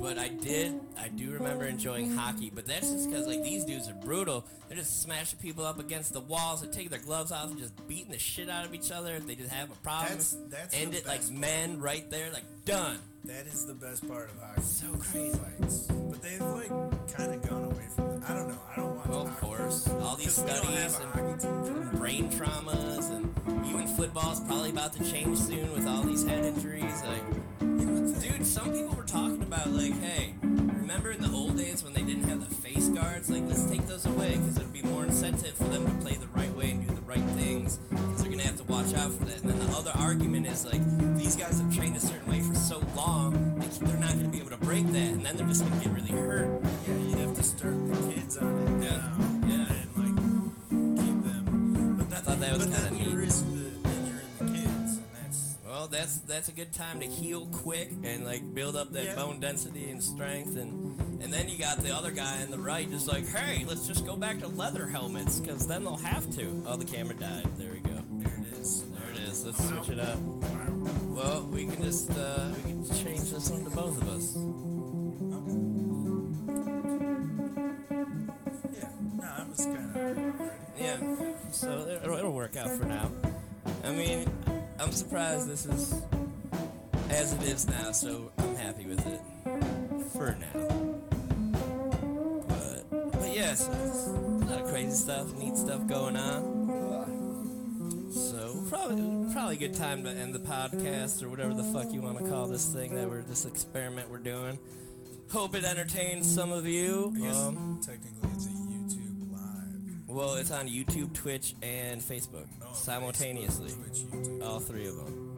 [0.06, 3.90] But I did, I do remember enjoying hockey, but that's just because, like, these dudes
[3.90, 4.46] are brutal.
[4.68, 7.74] They're just smashing people up against the walls and taking their gloves off and just
[7.88, 10.10] beating the shit out of each other if they just have a problem.
[10.10, 13.00] That's- that's End the it like best men right there, like, done.
[13.24, 14.62] That is the best part of hockey.
[14.62, 15.36] So crazy.
[15.40, 15.88] Fights.
[15.88, 16.70] But they've like
[17.12, 18.22] kind of gone away from it.
[18.30, 18.60] I don't know.
[18.72, 19.08] I don't watch.
[19.08, 19.46] Well, of hockey.
[19.48, 19.88] course.
[19.88, 22.00] All these 'Cause we don't have studies a and hockey team.
[22.00, 27.02] brain traumas and even football's probably about to change soon with all these head injuries.
[27.04, 27.24] Like,
[27.96, 32.02] dude, some people were talking about like, hey, remember in the old days when they
[32.02, 33.30] didn't have the face guards?
[33.30, 36.28] Like, let's take those away because it'd be more incentive for them to play the
[36.28, 39.26] right way and do the right things because they're gonna have to watch out for
[39.26, 39.42] that.
[39.42, 40.82] And then the other argument is like,
[41.18, 44.40] these guys have trained a certain way for so long, they, they're not gonna be
[44.40, 46.50] able to break that, and then they're just gonna get really hurt.
[46.88, 48.48] Yeah, you'd have to start the kids on
[48.82, 49.48] it Yeah, now.
[49.48, 49.74] yeah.
[49.74, 51.96] And like keep them.
[52.10, 53.16] But I thought that was then you neat.
[55.88, 59.16] That's that's that's a good time to heal quick and like build up that Yeah.
[59.16, 62.90] bone density and strength, and and then you got the other guy on the right
[62.90, 66.64] just like, hey, let's just go back to leather helmets because then they'll have to.
[66.68, 67.48] Oh, the camera died.
[67.58, 68.00] There we go.
[68.20, 68.84] there it is.
[68.84, 69.46] There it is.
[69.46, 70.18] Let's switch it up.
[70.20, 74.36] Well, we can just uh, we can change this one to both of us.
[78.74, 78.90] Yeah.
[79.18, 80.52] No, I was kind of.
[80.78, 80.98] Yeah.
[81.52, 83.10] So it'll, it'll work out for now.
[83.84, 84.28] I mean,
[84.80, 86.02] I'm surprised this is
[87.10, 89.22] as it is now, so I'm happy with it
[90.12, 90.96] for now.
[92.48, 96.66] But but yeah, so a lot of crazy stuff, neat stuff going on.
[98.12, 102.02] So probably probably a good time to end the podcast or whatever the fuck you
[102.02, 104.60] want to call this thing that we're this experiment we're doing.
[105.32, 107.14] Hope it entertains some of you.
[107.34, 108.65] Um, technically it's a.
[110.16, 113.70] well, it's on YouTube, Twitch, and Facebook Oh, simultaneously.
[113.70, 115.36] Facebook, Twitch, All three of them.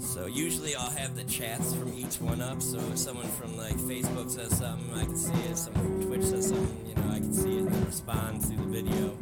[0.00, 2.60] So usually I'll have the chats from each one up.
[2.60, 5.56] So if someone from like Facebook says something, I can see it.
[5.56, 8.82] Someone from Twitch says something, you know, I can see it and respond through the
[8.82, 9.16] video.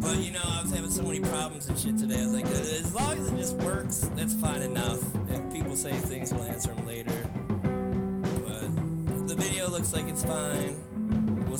[0.00, 2.18] But you know, I was having so many problems and shit today.
[2.18, 5.00] I was like, as long as it just works, that's fine enough.
[5.30, 7.12] If people say things, we'll answer them later.
[8.44, 10.76] But the video looks like it's fine.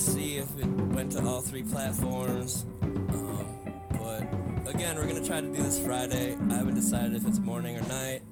[0.01, 2.65] See if it went to all three platforms.
[2.81, 3.47] Um,
[3.93, 6.39] but again, we're gonna try to do this Friday.
[6.49, 8.23] I haven't decided if it's morning or night.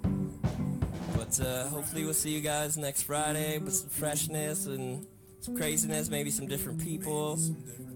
[1.14, 5.06] But uh, hopefully, we'll see you guys next Friday with some freshness and
[5.40, 7.38] some craziness, maybe some different people.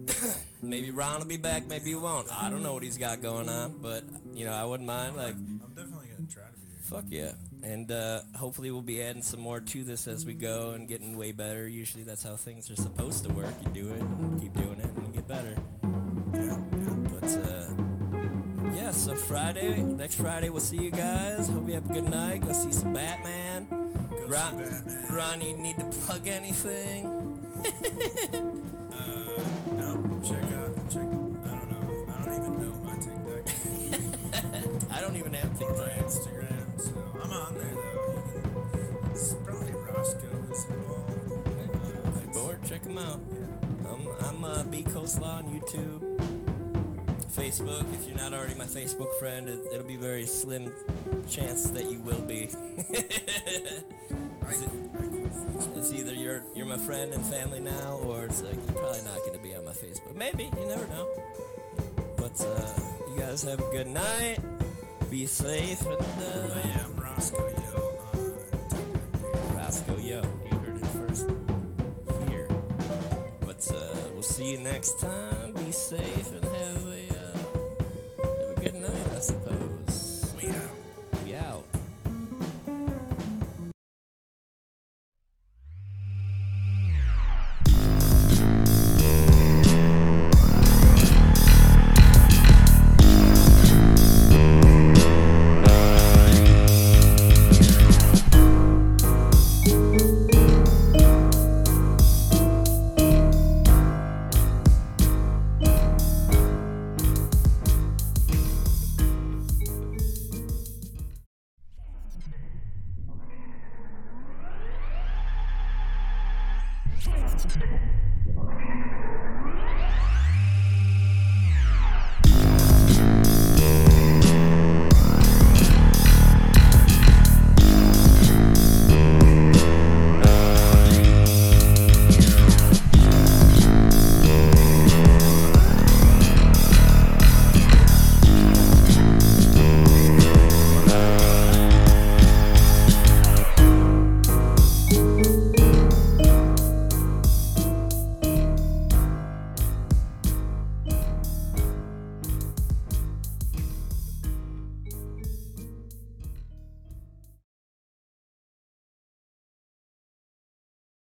[0.62, 2.28] Maybe Ron will be back, maybe he won't.
[2.32, 5.16] I don't know what he's got going on, but you know, I wouldn't mind.
[5.16, 5.34] Like,
[6.92, 7.32] fuck yeah.
[7.62, 11.16] And uh, hopefully, we'll be adding some more to this as we go and getting
[11.16, 11.68] way better.
[11.68, 13.54] Usually, that's how things are supposed to work.
[13.64, 15.56] You do it, and keep doing it, and you get better.
[16.34, 16.56] Yeah, yeah.
[17.20, 21.48] But uh, yeah, so Friday, next Friday, we'll see you guys.
[21.48, 22.44] Hope you have a good night.
[22.44, 23.66] Go see some Batman.
[23.70, 25.06] Go Ron, see Batman.
[25.14, 27.18] Ron, you need to plug anything?
[28.92, 29.42] Uh,
[29.76, 31.02] no, check out, check.
[31.02, 32.06] I don't know.
[32.08, 33.42] I don't even know my TikTok.
[34.90, 35.76] I don't even have TikTok.
[35.78, 36.51] my Instagram,
[37.22, 39.10] I'm on there though.
[39.10, 42.18] It's probably Roscoe is involved.
[42.18, 43.20] Hey, bored, check them out.
[43.88, 46.00] I'm, I'm uh, B Coastlaw on YouTube,
[47.30, 47.84] Facebook.
[47.94, 50.72] If you're not already my Facebook friend, it, it'll be very slim
[51.28, 52.50] chance that you will be.
[54.44, 54.54] I,
[55.76, 59.18] it's either you're you're my friend and family now, or it's like you're probably not
[59.18, 60.16] going to be on my Facebook.
[60.16, 61.08] Maybe you never know.
[62.16, 62.80] But uh,
[63.10, 64.38] you guys have a good night.
[65.10, 66.52] Be safe and oh
[66.96, 70.22] uh, Rascal Yo on Rascal Yo.
[70.50, 71.30] You heard it first
[72.28, 72.48] here.
[73.46, 75.52] But uh, we'll see you next time.
[75.52, 77.38] Be safe and have a, uh,
[78.48, 79.81] have a good night, I suppose.